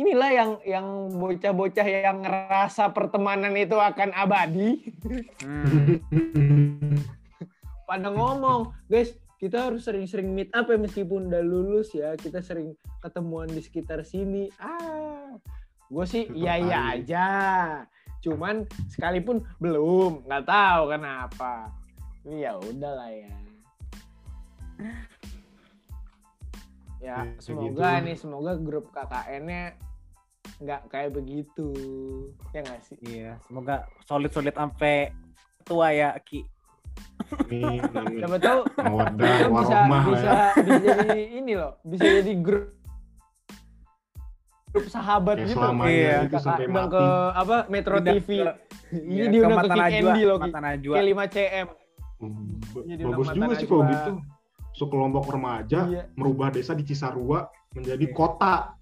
inilah 0.00 0.30
yang 0.32 0.50
yang 0.64 0.86
bocah-bocah 1.12 1.84
yang 1.84 2.24
ngerasa 2.24 2.96
pertemanan 2.96 3.52
itu 3.60 3.76
akan 3.76 4.16
abadi. 4.16 4.88
Hmm. 5.44 6.00
pada 7.88 8.08
ngomong, 8.08 8.72
guys, 8.88 9.12
kita 9.36 9.68
harus 9.68 9.84
sering-sering 9.84 10.32
meet 10.32 10.48
up 10.56 10.64
ya 10.72 10.80
meskipun 10.80 11.28
udah 11.28 11.44
lulus 11.44 11.92
ya, 11.92 12.16
kita 12.16 12.40
sering 12.40 12.72
ketemuan 13.04 13.52
di 13.52 13.60
sekitar 13.60 14.00
sini. 14.00 14.48
Ah, 14.56 15.36
gue 15.92 16.06
sih 16.08 16.24
iya 16.32 16.56
iya 16.56 16.78
aja. 16.96 17.28
Cuman 18.24 18.64
sekalipun 18.88 19.44
belum, 19.60 20.24
nggak 20.24 20.44
tahu 20.48 20.82
kenapa. 20.90 21.68
Ini 22.24 22.36
ya 22.40 22.52
udahlah 22.56 23.10
ya. 23.12 23.32
Ya, 27.04 27.20
Ya, 27.20 27.36
semoga 27.36 28.00
gitu. 28.00 28.04
nih, 28.08 28.16
semoga 28.16 28.52
grup 28.56 28.88
KKN-nya 28.88 29.76
nggak 30.56 30.80
kayak 30.88 31.12
begitu. 31.12 31.68
Ya 32.56 32.64
nggak 32.64 32.80
sih? 32.80 32.96
Iya, 33.04 33.36
semoga 33.44 33.84
solid-solid 34.08 34.56
sampai 34.56 35.12
tua 35.68 35.92
ya 35.92 36.16
Ki. 36.24 36.48
Nih, 37.52 37.76
nih, 37.82 38.24
Siapa 38.24 38.36
tahu 38.40 38.60
bisa 38.72 39.44
bisa 39.52 39.76
ya. 40.16 40.48
bisa 40.64 40.90
jadi 40.96 41.22
ini 41.40 41.52
loh 41.56 41.76
bisa 41.82 42.04
jadi 42.04 42.32
grup 42.40 42.72
grup 44.74 44.90
sahabat 44.90 45.36
Kayak 45.38 45.48
gitu 45.48 45.60
Iya. 45.86 46.14
itu 46.20 46.36
sampai 46.36 46.66
mati. 46.66 46.90
ke 46.90 47.04
apa 47.32 47.56
Metro 47.68 47.94
Pindah 47.94 48.12
TV 48.12 48.28
ke- 48.36 48.56
ini 48.92 49.14
Iya, 49.14 49.24
diundang 49.30 49.50
ke 49.52 49.56
Mata 49.56 49.66
Kick 49.68 49.78
Najwa, 49.78 50.10
Andy 50.10 50.22
loh 50.24 50.36
Ki. 50.36 50.42
Mata 50.44 50.58
Najwa. 50.60 50.94
ke 50.94 51.02
5 51.04 51.24
cm 51.30 51.66
Bagus 53.04 53.28
juga 53.30 53.54
sih 53.54 53.66
kalau 53.66 53.84
gitu. 53.86 54.10
Sekelompok 54.74 55.24
remaja 55.28 55.78
iya 55.86 56.02
merubah 56.12 56.50
desa 56.50 56.74
di 56.74 56.82
Cisarua 56.82 57.46
menjadi 57.70 58.04
Iya. 58.04 58.12
kota. 58.12 58.74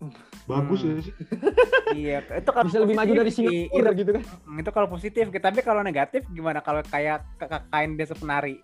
Bagus 0.42 0.80
Hmm. 0.80 0.88
ya 0.90 1.02
sih. 1.02 1.14
Iya, 2.02 2.16
itu 2.24 2.50
kalau 2.50 2.64
bisa 2.64 2.78
lebih 2.78 2.96
maju 2.96 3.12
dari. 3.14 3.28
Singapura 3.30 3.68
Itu, 3.86 3.98
gitu 3.98 4.10
kan 4.10 4.22
itu 4.54 4.70
kalau 4.70 4.88
positif, 4.88 5.24
Ki. 5.26 5.38
tapi 5.38 5.60
kalau 5.60 5.82
negatif 5.82 6.24
gimana 6.26 6.58
kalau 6.58 6.80
kayak 6.82 7.20
KKN 7.36 7.90
desa 7.94 8.16
penari? 8.16 8.56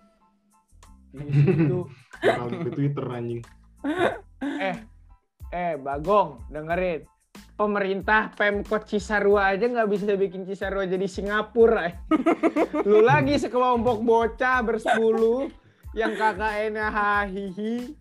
itu 1.11 1.85
Bakal 2.19 2.45
di 2.51 2.69
Twitter 2.71 3.05
anjing. 3.07 3.41
eh 4.41 4.75
eh 5.49 5.73
Bagong 5.75 6.45
dengerin 6.47 7.01
pemerintah 7.59 8.31
Pemkot 8.31 8.87
Cisarua 8.87 9.51
aja 9.51 9.67
nggak 9.67 9.89
bisa 9.91 10.15
bikin 10.15 10.47
Cisarua 10.47 10.87
jadi 10.87 11.03
Singapura. 11.03 11.91
Lu 12.87 13.03
lagi 13.03 13.35
sekelompok 13.35 13.99
bocah 13.99 14.63
bersepuluh 14.63 15.51
yang 15.91 16.15
KKN-nya 16.15 16.87
hahihi 16.87 17.91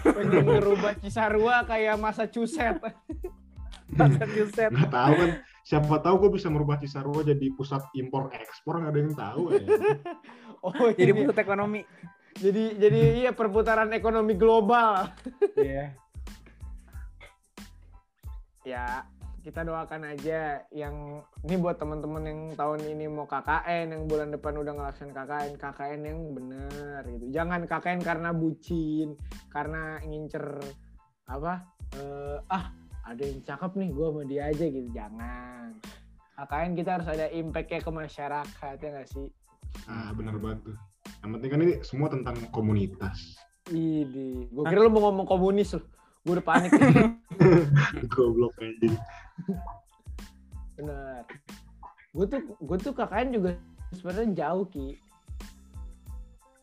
pengen 0.00 0.48
ngerubah 0.48 0.96
Cisarua 0.96 1.68
kayak 1.68 2.00
Massachusetts. 2.00 2.80
Massachusetts. 4.00 4.72
Nggak 4.72 4.88
tahu 4.88 5.12
kan. 5.12 5.30
Siapa 5.62 5.94
tahu 6.00 6.14
gue 6.26 6.30
bisa 6.40 6.48
merubah 6.48 6.80
Cisarua 6.80 7.20
jadi 7.20 7.52
pusat 7.52 7.84
impor 7.92 8.32
ekspor 8.32 8.80
nggak 8.80 8.90
ada 8.90 8.98
yang 8.98 9.12
tahu 9.14 9.42
ya. 9.52 9.60
Oh, 10.62 10.94
Jadi 10.94 11.10
ini- 11.10 11.26
pusat 11.26 11.42
ekonomi. 11.42 11.82
jadi 12.32 12.78
jadi 12.78 13.00
iya 13.18 13.30
perputaran 13.34 13.90
ekonomi 13.90 14.38
global. 14.38 15.10
Iya. 15.58 15.90
Ya 18.62 19.06
kita 19.42 19.66
doakan 19.66 20.06
aja 20.06 20.62
yang 20.70 21.18
ini 21.42 21.58
buat 21.58 21.74
teman-teman 21.74 22.22
yang 22.22 22.40
tahun 22.54 22.86
ini 22.86 23.10
mau 23.10 23.26
KKN 23.26 23.90
yang 23.90 24.02
bulan 24.06 24.30
depan 24.30 24.54
udah 24.54 24.70
ngelaksanain 24.70 25.10
KKN 25.10 25.52
KKN 25.58 26.00
yang 26.06 26.20
bener 26.30 27.02
gitu 27.18 27.26
jangan 27.34 27.66
KKN 27.66 28.00
karena 28.06 28.30
bucin 28.30 29.18
karena 29.50 29.98
ngincer 30.06 30.62
apa 31.26 31.66
eh, 31.98 32.38
ah 32.54 32.70
ada 33.02 33.22
yang 33.22 33.42
cakep 33.42 33.72
nih 33.82 33.90
gue 33.90 34.06
sama 34.14 34.22
dia 34.30 34.42
aja 34.46 34.64
gitu 34.70 34.88
jangan 34.94 35.74
KKN 36.38 36.72
kita 36.78 36.90
harus 37.02 37.08
ada 37.10 37.26
impactnya 37.34 37.80
ke 37.82 37.90
masyarakat 37.90 38.76
ya 38.78 38.90
nggak 38.94 39.10
sih 39.10 39.26
Nah, 39.88 40.12
bener 40.14 40.36
banget 40.38 40.58
tuh. 40.70 40.76
Yang 41.22 41.30
penting 41.38 41.50
kan 41.50 41.60
ini 41.62 41.74
semua 41.82 42.08
tentang 42.10 42.36
komunitas. 42.54 43.38
Idi, 43.70 44.50
gue 44.50 44.62
kira 44.66 44.82
lu 44.82 44.90
mau 44.90 45.10
ngomong 45.10 45.26
komunis 45.26 45.78
loh. 45.78 45.86
Gue 46.22 46.38
udah 46.38 46.46
panik. 46.46 46.70
Goblok 48.14 48.54
anjing. 48.62 48.94
Bener. 50.78 51.26
Gue 52.14 52.26
tuh 52.30 52.40
gue 52.62 52.76
tuh 52.78 52.92
KKN 52.94 53.28
juga 53.34 53.50
sebenarnya 53.96 54.28
jauh 54.46 54.64
ki. 54.70 54.88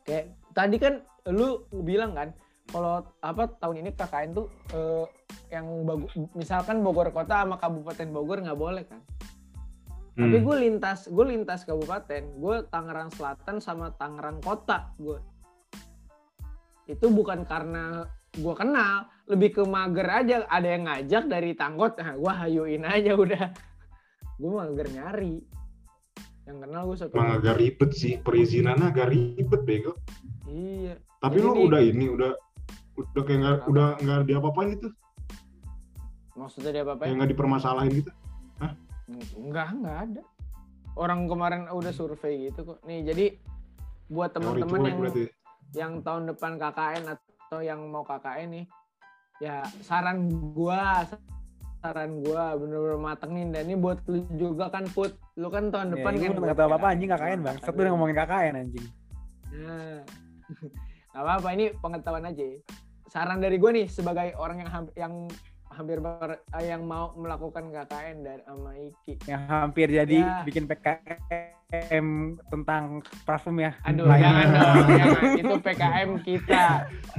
Kayak 0.07 0.25
tadi 0.55 0.75
kan 0.79 0.93
lu 1.29 1.67
bilang 1.83 2.15
kan 2.15 2.29
kalau 2.71 3.03
apa 3.19 3.49
tahun 3.59 3.83
ini 3.83 3.91
KKN 3.93 4.31
tuh 4.31 4.47
eh, 4.71 5.05
yang 5.49 5.65
bagus 5.83 6.13
misalkan 6.37 6.85
Bogor 6.85 7.09
kota 7.09 7.41
sama 7.43 7.57
Kabupaten 7.57 8.07
Bogor 8.13 8.39
nggak 8.45 8.59
boleh 8.59 8.83
kan. 8.87 9.01
Tapi 10.19 10.35
Hmm. 10.35 10.45
gue 10.51 10.55
lintas 10.67 11.07
gue 11.07 11.25
lintas 11.31 11.63
kabupaten, 11.63 12.19
gue 12.43 12.55
Tangerang 12.67 13.07
Selatan 13.07 13.63
sama 13.63 13.95
Tangerang 13.95 14.43
Kota 14.43 14.91
gue. 14.99 15.15
Itu 16.91 17.07
bukan 17.07 17.47
karena 17.47 18.03
gue 18.35 18.53
kenal, 18.53 19.09
lebih 19.25 19.49
ke 19.57 19.63
mager 19.65 20.07
aja. 20.09 20.35
Ada 20.45 20.67
yang 20.67 20.83
ngajak 20.85 21.23
dari 21.25 21.51
Tangkot, 21.57 21.97
nah 21.97 22.13
gue 22.13 22.33
hayuin 22.33 22.83
aja 22.85 23.11
udah. 23.17 23.43
Gue 24.37 24.51
mager 24.53 24.87
nyari. 24.93 25.35
Yang 26.45 26.57
kenal 26.65 26.81
gue 26.89 26.97
satu. 26.97 27.13
Emang 27.17 27.41
agak 27.41 27.55
ribet 27.57 27.91
sih. 27.93 28.13
Perizinannya 28.21 28.85
agak 28.89 29.09
ribet 29.09 29.61
bego. 29.65 29.93
Iya. 30.49 30.97
Tapi 31.19 31.37
Jadi 31.41 31.45
lu 31.45 31.67
udah 31.67 31.81
ini 31.83 32.05
udah 32.09 32.31
udah 32.99 33.23
kayak 33.23 33.39
nggak 33.39 33.57
udah 33.69 33.87
nggak 33.99 34.19
diapa-apain 34.27 34.69
gitu. 34.75 34.89
Maksudnya 36.39 36.71
dia 36.71 36.83
apa 36.87 37.03
Kayak 37.03 37.15
nggak 37.19 37.31
dipermasalahin 37.35 37.93
gitu. 37.99 38.11
Enggak, 39.35 39.67
enggak 39.73 39.97
ada. 40.05 40.21
Orang 40.93 41.25
kemarin 41.25 41.67
udah 41.69 41.91
survei 41.91 42.49
gitu 42.49 42.65
kok. 42.65 42.79
Nih, 42.85 43.01
jadi 43.03 43.25
buat 44.09 44.33
Teori 44.33 44.65
teman-teman 44.65 44.81
yang 44.89 44.99
yang 45.69 45.93
tahun 46.01 46.33
depan 46.33 46.57
KKN 46.57 47.03
atau 47.13 47.28
yang 47.57 47.89
mau 47.89 48.05
KKN 48.05 48.49
nih 48.53 48.65
ya 49.41 49.65
saran 49.81 50.29
gua 50.53 51.09
saran 51.81 52.21
gua 52.21 52.53
bener-bener 52.59 52.99
matengin. 53.01 53.49
Dan 53.49 53.71
ini 53.71 53.75
buat 53.79 54.03
lu 54.05 54.21
juga 54.37 54.69
kan 54.69 54.85
put. 54.91 55.15
Lu 55.39 55.47
kan 55.49 55.71
tahun 55.73 55.97
depan 55.97 56.13
Ya, 56.19 56.29
kan 56.29 56.37
nggak 56.37 56.57
tahu 56.59 56.67
apa-apa 56.69 56.87
anjing 56.93 57.09
KKN 57.09 57.39
bang. 57.41 57.57
Satu 57.63 57.79
udah 57.81 57.91
ngomongin 57.95 58.15
KKN 58.19 58.53
anjing. 58.61 58.85
nah. 59.49 59.99
Nggak 61.09 61.25
apa-apa 61.25 61.49
ini 61.57 61.65
pengetahuan 61.81 62.29
aja 62.29 62.45
saran 63.09 63.41
dari 63.41 63.57
gua 63.57 63.73
nih 63.73 63.89
sebagai 63.89 64.37
orang 64.37 64.61
yang 64.61 64.69
yang 64.93 65.13
hampir 65.79 65.97
eh, 66.03 66.65
yang 66.67 66.83
mau 66.83 67.15
melakukan 67.15 67.71
KKN 67.71 68.17
dari 68.19 68.43
sama 68.43 68.71
Iki 68.75 69.13
Yang 69.31 69.43
hampir 69.47 69.87
jadi 69.87 70.17
Ya. 70.19 70.43
bikin 70.43 70.67
PKM 70.67 72.07
tentang 72.51 72.99
parfum 73.23 73.55
ya. 73.63 73.71
Aduh, 73.87 74.03
Nah, 74.03 74.19
jangan 74.19 74.45
dong, 74.51 74.75
jangan. 74.99 75.39
Itu 75.39 75.55
PKM 75.63 76.09
kita. 76.25 76.63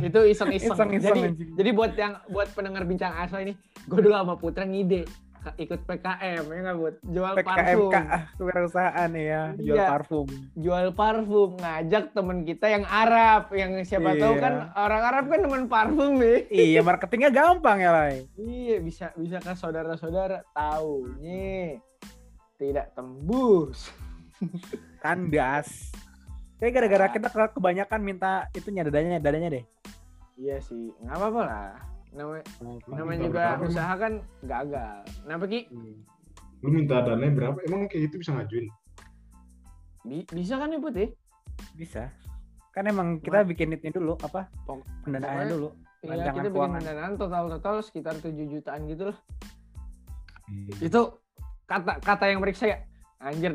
Itu 0.04 0.20
iseng-iseng. 0.26 0.90
Jadi, 1.00 1.22
jadi 1.56 1.70
buat 1.72 1.92
yang 1.96 2.20
buat 2.28 2.52
pendengar 2.52 2.84
bincang 2.84 3.16
asa 3.16 3.40
ini, 3.40 3.56
gue 3.88 3.98
dulu 3.98 4.12
sama 4.12 4.36
Putra 4.36 4.68
ngide 4.68 5.08
ikut 5.56 5.80
PKM 5.82 6.44
ya 6.44 6.58
nggak 6.62 6.76
buat 6.76 6.94
jual 7.02 7.32
parfum, 7.36 7.90
PKMK 7.90 7.96
ah, 7.96 8.22
kewirausahaan 8.34 9.10
ya, 9.10 9.42
jual 9.56 9.76
Iya. 9.76 9.86
parfum. 9.88 10.26
jual 10.54 10.86
parfum, 10.92 11.50
ngajak 11.56 12.04
temen 12.10 12.38
kita 12.42 12.66
yang 12.68 12.84
Arab, 12.84 13.48
yang 13.52 13.72
siapa 13.82 14.14
tahu 14.14 14.34
Iya. 14.34 14.42
kan 14.42 14.54
orang 14.74 15.02
Arab 15.02 15.24
kan 15.26 15.40
temen 15.40 15.64
parfum 15.66 16.12
nih. 16.16 16.38
Iya, 16.48 16.80
marketingnya 16.80 17.30
gampang 17.30 17.78
ya, 17.78 17.90
Lai. 17.90 18.16
Iya 18.34 18.76
bisa 18.78 19.12
bisa 19.14 19.36
ke 19.36 19.52
saudara-saudara 19.52 20.44
taunya 20.50 21.80
tidak 22.56 22.92
tembus. 22.92 23.88
Kandas. 24.98 25.92
Kayak 26.56 26.72
gara-gara 26.76 27.06
kita 27.10 27.28
ke- 27.28 27.52
kebanyakan 27.54 28.00
minta 28.00 28.32
itunya 28.52 28.84
dadanya 28.84 29.16
dadanya 29.16 29.48
deh. 29.50 29.64
Iya 30.36 30.60
sih, 30.60 30.92
nggak 30.98 31.16
apa-apa 31.16 31.40
lah. 31.42 31.72
Namanya, 32.10 32.44
namanya 32.90 33.06
minta 33.06 33.26
juga 33.30 33.42
berapa? 33.54 33.62
usaha 33.70 33.92
kan 33.94 34.12
gagal. 34.42 34.96
Kenapa 35.22 35.44
Ki? 35.46 35.60
Lu 36.60 36.68
minta 36.74 36.96
dananya 37.06 37.32
berapa? 37.32 37.58
Emang 37.70 37.86
kayak 37.86 38.02
gitu 38.10 38.16
bisa 38.18 38.30
ngajuin? 38.34 38.66
Bi- 40.02 40.28
bisa 40.34 40.54
kan 40.58 40.74
ya 40.74 40.78
Put 40.82 40.96
ya? 40.98 41.08
Bisa. 41.78 42.02
Kan 42.74 42.84
emang 42.90 43.22
kita 43.22 43.46
bikin 43.46 43.78
ini 43.78 43.90
dulu 43.94 44.18
apa? 44.20 44.50
Pendanaannya 45.06 45.46
dulu. 45.54 45.68
Iya, 46.00 46.32
kita 46.32 46.48
bikin 46.48 46.72
pendanaan 46.80 47.12
total-total 47.20 47.74
sekitar 47.84 48.14
7 48.18 48.32
jutaan 48.48 48.88
gitu 48.88 49.12
lah. 49.12 49.18
Iya. 50.50 50.90
Itu 50.90 51.00
kata 51.68 52.00
kata 52.02 52.24
yang 52.26 52.40
meriksa 52.42 52.66
ya. 52.66 52.78
Anjir 53.20 53.52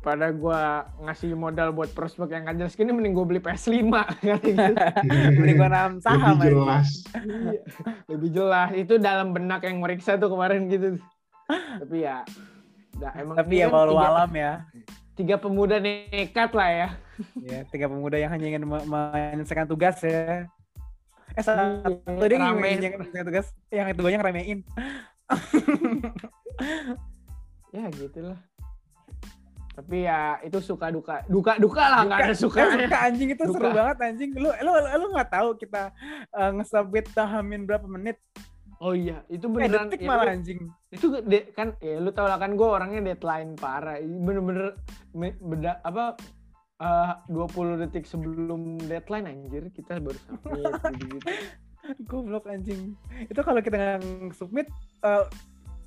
daripada 0.00 0.32
gua 0.32 0.60
ngasih 0.98 1.36
modal 1.36 1.70
buat 1.70 1.92
prospek 1.92 2.32
yang 2.32 2.42
gak 2.42 2.56
jelas 2.56 2.72
gini 2.72 2.88
mending 2.88 3.12
gua 3.12 3.26
beli 3.26 3.36
PS5 3.38 3.84
kata 3.92 4.34
gitu. 4.40 4.72
Mending 5.36 5.56
gua 5.56 5.68
naham 5.68 5.92
saham 6.00 6.40
Lebih 6.40 6.56
jelas. 6.56 6.88
Iya, 7.12 7.60
lebih 8.08 8.30
jelas 8.30 8.68
itu 8.74 8.94
dalam 8.96 9.28
benak 9.30 9.60
yang 9.60 9.76
meriksa 9.76 10.16
tuh 10.16 10.28
kemarin 10.28 10.66
gitu 10.66 10.96
tapi 11.50 12.00
ya 12.00 12.22
nggak 12.94 13.12
emang 13.18 13.36
Tapi 13.36 13.54
ya 13.56 13.66
walau 13.66 13.92
tiga, 13.92 14.06
alam 14.08 14.30
ya. 14.32 14.52
tiga 15.12 15.36
pemuda 15.36 15.76
nekat 15.76 16.50
lah 16.50 16.70
ya 16.70 16.88
Ya, 17.36 17.60
tiga 17.66 17.84
pemuda 17.84 18.16
yang 18.16 18.30
hanya 18.30 18.46
ingin 18.48 18.64
me- 18.64 18.86
menyelesaikan 18.86 19.68
tugas 19.68 20.00
ya. 20.00 20.48
Eh, 21.30 21.44
satu 21.44 22.00
Iya, 22.08 22.24
dia 22.24 22.38
yang 22.40 22.56
menyelesaikan 22.56 23.22
tugas, 23.22 23.46
yang 23.68 23.86
itu 23.86 24.00
banyak 24.00 24.18
ngeremein. 24.18 24.58
ya 27.70 27.84
gitulah 27.92 28.38
tapi 29.80 30.04
ya 30.04 30.36
itu 30.40 30.60
suka 30.60 30.86
duka 30.88 31.24
duka 31.26 31.56
duka 31.56 31.80
lah 31.82 32.00
nggak 32.04 32.20
ada 32.22 32.34
suka 32.36 32.60
Eh, 32.60 32.84
suka 32.84 32.98
anjing 33.00 33.28
itu 33.30 33.40
Duka. 33.42 33.54
seru 33.56 33.68
banget 33.72 33.96
anjing. 34.02 34.30
Lu 34.36 34.52
lu 34.52 34.70
lu 34.76 35.06
nggak 35.10 35.30
tahu 35.30 35.48
kita 35.56 35.88
uh, 36.30 36.50
nge-submit 36.52 37.08
tahamin 37.10 37.64
berapa 37.64 37.88
menit? 37.88 38.20
oh 38.78 38.92
iya 38.92 39.20
itu 39.26 39.44
Eh, 39.44 39.50
beneran 39.50 39.88
detik 39.88 40.00
itu, 40.00 40.08
malah 40.08 40.28
anjing. 40.30 40.60
itu 40.88 41.06
de- 41.22 41.48
kan 41.50 41.76
ya 41.78 41.96
lu 41.96 42.08
tau 42.10 42.24
lah 42.24 42.36
kan 42.36 42.52
gue 42.54 42.64
orangnya 42.66 43.00
deadline 43.06 43.52
parah 43.54 43.96
bener-bener 44.00 44.72
beda 45.38 45.80
apa 45.80 46.16
eh, 46.78 47.12
20 47.28 47.76
detik 47.78 48.04
sebelum 48.04 48.76
deadline 48.82 49.24
anjir 49.26 49.68
kita 49.70 49.96
baru 49.96 50.16
submit 50.16 50.60
gitu-gitu. 51.00 51.28
Goblok 52.04 52.44
anjing. 52.46 52.92
Itu 53.26 53.40
kalau 53.40 53.60
kita 53.60 53.76
nggak 53.76 54.00
submit 54.32 54.68
uh, 55.00 55.24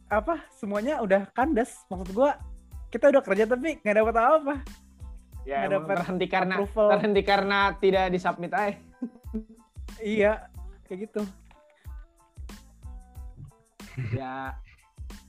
apa 0.07 0.41
semuanya 0.51 0.97
udah 0.99 1.29
kandas. 1.31 1.85
Maksud 1.87 2.13
gua 2.13 2.37
kita 2.93 3.09
udah 3.09 3.21
kerja 3.21 3.43
tapi 3.45 3.81
nggak 3.81 3.95
dapat 3.97 4.13
apa-apa. 4.13 4.55
ya 5.43 5.57
Nggak 5.59 5.71
dapat 5.75 5.95
terhenti 5.97 6.25
karena 6.27 6.53
approval. 6.55 6.87
terhenti 6.93 7.21
karena 7.21 7.59
tidak 7.75 8.05
disubmit 8.09 8.53
aja 8.53 8.77
Iya, 9.99 10.33
kayak 10.85 10.99
gitu. 11.03 11.21
ya 14.11 14.57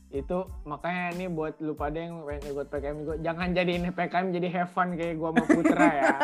itu 0.09 0.39
makanya 0.63 1.11
ini 1.13 1.27
buat 1.27 1.59
lu 1.59 1.75
pada 1.75 1.99
yang 1.99 2.23
pengen 2.23 2.49
ikut 2.49 2.67
PKM 2.71 2.99
gue 3.03 3.17
jangan 3.21 3.49
jadiin 3.51 3.91
PKM 3.91 4.27
jadi 4.31 4.49
have 4.53 4.71
fun 4.71 4.95
kayak 4.95 5.19
gua 5.19 5.35
sama 5.35 5.45
Putra 5.45 5.89
ya 5.91 6.15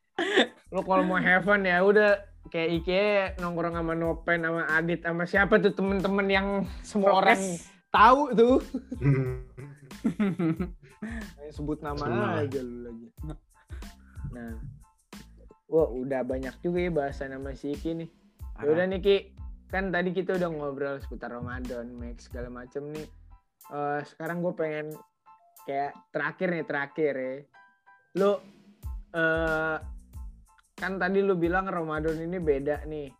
lu 0.72 0.80
kalau 0.80 1.04
mau 1.04 1.20
have 1.20 1.44
fun 1.44 1.60
ya 1.62 1.78
udah 1.78 2.18
kayak 2.48 2.68
Ike 2.80 3.02
nongkrong 3.36 3.76
sama 3.76 3.92
Nopen 3.92 4.38
sama 4.42 4.62
Adit 4.72 5.04
sama 5.04 5.22
siapa 5.22 5.60
tuh 5.60 5.70
temen-temen 5.70 6.26
yang 6.26 6.48
semua 6.80 7.14
orang 7.14 7.36
Prokes. 7.36 7.68
Tahu 7.92 8.22
tuh. 8.34 8.58
Hmm. 10.08 11.50
Sebut 11.50 11.78
nama 11.82 11.98
Semua. 11.98 12.42
aja 12.42 12.60
lu 12.62 12.76
lagi. 12.86 13.06
Nah 14.30 14.54
wah 15.68 15.88
udah 15.92 16.22
banyak 16.24 16.54
juga 16.64 16.78
ya 16.80 16.90
bahasan 16.90 17.34
sama 17.34 17.52
si 17.54 17.74
Iki 17.76 17.90
nih. 17.98 18.08
Ya 18.62 18.66
udah 18.66 18.86
nih 18.88 19.00
Ki. 19.02 19.16
Kan 19.68 19.92
tadi 19.92 20.16
kita 20.16 20.38
udah 20.40 20.48
ngobrol 20.48 20.96
seputar 21.02 21.34
Ramadan 21.34 21.92
Max 21.92 22.30
segala 22.30 22.48
macem 22.48 22.88
nih. 22.94 23.06
Eh, 23.68 24.00
sekarang 24.08 24.40
gue 24.40 24.54
pengen 24.56 24.86
kayak 25.68 25.92
terakhir 26.08 26.48
nih 26.56 26.64
terakhir 26.64 27.12
ya. 27.14 27.36
Lu 28.16 28.32
eh 29.12 29.76
kan 30.78 30.92
tadi 30.96 31.20
lu 31.20 31.34
bilang 31.34 31.68
Ramadan 31.68 32.16
ini 32.16 32.38
beda 32.40 32.86
nih. 32.88 33.12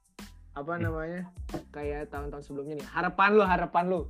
Apa 0.57 0.81
namanya? 0.81 1.29
Kayak 1.71 2.11
tahun-tahun 2.11 2.43
sebelumnya 2.49 2.81
nih. 2.81 2.89
Harapan 2.91 3.31
lu 3.37 3.45
harapan 3.45 3.85
lu 3.87 4.01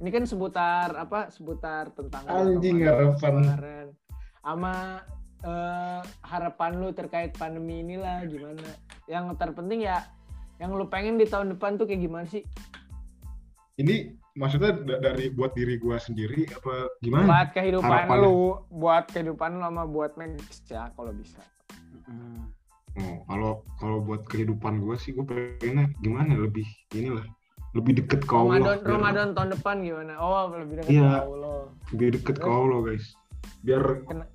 ini 0.00 0.08
kan 0.08 0.24
seputar 0.24 0.92
apa 0.94 1.28
seputar 1.28 1.92
tentang 1.92 2.24
Anjing, 2.24 2.80
harapan. 2.82 3.44
Sama 4.40 5.04
eh, 5.40 6.00
harapan 6.22 6.70
lu 6.76 6.88
terkait 6.90 7.32
pandemi 7.32 7.80
inilah 7.80 8.24
gimana 8.24 8.64
yang 9.06 9.28
terpenting 9.34 9.80
ya 9.82 10.00
yang 10.56 10.72
lu 10.72 10.84
pengen 10.84 11.16
di 11.16 11.24
tahun 11.24 11.52
depan 11.54 11.76
tuh 11.76 11.84
kayak 11.84 12.00
gimana 12.00 12.24
sih 12.24 12.44
Ini 13.74 14.12
maksudnya 14.34 14.76
da- 14.76 15.00
dari 15.02 15.28
buat 15.28 15.52
diri 15.52 15.76
gua 15.76 15.96
sendiri 15.96 16.44
apa 16.46 16.88
gimana? 16.98 17.24
buat 17.26 17.48
kehidupan 17.50 17.88
Harapannya. 18.04 18.20
lu 18.22 18.36
buat 18.68 19.04
kehidupan 19.06 19.50
lu 19.50 19.62
sama 19.62 19.82
buat 19.84 20.12
Max 20.14 20.40
ya 20.66 20.88
kalau 20.90 21.12
bisa 21.12 21.40
Hmm. 22.04 22.50
Oh, 22.92 23.22
kalau 23.24 23.52
kalau 23.76 23.98
buat 24.00 24.26
kehidupan 24.26 24.80
gua 24.80 24.96
sih 24.96 25.12
gua 25.12 25.22
pengennya 25.22 25.94
gimana 25.98 26.34
lebih 26.34 26.66
inilah 26.90 27.22
lebih 27.72 27.92
deket 27.96 28.20
ke 28.22 28.32
Allah. 28.32 28.58
Ramadan 28.58 28.76
biar 28.76 28.90
Ramadan 28.90 29.26
tahun 29.30 29.50
depan 29.54 29.74
gimana 29.80 30.12
oh 30.16 30.44
lebih 30.52 30.74
dekat 30.76 30.90
Iya. 30.90 31.10
ke 31.12 31.22
Allah 31.24 31.58
Lebih 31.90 32.08
deket 32.12 32.36
ke 32.36 32.48
Allah 32.48 32.78
guys. 32.82 33.06
Biar 33.60 33.82
Kena- 34.02 34.30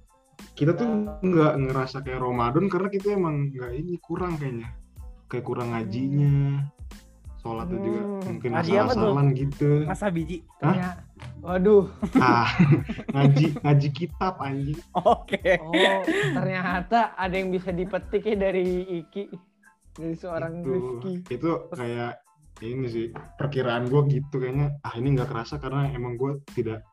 kita 0.52 0.72
tuh 0.74 0.88
nggak 1.20 1.54
ngerasa 1.62 1.98
kayak 2.00 2.20
Ramadan 2.20 2.66
karena 2.66 2.88
kita 2.88 3.08
emang 3.12 3.36
nggak 3.50 3.72
ini 3.74 3.94
kurang 4.00 4.36
kayaknya. 4.36 4.72
Kayak 5.26 5.46
kurang 5.46 5.68
ngajinya. 5.72 6.64
Sholatnya 7.38 7.78
juga 7.78 8.02
Hmm. 8.02 8.22
mungkin 8.26 8.50
Ngaji 8.52 8.72
apa 8.72 8.82
tuh? 8.82 8.90
asal-asalan 8.90 9.28
gitu. 9.34 9.70
Masa 9.86 10.08
biji. 10.10 10.38
ternyata 10.58 11.04
waduh 11.40 11.86
Ah, 12.18 12.50
ngaji 13.14 13.46
ngaji 13.56 13.88
kitab 13.92 14.34
anjing. 14.40 14.80
Oke. 14.96 15.38
oh 15.62 16.02
ternyata 16.34 17.14
ada 17.14 17.36
yang 17.36 17.50
bisa 17.50 17.70
dipetik 17.70 18.26
ya 18.26 18.36
dari 18.40 18.66
Iki 18.98 19.24
dari 19.94 20.16
seorang 20.16 20.54
itu 20.58 20.74
Rifki 20.74 21.14
itu 21.30 21.50
kayak 21.70 22.18
ini 22.58 22.86
sih 22.86 23.06
perkiraan 23.36 23.86
gue 23.86 24.02
gitu 24.10 24.36
kayaknya 24.38 24.80
ah 24.80 24.94
ini 24.94 25.12
nggak 25.12 25.28
kerasa 25.28 25.56
karena 25.56 25.90
emang 25.90 26.16
gue 26.16 26.40
tidak 26.52 26.86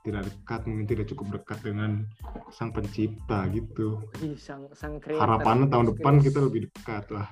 tidak 0.00 0.24
dekat 0.24 0.60
mungkin 0.64 0.86
tidak 0.86 1.06
cukup 1.06 1.26
dekat 1.34 1.58
dengan 1.62 2.04
sang 2.48 2.68
pencipta 2.68 3.44
gitu 3.48 4.00
Ih, 4.18 4.34
sang 4.34 4.68
sang 4.70 4.96
creator 4.96 5.20
harapannya 5.20 5.66
tahun 5.66 5.86
Chris. 5.86 5.92
depan 5.94 6.14
kita 6.18 6.38
lebih 6.40 6.60
dekat 6.68 7.06
lah 7.10 7.28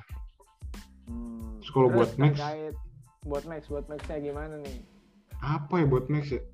Hmm. 1.05 1.57
Terus 1.59 1.71
kalau 1.71 1.89
buat 1.91 2.13
Max? 2.15 2.37
terkait 2.37 2.77
buat 3.23 3.45
Max 3.45 3.65
buat 3.67 3.85
kayak 3.89 4.23
gimana 4.23 4.61
nih 4.61 4.77
apa 5.39 5.75
ya 5.75 5.87
buat 5.87 6.05
Max 6.07 6.29
ya 6.29 6.45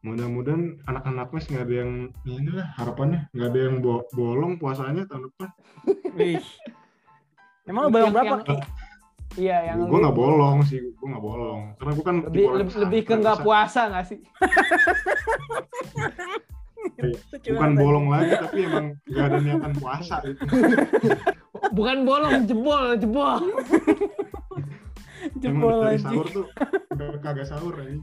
mudah-mudahan 0.00 0.80
anak-anak 0.82 1.28
Max 1.30 1.42
nggak 1.46 1.60
ada 1.62 1.74
yang 1.78 1.92
ini 2.24 2.48
lah 2.50 2.68
harapannya 2.74 3.28
nggak 3.30 3.44
ada 3.46 3.60
yang 3.60 3.76
bo- 3.78 4.08
bolong 4.10 4.56
puasanya 4.56 5.04
tahun 5.04 5.28
depan 5.28 5.48
Wih. 6.16 6.40
Emang 7.62 7.92
bayang 7.92 8.08
Yang- 8.08 8.16
berapa, 8.16 8.34
yang-? 8.42 8.64
Iya 9.38 9.70
yang 9.70 9.86
gue 9.86 9.98
nggak 10.00 10.16
bolong 10.16 10.58
sih 10.66 10.80
gue 10.82 11.06
nggak 11.06 11.22
bolong 11.22 11.60
karena 11.78 11.92
gue 11.94 12.04
kan 12.04 12.16
lebih 12.26 12.44
lebih, 12.50 12.74
lebih 12.82 13.00
ke 13.06 13.14
nggak 13.14 13.38
puasa 13.46 13.80
nggak 13.90 14.06
sih 14.08 14.18
Lucu 17.00 17.56
bukan 17.56 17.72
bolong 17.76 18.06
lagi 18.12 18.32
tapi 18.36 18.58
emang 18.68 18.86
nggak 19.08 19.24
ada 19.24 19.38
niatan 19.40 19.72
puasa 19.80 20.14
gitu 20.24 20.42
bukan 21.76 21.96
bolong 22.08 22.44
jebol 22.48 22.96
jebol. 22.96 23.40
Jebol 25.36 25.84
Emang 25.84 25.92
anjing. 25.92 26.04
sahur 26.04 26.26
tuh 26.32 26.46
udah 26.96 27.08
kagak 27.20 27.44
sahur 27.44 27.76
ini. 27.84 28.00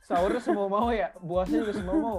sahurnya 0.00 0.40
semua 0.40 0.66
mau 0.72 0.88
ya 0.88 1.12
puasanya 1.20 1.68
juga 1.68 1.74
semua 1.76 1.96
mau 2.00 2.18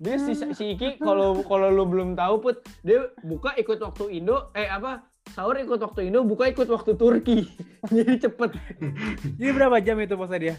dia 0.00 0.16
si, 0.20 0.32
si 0.32 0.64
Iki 0.76 0.96
kalau 1.06 1.44
kalau 1.44 1.68
lu 1.68 1.84
belum 1.84 2.16
tahu 2.16 2.40
put 2.40 2.56
dia 2.80 3.12
buka 3.20 3.52
ikut 3.60 3.76
waktu 3.80 4.20
Indo 4.20 4.48
eh 4.56 4.68
apa 4.68 5.04
sahur 5.28 5.54
ikut 5.54 5.76
waktu 5.76 6.06
Indo 6.06 6.22
buka 6.22 6.46
ikut 6.46 6.66
waktu 6.66 6.94
Turki 6.94 7.50
jadi 7.94 8.14
cepet 8.20 8.50
Jadi 9.34 9.50
berapa 9.50 9.76
jam 9.78 9.98
itu 9.98 10.14
puasa 10.14 10.36
dia? 10.36 10.54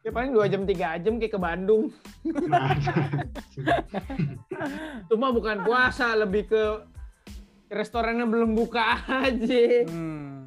ya 0.00 0.10
paling 0.10 0.30
dua 0.30 0.46
jam 0.46 0.62
tiga 0.62 0.94
jam 0.98 1.14
kayak 1.14 1.28
ke 1.28 1.38
Bandung 1.38 1.90
mah 5.12 5.30
bukan 5.30 5.56
puasa 5.62 6.16
lebih 6.16 6.46
ke 6.46 6.62
restorannya 7.68 8.26
belum 8.26 8.50
buka 8.52 9.00
aja 9.06 9.86
Hmm. 9.86 10.46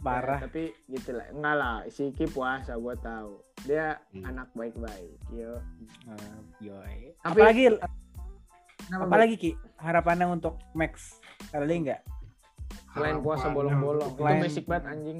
Ya, 0.00 0.02
Parah. 0.02 0.40
tapi 0.40 0.72
gitu 0.88 1.12
lah 1.12 1.28
enggak 1.28 1.54
lah 1.54 1.76
si 1.86 2.08
Iki 2.08 2.24
puasa 2.26 2.74
gue 2.74 2.94
tahu 2.98 3.38
dia 3.62 4.00
Hmm. 4.10 4.26
anak 4.26 4.48
baik-baik 4.50 5.14
yo 5.30 5.60
Eh, 6.08 6.36
yoi. 6.64 7.12
Tapi- 7.20 7.36
Apalagi 7.36 7.62
apalagi 8.90 9.34
Ki 9.36 9.50
harapannya 9.76 10.26
untuk 10.26 10.56
Max? 10.72 11.20
Ada 11.50 11.62
lagi 11.62 11.78
nggak? 11.84 12.00
Selain 12.94 13.18
puasa 13.22 13.50
bolong-bolong. 13.50 14.10
Itu 14.18 14.22
basic 14.22 14.64
banget 14.66 14.84
anjing. 14.90 15.18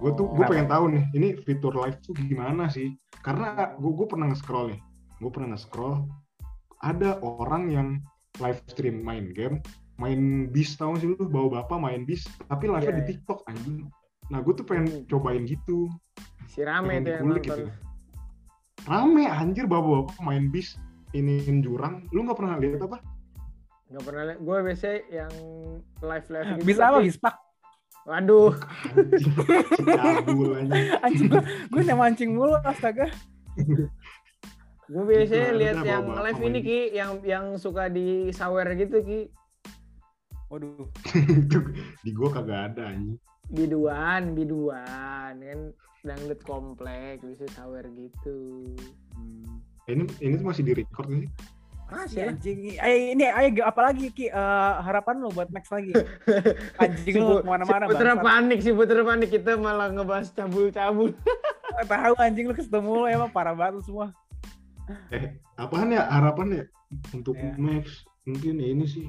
Gue 0.00 0.16
tuh 0.16 0.32
gue 0.32 0.44
pengen 0.48 0.68
tahu 0.68 0.84
nih 0.96 1.04
ini 1.12 1.28
fitur 1.44 1.76
live 1.76 2.00
tuh 2.00 2.16
gimana 2.16 2.72
sih? 2.72 2.96
Karena 3.20 3.76
gue 3.76 3.92
gue 3.92 4.06
pernah 4.08 4.32
nge-scroll 4.32 4.72
nih. 4.72 4.80
Gue 5.20 5.30
pernah 5.32 5.52
nge-scroll 5.52 6.08
ada 6.80 7.20
orang 7.20 7.68
yang 7.68 7.88
live 8.40 8.60
stream 8.72 9.04
main 9.04 9.36
game 9.36 9.60
main 10.00 10.48
bis 10.48 10.72
tau 10.80 10.96
sih 10.96 11.12
lu? 11.12 11.20
Bawa 11.28 11.60
bapak 11.60 11.76
main 11.76 12.08
bis 12.08 12.24
tapi 12.48 12.72
live 12.72 12.88
Iya, 12.88 12.96
di 12.96 13.02
iya. 13.04 13.08
TikTok 13.12 13.44
anjing. 13.44 13.92
Nah 14.32 14.40
gue 14.40 14.54
tuh 14.56 14.64
pengen 14.64 15.04
cobain 15.04 15.44
gitu. 15.44 15.92
Si 16.48 16.64
rame 16.64 16.96
pengen 16.96 17.04
itu 17.04 17.10
yang 17.12 17.24
nonton. 17.28 17.44
gitu. 17.44 17.62
Rame 18.88 19.24
anjir 19.28 19.64
bawa 19.68 20.08
bapak 20.08 20.16
main 20.24 20.48
bis 20.48 20.80
iniin 21.12 21.60
jurang. 21.60 22.08
Lu 22.16 22.24
nggak 22.24 22.40
pernah 22.40 22.56
lihat 22.56 22.80
apa 22.80 23.04
Nggak 23.90 24.02
pernah 24.06 24.22
liat. 24.30 24.38
Gue 24.38 24.56
biasanya 24.62 24.98
yang 25.10 25.32
live 25.98 26.26
live 26.30 26.48
gitu. 26.54 26.66
Bisa 26.66 26.82
apa 26.86 26.98
bispak? 27.02 27.34
Waduh. 28.06 28.54
Anjing, 31.04 31.28
gue 31.28 31.42
gue 31.74 31.82
yang 31.82 31.98
mancing 31.98 32.30
mulu 32.32 32.56
astaga. 32.62 33.10
Gue 34.86 35.04
biasanya 35.06 35.50
lihat 35.58 35.76
yang 35.82 36.06
bawa-bawa 36.06 36.30
live 36.30 36.42
ini. 36.46 36.58
Ki, 36.62 36.80
yang 36.94 37.10
yang 37.26 37.46
suka 37.58 37.90
di 37.90 38.30
sawer 38.30 38.66
gitu 38.78 39.02
Ki. 39.02 39.20
Waduh. 40.50 40.86
Di 42.06 42.10
gua 42.10 42.34
kagak 42.34 42.74
ada 42.74 42.90
anjing. 42.90 43.22
Biduan, 43.54 44.34
biduan 44.34 45.34
kan 45.38 45.60
dangdut 46.02 46.42
komplek 46.42 47.22
bisa 47.22 47.46
sawer 47.54 47.86
gitu. 47.94 48.66
Hmm. 49.14 49.62
Ini 49.86 50.06
ini 50.22 50.34
masih 50.42 50.66
di 50.66 50.74
record 50.74 51.06
sih. 51.06 51.30
Masih 51.90 52.22
anjing. 52.24 52.58
Ayo 52.76 52.96
ini 53.12 53.24
ayo 53.26 53.48
apalagi 53.62 54.08
Ki 54.08 54.26
Eh, 54.26 54.74
harapan 54.80 55.18
lu 55.18 55.28
buat 55.28 55.50
Max 55.50 55.66
lagi. 55.68 55.90
Anjing 56.82 57.02
Si 57.08 57.18
lu 57.18 57.26
Bu- 57.28 57.42
ke 57.42 57.48
mana-mana 57.48 57.84
si 57.84 57.90
putra 57.90 58.12
bangsat. 58.12 58.24
panik, 58.24 58.58
si 58.60 58.70
putra 58.70 59.02
panik 59.02 59.28
kita 59.28 59.52
malah 59.56 59.88
ngebahas 59.88 60.30
cabul-cabul. 60.30 61.10
Tahu 61.90 62.14
anjing 62.16 62.46
lu 62.46 62.54
ketemu 62.54 62.90
lu 62.92 63.06
emang 63.06 63.28
parah 63.28 63.52
banget 63.52 63.78
lu 63.78 63.82
semua. 63.82 64.06
Eh, 65.08 65.34
apaan 65.54 65.90
ya 65.90 66.02
harapan 66.04 66.46
ya 66.52 66.64
untuk 67.12 67.34
Iya. 67.34 67.54
Max? 67.56 67.84
Mungkin 68.22 68.54
ini 68.56 68.84
sih. 68.84 69.06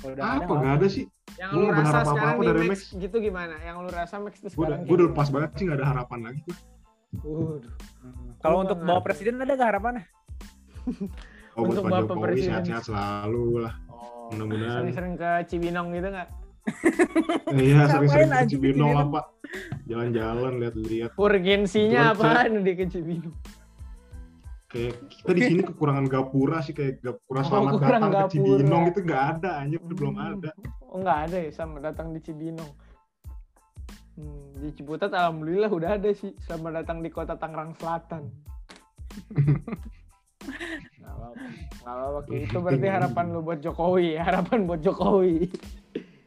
Udah 0.00 0.18
ada 0.38 0.42
Apa 0.42 0.52
nggak 0.52 0.74
ada 0.78 0.86
sih? 0.88 1.06
Yang 1.34 1.50
lu 1.52 1.64
rasa 1.64 1.78
berharap 1.80 2.06
sekarang 2.08 2.36
dari 2.40 2.60
Max, 2.60 2.80
Max. 2.84 2.98
gitu 2.98 3.16
gimana? 3.18 3.54
Yang 3.60 3.76
lu 3.78 3.88
rasa 3.88 4.14
Max 4.18 4.34
tuh 4.36 4.48
Gue 4.48 4.54
udah, 4.58 4.66
sekarang 4.68 4.80
gua 4.84 4.94
udah 4.94 5.06
lepas 5.08 5.28
banget 5.28 5.50
sih 5.52 5.64
nggak 5.64 5.78
ada 5.78 5.88
harapan 5.88 6.18
lagi. 6.22 6.42
Waduh. 7.14 7.72
Kalau 8.38 8.56
untuk 8.60 8.78
bawa 8.78 9.00
presiden 9.00 9.38
ada 9.38 9.52
gak 9.52 9.68
harapannya? 9.68 10.04
Oh, 11.52 11.62
buat 11.62 11.76
Untuk 11.76 11.84
Pak 11.84 11.92
Bapak 12.02 12.16
Jokowi 12.16 12.40
sehat-sehat 12.42 12.82
selalu 12.88 13.44
lah. 13.60 13.74
Oh, 13.86 14.32
Mudah-mudahan. 14.32 14.80
sering-sering 14.80 15.14
ke 15.14 15.30
Cibinong 15.46 15.88
gitu 15.92 16.08
nggak? 16.08 16.28
Iya, 17.58 17.80
sering-sering 17.90 18.30
ke 18.30 18.40
Cibinong 18.48 18.92
lah, 18.94 19.06
Pak. 19.10 19.24
Jalan-jalan, 19.84 20.52
lihat-lihat. 20.58 21.10
Urgensinya 21.14 22.00
apaan 22.10 22.62
di 22.62 22.72
ke 22.72 22.84
Cibinong? 22.86 23.36
Kayak 24.66 24.96
kita 25.06 25.30
di 25.30 25.42
sini 25.44 25.60
kekurangan 25.62 26.08
gapura 26.08 26.64
sih, 26.64 26.72
kayak 26.72 27.04
gapura 27.04 27.40
Oh, 27.40 27.44
selamat 27.44 27.72
kurang 27.76 27.84
datang 27.84 28.00
ke 28.00 28.16
gapura. 28.16 28.32
Cibinong 28.32 28.82
itu 28.88 28.98
nggak 29.04 29.22
ada, 29.30 29.50
anjir 29.60 29.80
belum 29.84 30.14
Hmm. 30.14 30.28
ada. 30.32 30.50
Oh 30.82 30.96
nggak 30.98 31.18
ada 31.28 31.36
ya 31.38 31.50
sama 31.52 31.76
datang 31.78 32.06
di 32.10 32.20
Cibinong. 32.20 32.72
Hmm, 34.12 34.56
di 34.56 34.72
Ciputat 34.72 35.08
alhamdulillah 35.10 35.68
udah 35.68 35.90
ada 35.94 36.08
sih 36.12 36.32
sama 36.40 36.68
datang 36.68 37.04
di 37.04 37.08
kota 37.08 37.36
Tangerang 37.36 37.76
Selatan. 37.76 38.32
Apa-apa. 41.22 42.30
Itu 42.30 42.58
berarti 42.58 42.86
harapan 42.98 43.24
lu 43.30 43.40
buat 43.40 43.58
Jokowi, 43.58 44.16
ya. 44.16 44.22
harapan 44.24 44.66
buat 44.66 44.80
Jokowi. 44.80 45.46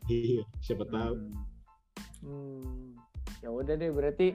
Iya, 0.06 0.42
siapa 0.60 0.86
tahu. 0.86 1.16
Hmm. 2.22 2.94
Ya 3.42 3.50
udah 3.50 3.74
deh 3.74 3.90
berarti 3.90 4.34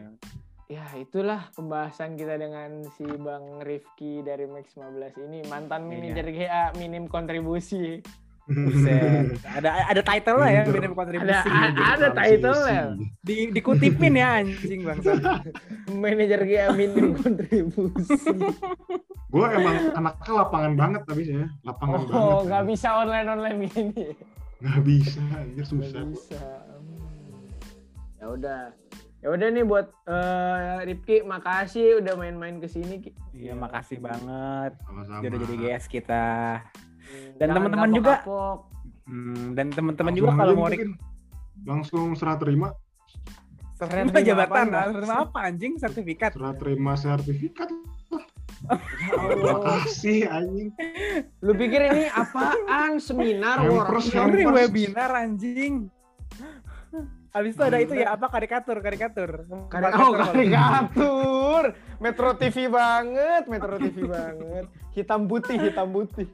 ya 0.66 0.86
itulah 0.94 1.50
pembahasan 1.50 2.14
kita 2.14 2.38
dengan 2.38 2.86
si 2.94 3.02
Bang 3.02 3.58
Rifki 3.58 4.22
dari 4.22 4.46
Max 4.46 4.70
15 4.72 5.18
ini 5.20 5.42
mantan 5.44 5.86
Iya. 5.86 5.90
manajer 5.90 6.26
GA 6.30 6.64
minim 6.74 7.04
kontribusi. 7.06 7.98
Buset. 8.46 9.34
ada 9.58 9.86
ada 9.86 9.98
title 10.00 10.38
lah 10.38 10.50
ya 10.50 10.62
minim 10.64 10.90
kontribusi. 10.90 11.30
Ada- 11.30 11.86
ada 11.92 12.08
title-nya. 12.12 12.82
Di, 13.20 13.50
dikutipin 13.50 14.14
ya 14.14 14.42
anjing 14.42 14.82
bangsa. 14.82 15.18
Manajer 16.02 16.40
GA 16.42 16.66
minim 16.70 17.14
kontribusi. 17.14 18.14
Gue 19.30 19.46
emang 19.48 19.94
anaknya 19.94 20.32
lapangan 20.36 20.72
banget 20.74 21.02
habisnya, 21.06 21.46
lapangan 21.62 21.98
Oh, 22.02 22.04
banget. 22.04 22.46
nggak 22.46 22.64
bisa 22.66 22.88
online-online 22.96 23.58
gini. 23.64 24.04
Nggak 24.58 24.80
bisa, 24.82 25.22
anjir 25.32 25.54
Nggak 25.56 25.66
susah. 25.66 26.02
bisa. 26.04 26.42
Hmm. 26.68 27.46
Ya 28.16 28.26
udah. 28.28 28.60
Ya 29.20 29.28
udah 29.28 29.48
nih 29.48 29.62
buat 29.62 29.86
eh, 30.04 30.76
Rifki, 30.84 31.16
makasih 31.22 32.00
udah 32.00 32.14
main-main 32.14 32.56
ke 32.56 32.66
sini. 32.66 32.98
Ki. 32.98 33.10
Iya 33.32 33.54
makasih 33.54 34.00
banget. 34.00 34.72
Sama-sama. 34.82 35.20
Udah 35.20 35.38
jadi 35.38 35.56
GS 35.56 35.84
kita. 35.86 36.26
Hmm, 36.60 37.36
Dan 37.36 37.46
jangan 37.46 37.54
teman-teman 37.54 37.90
juga. 37.92 38.12
Hmm, 39.04 39.46
dan 39.52 39.66
teman-teman 39.68 40.12
juga 40.12 40.30
kalau 40.34 40.54
mau 40.54 40.68
langsung 41.62 42.14
serah 42.14 42.34
terima, 42.34 42.72
Serah 43.74 44.04
Terima 44.04 44.20
jabatan, 44.20 44.66
apaan, 44.66 44.68
serah 44.68 44.92
terima 44.92 45.14
apa 45.22 45.38
anjing 45.42 45.72
sertifikat. 45.76 46.30
serah 46.32 46.54
terima 46.54 46.92
sertifikat. 46.94 47.68
Ya 48.61 48.76
Terima 49.16 49.56
Allah. 49.56 49.80
kasih 49.84 50.20
anjing. 50.28 50.68
Lu 51.40 51.52
pikir 51.56 51.80
ini 51.80 52.04
apaan? 52.12 53.00
Seminar, 53.00 53.64
workshop? 53.64 54.28
Webinar 54.30 55.11
anjing. 55.16 55.88
Habis 57.30 57.54
itu 57.54 57.62
ada 57.62 57.78
itu 57.78 57.94
ya 57.94 58.18
apa 58.18 58.26
karikatur 58.26 58.82
karikatur. 58.82 59.46
Karik 59.70 59.94
oh, 59.94 60.12
karikatur. 60.18 61.64
Metro 62.02 62.34
TV 62.34 62.66
banget, 62.66 63.46
Metro 63.46 63.78
TV 63.78 64.02
banget. 64.02 64.66
Hitam 64.92 65.30
putih, 65.30 65.56
hitam 65.56 65.94
putih. 65.94 66.26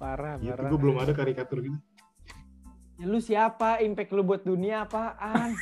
Parah 0.00 0.40
Gitu 0.40 0.48
parah. 0.48 0.68
gue 0.72 0.80
belum 0.80 0.96
ada 0.96 1.12
karikatur 1.12 1.60
gitu. 1.60 1.78
Ya 2.94 3.04
lu 3.04 3.20
siapa? 3.20 3.84
Impact 3.84 4.10
lu 4.16 4.24
buat 4.24 4.46
dunia 4.46 4.88
apaan? 4.88 5.52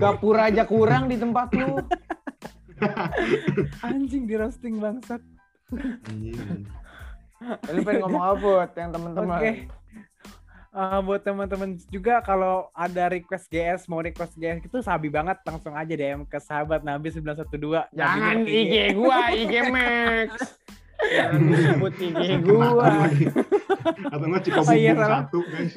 Gapura 0.00 0.48
aja 0.48 0.64
kurang 0.64 1.10
di 1.12 1.20
tempat 1.20 1.52
lu. 1.52 1.82
Anjing 3.86 4.24
di 4.26 4.34
roasting 4.34 4.78
bangsat. 4.82 5.22
Lu 7.70 7.80
pengen 7.84 8.00
ngomong 8.06 8.24
apa 8.24 8.36
buat 8.40 8.70
yang 8.76 8.90
teman-teman? 8.94 9.38
Oke. 9.40 9.52
Eh, 10.74 11.00
buat 11.06 11.22
teman-teman 11.22 11.78
juga 11.86 12.18
kalau 12.18 12.66
ada 12.74 13.06
request 13.06 13.46
GS 13.46 13.86
mau 13.86 14.02
request 14.02 14.34
GS 14.34 14.58
itu 14.58 14.82
sabi 14.82 15.06
banget 15.06 15.38
langsung 15.46 15.70
aja 15.70 15.94
DM 15.94 16.26
ke 16.26 16.34
sahabat 16.42 16.82
Nabi 16.82 17.14
912 17.14 17.94
Jangan 17.94 18.42
Nabi 18.42 18.50
IG 18.50 18.74
gua, 18.98 19.30
IG 19.30 19.54
Max. 19.70 20.58
Jangan 20.98 21.40
disebut 21.54 21.94
IG 21.94 22.30
gua. 22.42 23.06
Atau 24.10 24.26
nggak 24.26 24.42
cika 24.42 24.60
Oh 24.66 24.74
iya, 24.74 24.98
satu 24.98 25.38
guys. 25.46 25.74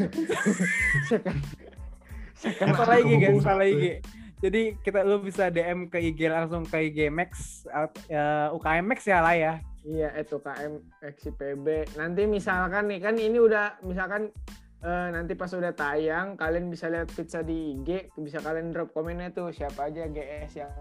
Salah 2.58 2.98
IG 2.98 3.12
guys 3.22 3.38
salah. 3.46 3.70
IG 3.70 4.02
jadi 4.38 4.78
kita 4.78 5.02
lu 5.02 5.20
bisa 5.20 5.48
DM 5.48 5.88
ke 5.88 5.98
IG 6.00 6.20
langsung 6.28 6.62
ke 6.64 6.78
IG 6.86 7.10
Max 7.10 7.32
at- 7.68 7.98
ya, 8.06 8.52
UKM 8.52 8.86
Max 8.86 9.00
ya 9.04 9.20
lah 9.20 9.34
ya 9.34 9.54
Iya, 9.82 10.12
itu 10.20 10.36
KM 10.38 10.84
XIPB. 11.00 11.96
Nanti 11.96 12.28
misalkan 12.28 12.92
nih 12.92 13.00
kan 13.00 13.16
ini 13.16 13.40
udah 13.40 13.80
misalkan 13.82 14.36
eh, 14.78 15.08
nanti 15.10 15.32
pas 15.32 15.48
udah 15.48 15.72
tayang 15.72 16.36
kalian 16.36 16.68
bisa 16.68 16.92
lihat 16.92 17.08
pizza 17.08 17.40
di 17.40 17.72
IG, 17.72 18.12
bisa 18.20 18.44
kalian 18.44 18.76
drop 18.76 18.92
komennya 18.92 19.32
tuh 19.32 19.48
siapa 19.48 19.88
aja 19.88 20.04
GS 20.06 20.60
yang 20.60 20.76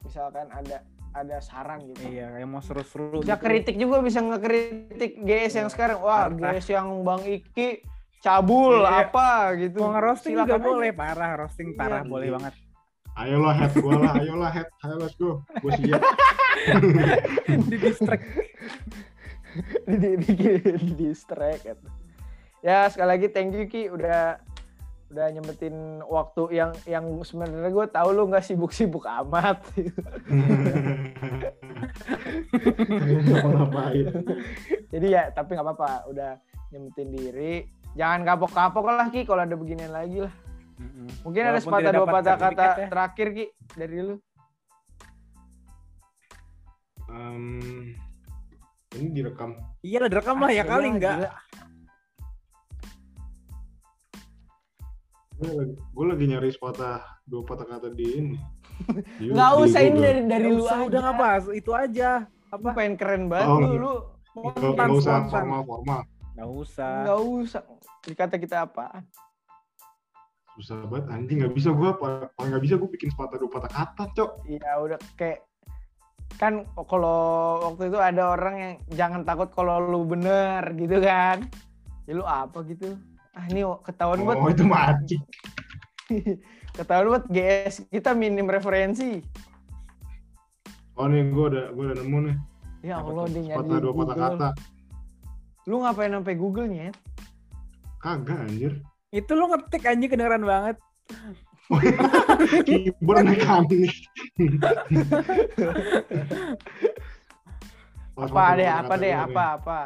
misalkan 0.00 0.46
ada 0.48 0.86
ada 1.12 1.42
saran 1.42 1.82
gitu. 1.84 2.08
iya 2.08 2.30
kayak 2.30 2.46
mau 2.46 2.62
seru-seru 2.62 3.20
Bisa 3.20 3.36
gitu. 3.36 3.42
kritik 3.42 3.76
juga 3.76 4.00
bisa 4.00 4.22
ngekritik 4.22 5.12
GS 5.18 5.52
yang 5.58 5.68
sekarang. 5.68 5.98
Wah, 5.98 6.30
Parah. 6.30 6.54
GS 6.54 6.66
yang 6.70 7.02
Bang 7.02 7.26
Iki 7.26 7.82
cabul 8.22 8.80
Iya. 8.80 9.10
apa 9.10 9.28
gitu. 9.58 9.82
mau 9.82 9.92
ngerosting 9.92 10.32
juga 10.32 10.46
Silakan 10.46 10.60
aja. 10.62 10.68
boleh 10.70 10.90
parah 10.94 11.30
roasting 11.36 11.68
parah 11.74 12.00
Iya. 12.00 12.08
boleh 12.08 12.28
banget 12.32 12.54
Ayolah 13.12 13.52
head 13.52 13.76
gue 13.76 13.92
lah, 13.92 14.12
ayolah 14.16 14.48
head. 14.48 14.68
Ayo 14.80 14.96
let's 14.96 15.12
go. 15.20 15.44
Gue 15.60 15.68
siap. 15.76 16.00
di 17.68 17.76
distract 17.76 18.24
di, 19.84 19.96
di, 20.16 20.32
di, 20.32 20.48
di 20.80 20.90
distract 20.96 21.60
gitu. 21.60 21.86
Ya 22.64 22.88
sekali 22.88 23.08
lagi 23.12 23.28
thank 23.28 23.52
you 23.52 23.68
Ki 23.68 23.92
udah 23.92 24.40
udah 25.12 25.26
nyempetin 25.28 26.00
waktu 26.08 26.56
yang 26.56 26.72
yang 26.88 27.04
sebenarnya 27.20 27.68
gue 27.68 27.86
tahu 27.92 28.08
lu 28.16 28.32
nggak 28.32 28.48
sibuk-sibuk 28.48 29.04
amat. 29.04 29.60
Ngapa-ngapain. 33.28 34.06
Jadi 34.88 35.06
ya 35.06 35.28
tapi 35.28 35.50
nggak 35.52 35.66
apa-apa 35.66 36.08
udah 36.08 36.40
nyempetin 36.72 37.08
diri. 37.12 37.54
Jangan 37.92 38.20
kapok-kapok 38.24 38.84
lah 38.88 39.06
Ki 39.08 39.22
kalau 39.22 39.44
ada 39.44 39.52
beginian 39.52 39.92
lagi 39.92 40.24
lah. 40.24 40.32
Mungkin 41.22 41.42
ada 41.44 41.60
Walaupun 41.60 41.64
sepatah 41.68 41.82
tidak 41.84 41.94
dua 41.94 42.06
patah 42.08 42.36
kata 42.36 42.64
ya. 42.64 42.86
terakhir 42.88 43.26
Ki 43.30 43.44
dari 43.76 43.98
lu. 44.00 44.16
Em, 47.12 47.92
ini 48.96 49.08
direkam. 49.12 49.52
iya 49.84 50.00
lah 50.00 50.08
direkam 50.08 50.40
lah 50.40 50.48
ya 50.48 50.64
kali 50.64 50.88
enggak 50.88 51.16
gila. 51.20 51.32
Gue 55.92 56.06
lagi, 56.06 56.24
nyari 56.24 56.48
sepatah 56.48 57.02
dua 57.26 57.42
patah 57.42 57.66
kata 57.66 57.88
di 57.92 58.06
ini. 58.06 58.36
Nggak 59.34 59.50
usah 59.60 59.80
ini 59.84 59.98
dari 60.00 60.20
dari 60.24 60.48
lu 60.48 60.64
usah, 60.64 60.80
aja. 60.80 60.86
udah 60.88 61.02
bahas 61.14 61.44
itu 61.52 61.70
aja 61.70 62.24
Apa 62.48 62.72
pengen 62.74 62.94
keren 62.96 63.22
banget 63.28 63.46
Oh, 63.46 63.58
lu, 63.60 63.76
lu. 63.76 63.94
Nggak 64.72 64.88
usah 64.96 65.28
formal-formal. 65.28 66.00
Nggak 66.42 66.50
usah 66.58 67.06
Nggak 67.06 67.20
usah. 67.22 67.62
Dikata 68.02 68.34
kita 68.34 68.66
apaan? 68.66 69.06
Susah 70.58 70.82
banget 70.90 71.06
anjing 71.14 71.38
nggak 71.38 71.54
bisa 71.54 71.70
gue 71.70 71.90
paling 72.02 72.50
nggak 72.50 72.64
bisa 72.66 72.74
gue 72.74 72.90
bikin 72.90 73.14
sepatah 73.14 73.38
dua 73.38 73.50
patah 73.54 73.70
kata 73.70 74.04
cok. 74.10 74.30
Ya 74.50 74.74
udah 74.82 74.98
kayak 75.14 75.46
kan 76.42 76.66
kalau 76.90 77.62
waktu 77.70 77.94
itu 77.94 77.98
ada 78.02 78.34
orang 78.34 78.54
yang 78.58 78.74
jangan 78.90 79.22
takut 79.22 79.54
kalau 79.54 79.78
lu 79.78 80.02
bener 80.02 80.66
gitu 80.74 80.98
kan. 80.98 81.46
Ya 82.10 82.18
lu 82.18 82.26
apa 82.26 82.66
gitu? 82.66 82.98
Ah 83.38 83.46
ini 83.46 83.62
oh, 83.62 83.78
ketahuan 83.78 84.26
banget. 84.26 84.42
Oh 84.42 84.50
itu 84.50 84.64
macik. 84.66 85.22
ketahuan 86.76 87.06
banget 87.14 87.26
GS 87.30 87.86
kita 87.86 88.18
minim 88.18 88.50
referensi. 88.50 89.22
Oh 90.98 91.06
nih 91.06 91.22
gue 91.30 91.44
udah 91.54 91.64
gue 91.70 91.84
udah 91.86 91.96
nemu 92.02 92.18
nih. 92.28 92.36
Ya 92.82 92.98
Apa 92.98 93.14
Allah 93.14 93.26
dia 93.30 93.40
nyari 93.46 93.58
Patah 93.62 93.78
dua 93.78 93.92
patah 93.94 94.16
Google. 94.18 94.36
kata. 94.36 94.48
Lu 95.66 95.78
ngapain 95.78 96.10
sampai 96.10 96.34
Google 96.34 96.66
nyet? 96.66 96.96
Kagak 98.02 98.50
anjir. 98.50 98.82
Itu 99.14 99.38
lu 99.38 99.46
ngetik 99.46 99.86
anjing 99.86 100.10
kedengeran 100.10 100.42
banget. 100.42 100.76
Keyboard 102.66 103.22
mekanik. 103.22 103.94
Apa 108.18 108.44
deh, 108.58 108.68
apa 108.68 108.94
deh, 108.98 109.14
apa 109.14 109.42
apa. 109.56 109.80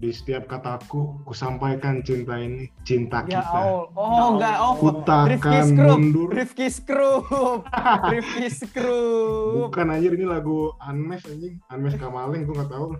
Di 0.00 0.16
setiap 0.16 0.48
kataku, 0.48 1.20
kusampaikan 1.28 2.00
cinta 2.00 2.40
ini, 2.40 2.72
cinta 2.88 3.20
Ya 3.28 3.44
kita. 3.44 3.52
Allah. 3.52 3.84
Oh 3.92 4.26
enggak, 4.32 4.56
oh. 4.56 4.72
Ku 4.80 4.88
Skrup. 5.04 5.98
mundur. 6.00 6.28
Rifki 6.32 6.72
Skrup. 6.72 7.68
Rifki 8.16 8.48
Skrup. 8.48 9.68
Bukan 9.68 9.92
anjir 9.92 10.16
ini 10.16 10.24
lagu 10.24 10.72
Unmesh 10.80 11.28
anjing. 11.28 11.60
Unmesh 11.68 12.00
Kamaling 12.00 12.48
gue 12.48 12.56
gak 12.56 12.72
tahu. 12.72 12.96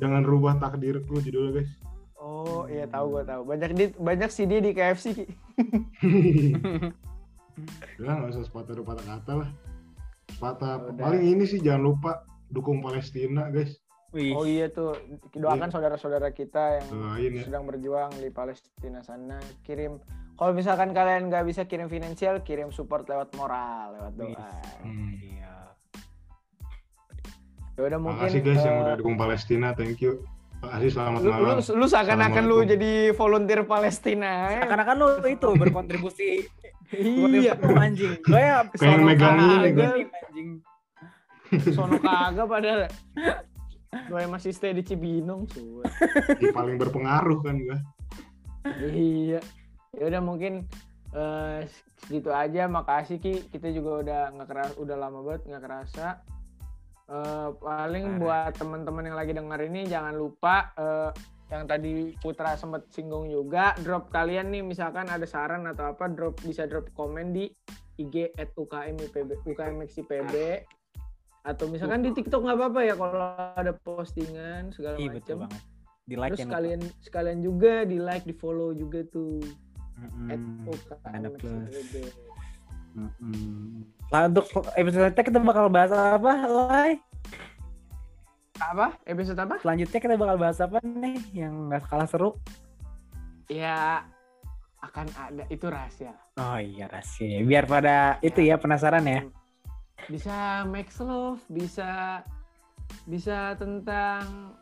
Jangan 0.00 0.24
rubah 0.24 0.56
takdirku 0.56 1.20
judulnya 1.20 1.60
guys. 1.60 1.90
Oh 2.20 2.68
iya 2.68 2.84
tahu 2.84 3.16
gua 3.16 3.24
tahu. 3.24 3.42
Banyak 3.48 3.70
di 3.72 3.84
banyak 3.96 4.28
CD 4.28 4.60
di 4.60 4.76
KFC. 4.76 5.16
Ki. 5.16 5.20
Udah 8.00 8.12
gak 8.24 8.32
usah 8.36 8.44
sepatah 8.44 8.72
dua 8.76 8.86
patah 8.88 9.04
kata 9.04 9.32
lah. 9.40 9.50
Sepatah 10.32 10.72
paling 11.00 11.24
ini 11.24 11.44
sih 11.48 11.64
jangan 11.64 11.92
lupa 11.92 12.12
dukung 12.52 12.84
Palestina 12.84 13.48
guys. 13.48 13.80
Wih. 14.10 14.34
Oh 14.34 14.42
iya 14.42 14.66
tuh. 14.66 14.98
Doakan 15.38 15.70
saudara-saudara 15.70 16.34
kita 16.34 16.82
yang 16.82 16.86
Doain 16.90 17.32
ya. 17.38 17.42
sedang 17.46 17.62
berjuang 17.62 18.10
di 18.18 18.30
Palestina 18.34 19.06
sana. 19.06 19.38
Kirim 19.62 20.02
kalau 20.40 20.56
misalkan 20.56 20.96
kalian 20.96 21.28
nggak 21.28 21.44
bisa 21.44 21.68
kirim 21.68 21.92
finansial, 21.92 22.40
kirim 22.40 22.72
support 22.72 23.04
lewat 23.04 23.28
moral, 23.36 23.92
lewat 24.00 24.12
doa. 24.16 24.50
Hmm. 24.80 25.12
Iya. 25.20 25.52
Ya 27.76 27.80
udah 27.84 28.00
mungkin 28.00 28.24
Makasih 28.24 28.40
guys 28.40 28.64
yang 28.64 28.76
eh, 28.80 28.84
udah 28.88 28.94
dukung 28.96 29.16
Palestina. 29.20 29.76
Thank 29.76 30.00
you. 30.00 30.24
Makasih 30.64 30.90
selamat 30.96 31.20
lu, 31.20 31.30
malam. 31.32 31.56
lu, 31.60 31.72
lu 31.76 31.86
seakan-akan 31.92 32.44
lu 32.48 32.58
jadi 32.64 33.12
volunteer 33.12 33.68
Palestina. 33.68 34.48
ya. 34.48 34.64
Seakan-akan 34.64 34.96
lu 34.96 35.08
itu 35.28 35.48
berkontribusi 35.52 36.28
iya. 36.96 37.52
Kontribusi 37.54 37.76
anjing. 37.76 38.12
Gue 38.24 38.40
ya 38.40 38.58
Kayak 38.80 38.98
megang 39.04 39.36
ini 39.44 39.68
gue. 39.76 39.88
anjing. 40.08 40.48
Sono 41.76 42.00
kagak 42.00 42.46
padahal. 42.48 42.88
Gue 43.90 44.22
masih 44.30 44.54
stay 44.54 44.70
di 44.70 44.86
Cibinong. 44.86 45.50
Yang 46.38 46.54
paling 46.54 46.78
berpengaruh 46.78 47.42
kan 47.42 47.58
gue. 47.58 47.78
Iya. 48.94 49.40
Ya 49.98 50.04
udah 50.06 50.22
mungkin 50.22 50.70
eh 51.10 51.66
segitu 52.06 52.30
aja. 52.30 52.70
Makasih 52.70 53.18
Ki. 53.18 53.50
Kita 53.50 53.66
juga 53.74 54.06
udah 54.06 54.20
nggak 54.38 54.48
keras, 54.48 54.72
udah 54.78 54.96
lama 54.96 55.26
banget 55.26 55.42
nggak 55.50 55.64
kerasa. 55.66 56.22
Eh 57.10 57.48
paling 57.58 58.22
buat 58.22 58.54
teman-teman 58.54 59.10
yang 59.10 59.18
lagi 59.18 59.32
denger 59.34 59.60
ini 59.66 59.90
jangan 59.90 60.14
lupa 60.14 60.70
eh 60.78 61.10
yang 61.50 61.66
tadi 61.66 62.14
Putra 62.22 62.54
sempat 62.54 62.86
singgung 62.94 63.26
juga 63.26 63.74
drop 63.82 64.14
kalian 64.14 64.54
nih 64.54 64.62
misalkan 64.62 65.10
ada 65.10 65.26
saran 65.26 65.66
atau 65.66 65.90
apa 65.90 66.06
drop 66.06 66.38
bisa 66.46 66.62
drop 66.70 66.86
komen 66.94 67.34
di 67.34 67.50
IG 67.98 68.38
at 68.38 68.54
UKM 68.54 68.94
IPB 69.10 69.42
UKM 69.50 69.82
IPB 69.82 70.34
atau 71.40 71.64
misalkan 71.72 72.04
di 72.04 72.12
TikTok 72.12 72.44
nggak 72.44 72.58
apa-apa 72.60 72.80
ya 72.84 72.94
kalau 72.98 73.18
ada 73.56 73.72
postingan 73.80 74.70
segala 74.76 75.00
Iya 75.00 75.16
macam. 75.16 75.48
Di 76.10 76.14
like 76.18 76.34
terus 76.34 76.42
ya. 76.42 76.46
sekalian 76.50 76.80
sekalian 77.00 77.38
juga 77.40 77.86
di 77.86 77.96
like 78.02 78.26
di 78.26 78.34
follow 78.34 78.74
juga 78.76 79.06
tuh 79.08 79.40
ada 81.06 81.28
plus. 81.32 81.70
IPB. 81.70 81.94
Mm-mm. 82.90 83.86
Lah 84.10 84.26
untuk 84.26 84.50
episode 84.74 85.14
kita 85.14 85.22
kita 85.22 85.38
bakal 85.38 85.70
bahas 85.70 85.94
apa, 85.94 86.32
Lai? 86.50 86.98
apa 88.60 88.92
episode 89.08 89.40
apa 89.40 89.56
Selanjutnya 89.64 89.98
kita 90.04 90.14
bakal 90.20 90.36
bahas 90.36 90.60
apa 90.60 90.84
nih 90.84 91.16
yang 91.32 91.72
nggak 91.72 91.80
kalah 91.88 92.04
seru? 92.04 92.36
ya 93.50 94.04
akan 94.84 95.10
ada 95.18 95.42
itu 95.50 95.66
rahasia 95.66 96.14
Oh 96.38 96.56
iya 96.56 96.86
rahasia. 96.88 97.42
Biar 97.44 97.68
pada 97.68 98.16
itu 98.24 98.40
ya 98.40 98.56
penasaran 98.56 99.04
ya. 99.04 99.20
Bisa 100.08 100.64
make 100.64 100.88
love 100.96 101.42
bisa 101.50 102.22
bisa 103.04 103.54
tentang 103.56 104.54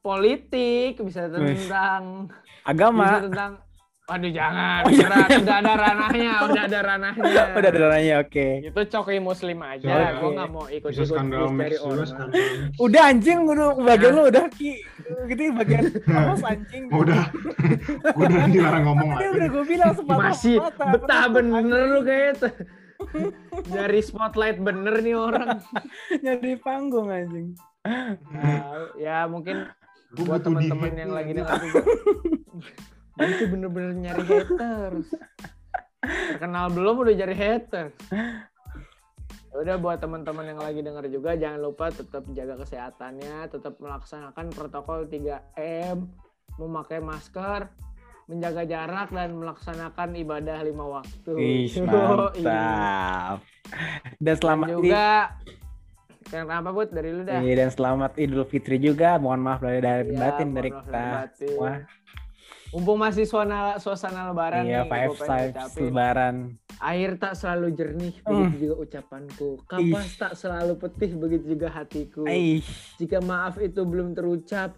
politik 0.00 0.98
bisa 1.00 1.26
tentang 1.26 1.54
bisa 1.54 1.82
Agama. 2.66 3.22
tentang 3.22 3.52
Waduh 4.06 4.30
jangan, 4.30 4.86
Oh, 4.86 4.90
iya. 4.94 5.02
udah, 5.02 5.26
udah 5.42 5.56
ada 5.58 5.72
ranahnya, 5.74 6.32
udah 6.46 6.62
ada 6.70 6.78
ranahnya. 6.78 7.42
Udah 7.58 7.68
ada 7.74 7.78
ranahnya 7.90 8.14
oke. 8.22 8.46
Itu 8.70 8.80
coki 8.86 9.18
muslim 9.18 9.58
aja, 9.66 9.82
Soalnya 9.82 10.12
gue 10.14 10.30
nggak 10.30 10.50
mau 10.54 10.64
Bisa 10.70 10.78
quiz 10.78 11.10
Max 11.10 11.50
dari 11.58 11.78
orang. 11.82 12.06
Max. 12.06 12.78
Udah 12.78 13.02
anjing 13.02 13.38
udah 13.42 13.66
bagian 13.82 14.12
lu 14.14 14.22
udah 14.30 14.46
ki. 14.54 14.78
Gitu 15.26 15.42
bagian 15.58 15.90
awas 16.22 16.42
anjing. 16.46 16.86
Udah, 16.86 17.22
gue 18.14 18.24
udah 18.30 18.46
dilarang 18.46 18.84
ngomong 18.86 19.08
lagi. 19.10 19.26
udah 19.26 19.48
gue 19.50 19.64
bilang 19.66 19.92
sepatu 19.98 20.22
Masih 20.22 20.56
betah 20.62 21.24
bener 21.26 21.62
lu 21.90 22.00
kayaknya. 22.06 22.48
Nyari 23.70 24.00
spotlight 24.02 24.58
bener 24.60 25.00
nih 25.00 25.16
orang. 25.16 25.60
Nyari 26.24 26.56
panggung 26.60 27.08
anjing. 27.12 27.56
Nah, 27.86 28.90
ya 28.98 29.30
mungkin 29.30 29.70
buat 30.16 30.42
teman-teman 30.42 30.92
yang 30.96 31.12
lagi 31.14 31.32
dengar 31.36 31.60
juga. 31.60 31.82
Itu 33.16 33.44
bener-bener 33.48 33.92
nyari 33.96 34.24
haters. 34.28 35.08
Terkenal 36.04 36.66
belum 36.74 36.94
udah 37.00 37.14
cari 37.16 37.36
haters. 37.36 37.94
Ya 39.56 39.56
Udah 39.56 39.76
buat 39.80 39.98
teman-teman 40.04 40.52
yang 40.52 40.60
lagi 40.60 40.84
dengar 40.84 41.08
juga 41.08 41.32
jangan 41.32 41.60
lupa 41.64 41.88
tetap 41.88 42.28
jaga 42.36 42.60
kesehatannya, 42.60 43.48
tetap 43.48 43.80
melaksanakan 43.80 44.52
protokol 44.52 45.08
3M, 45.08 46.04
memakai 46.60 47.00
masker, 47.00 47.64
menjaga 48.26 48.62
jarak 48.62 49.08
dan 49.08 49.34
melaksanakan 49.34 50.08
ibadah 50.16 50.58
lima 50.60 50.84
waktu. 50.92 51.32
Ih, 51.34 51.66
Yoi. 51.72 51.86
mantap. 51.86 53.38
Dan 54.12 54.18
Dan 54.18 54.34
selamat 54.36 54.68
juga 54.72 55.06
kenapa 56.26 56.70
Bud 56.70 56.90
dari 56.90 57.10
lu 57.10 57.22
dah? 57.22 57.38
Iya, 57.38 57.54
dan 57.56 57.70
selamat 57.70 58.12
Idul 58.16 58.44
Fitri 58.44 58.76
juga. 58.76 59.14
Mohon 59.16 59.40
maaf 59.42 59.60
dari 59.60 59.78
dari 59.78 60.10
Iya, 60.10 60.18
batin 60.18 60.48
dari 60.52 60.70
kita. 60.70 61.06
semua. 61.32 61.72
Mumpung 62.66 62.98
masih 62.98 63.22
suasana 63.24 63.78
suasana 63.78 64.26
lebaran 64.26 64.66
Iya, 64.66 64.82
nih, 64.82 64.90
five 64.90 65.14
five 65.16 65.50
lebaran. 65.80 66.34
Air 66.76 67.16
tak 67.16 67.32
selalu 67.32 67.72
jernih, 67.72 68.14
Uh. 68.20 68.42
begitu 68.42 68.68
juga 68.68 68.74
ucapanku. 68.82 69.50
Kapas 69.64 70.08
tak 70.18 70.32
selalu 70.34 70.76
petih, 70.76 71.10
begitu 71.16 71.44
juga 71.48 71.72
hatiku. 71.72 72.26
Aish, 72.26 72.68
Jika 72.98 73.22
maaf 73.22 73.56
itu 73.56 73.80
belum 73.80 74.12
terucap, 74.12 74.76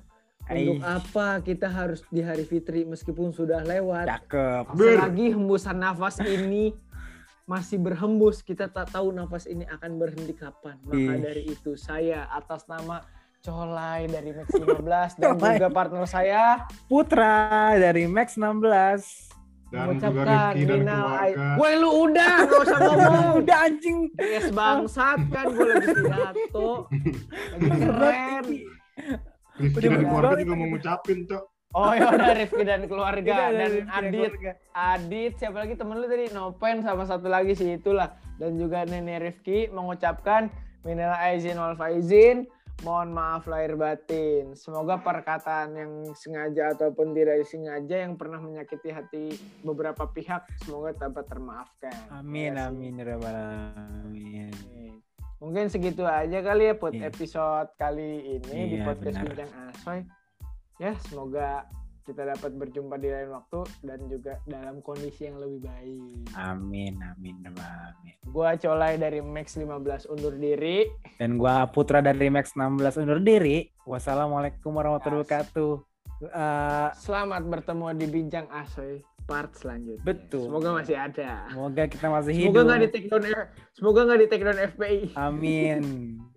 untuk 0.48 0.80
aish, 0.80 0.88
apa 0.88 1.26
kita 1.44 1.68
harus 1.68 2.00
di 2.08 2.20
hari 2.24 2.44
fitri 2.44 2.88
meskipun 2.88 3.30
sudah 3.30 3.60
lewat? 3.62 4.08
cakep. 4.08 4.64
Selagi 4.74 5.26
hembusan 5.36 5.76
nafas 5.76 6.18
ini 6.24 6.72
masih 7.44 7.80
berhembus, 7.80 8.44
kita 8.44 8.68
tak 8.68 8.92
tahu 8.92 9.08
nafas 9.08 9.48
ini 9.48 9.64
akan 9.64 9.96
berhenti 9.96 10.32
kapan. 10.32 10.76
Maka 10.84 11.00
Ih. 11.00 11.20
dari 11.20 11.42
itu 11.48 11.76
saya 11.76 12.28
atas 12.28 12.68
nama 12.68 13.00
Colai 13.38 14.10
dari 14.10 14.34
Max 14.34 14.50
15 14.50 15.14
dan 15.16 15.38
Colai. 15.38 15.54
juga 15.56 15.68
partner 15.70 16.04
saya 16.10 16.66
Putra 16.90 17.70
dari 17.78 18.04
Max 18.10 18.34
16. 18.34 19.30
Dan 19.68 20.00
juga 20.00 20.10
mengucapkan 20.10 20.52
keluarga. 20.56 21.48
Woi 21.60 21.72
lu 21.76 21.90
udah 22.08 22.34
nggak 22.40 22.60
usah 22.64 22.78
ngomong. 22.82 23.26
Udah 23.44 23.58
anjing. 23.68 23.98
Yes 24.16 24.48
bangsat 24.50 25.20
kan 25.28 25.44
gue 25.52 25.66
lagi 25.68 25.86
pidato. 25.92 26.72
Lagi 27.52 27.68
keren. 27.84 28.44
Rifki 29.58 29.84
dan 29.84 30.02
keluarga 30.06 30.34
juga 30.38 30.54
mau 30.54 30.68
ngucapin, 30.70 31.18
Cok. 31.26 31.44
Oh 31.76 31.92
ya 31.92 32.08
udah 32.08 32.32
Rifki 32.32 32.64
dan 32.64 32.80
keluarga 32.88 33.28
Udah, 33.28 33.48
dan 33.52 33.60
dari 33.60 33.78
Adit. 33.84 34.32
Adit 34.72 35.32
siapa 35.36 35.56
lagi 35.60 35.76
temen 35.76 36.00
lu 36.00 36.08
tadi 36.08 36.32
Nopen 36.32 36.80
sama 36.80 37.04
satu 37.04 37.28
lagi 37.28 37.52
sih 37.52 37.76
itulah 37.76 38.16
dan 38.40 38.56
juga 38.56 38.88
Nenek 38.88 39.20
Rifki 39.20 39.68
mengucapkan 39.68 40.48
minal 40.80 41.12
aizin 41.20 41.60
wal 41.60 41.76
faizin 41.76 42.48
mohon 42.86 43.10
maaf 43.12 43.44
lahir 43.44 43.74
batin 43.74 44.54
semoga 44.54 45.02
perkataan 45.02 45.74
yang 45.74 45.92
sengaja 46.14 46.72
ataupun 46.72 47.10
tidak 47.12 47.42
disengaja 47.42 48.06
yang 48.06 48.14
pernah 48.14 48.38
menyakiti 48.38 48.88
hati 48.88 49.34
beberapa 49.60 50.06
pihak 50.08 50.46
semoga 50.62 50.94
dapat 50.94 51.26
termaafkan 51.26 51.92
Amin 52.14 52.54
Ya 52.54 52.64
sih. 52.64 52.68
amin 52.70 52.92
ya 52.96 53.04
rabbal 53.12 53.34
alamin. 53.34 54.54
Mungkin 55.38 55.66
segitu 55.66 56.02
aja 56.02 56.38
kali 56.40 56.62
ya 56.64 56.74
buat 56.74 56.92
Iya. 56.92 57.08
episode 57.08 57.68
kali 57.74 58.10
ini 58.36 58.58
di 58.68 58.76
Iya, 58.76 58.84
podcast 58.84 59.16
benar. 59.16 59.26
Bincang 59.28 59.52
Asoy 59.64 60.00
ya 60.76 60.92
semoga 61.04 61.48
kita 62.02 62.24
dapat 62.24 62.56
berjumpa 62.56 62.96
di 62.96 63.06
lain 63.06 63.28
waktu 63.30 63.60
dan 63.82 64.00
juga 64.06 64.40
dalam 64.44 64.80
kondisi 64.80 65.28
yang 65.28 65.36
lebih 65.36 65.60
baik. 65.60 66.32
Amin 66.34 66.96
amin 66.98 67.36
alamin. 67.44 68.16
Gua 68.24 68.56
Colai 68.56 68.96
dari 68.96 69.20
Max 69.20 69.52
15 69.54 70.08
undur 70.08 70.32
diri. 70.32 70.88
Dan 71.20 71.36
gua 71.36 71.68
Putra 71.68 72.00
dari 72.00 72.26
Max 72.28 72.56
16 72.56 72.96
undur 72.96 73.20
diri. 73.20 73.68
Wassalamualaikum 73.84 74.72
warahmatullahi 74.72 75.20
wabarakatuh. 75.20 75.72
Eh, 76.24 76.88
Selamat 76.96 77.44
bertemu 77.44 77.92
di 77.92 78.06
Bincang 78.08 78.48
Asoy 78.48 79.04
part 79.28 79.52
selanjutnya. 79.52 80.00
Betul. 80.02 80.48
Semoga 80.48 80.68
masih 80.80 80.96
ada. 80.96 81.44
semoga 81.52 81.82
kita 81.84 82.06
masih 82.08 82.32
Semoga 82.32 82.48
hidup. 82.48 82.64
nggak 82.64 82.80
di 82.80 82.88
take 82.88 83.08
down 83.12 83.22
semoga 83.76 84.00
nggak 84.08 84.18
di 84.18 84.26
take 84.26 84.44
down 84.44 84.58
FPI. 84.58 84.98
Amin. 85.14 85.80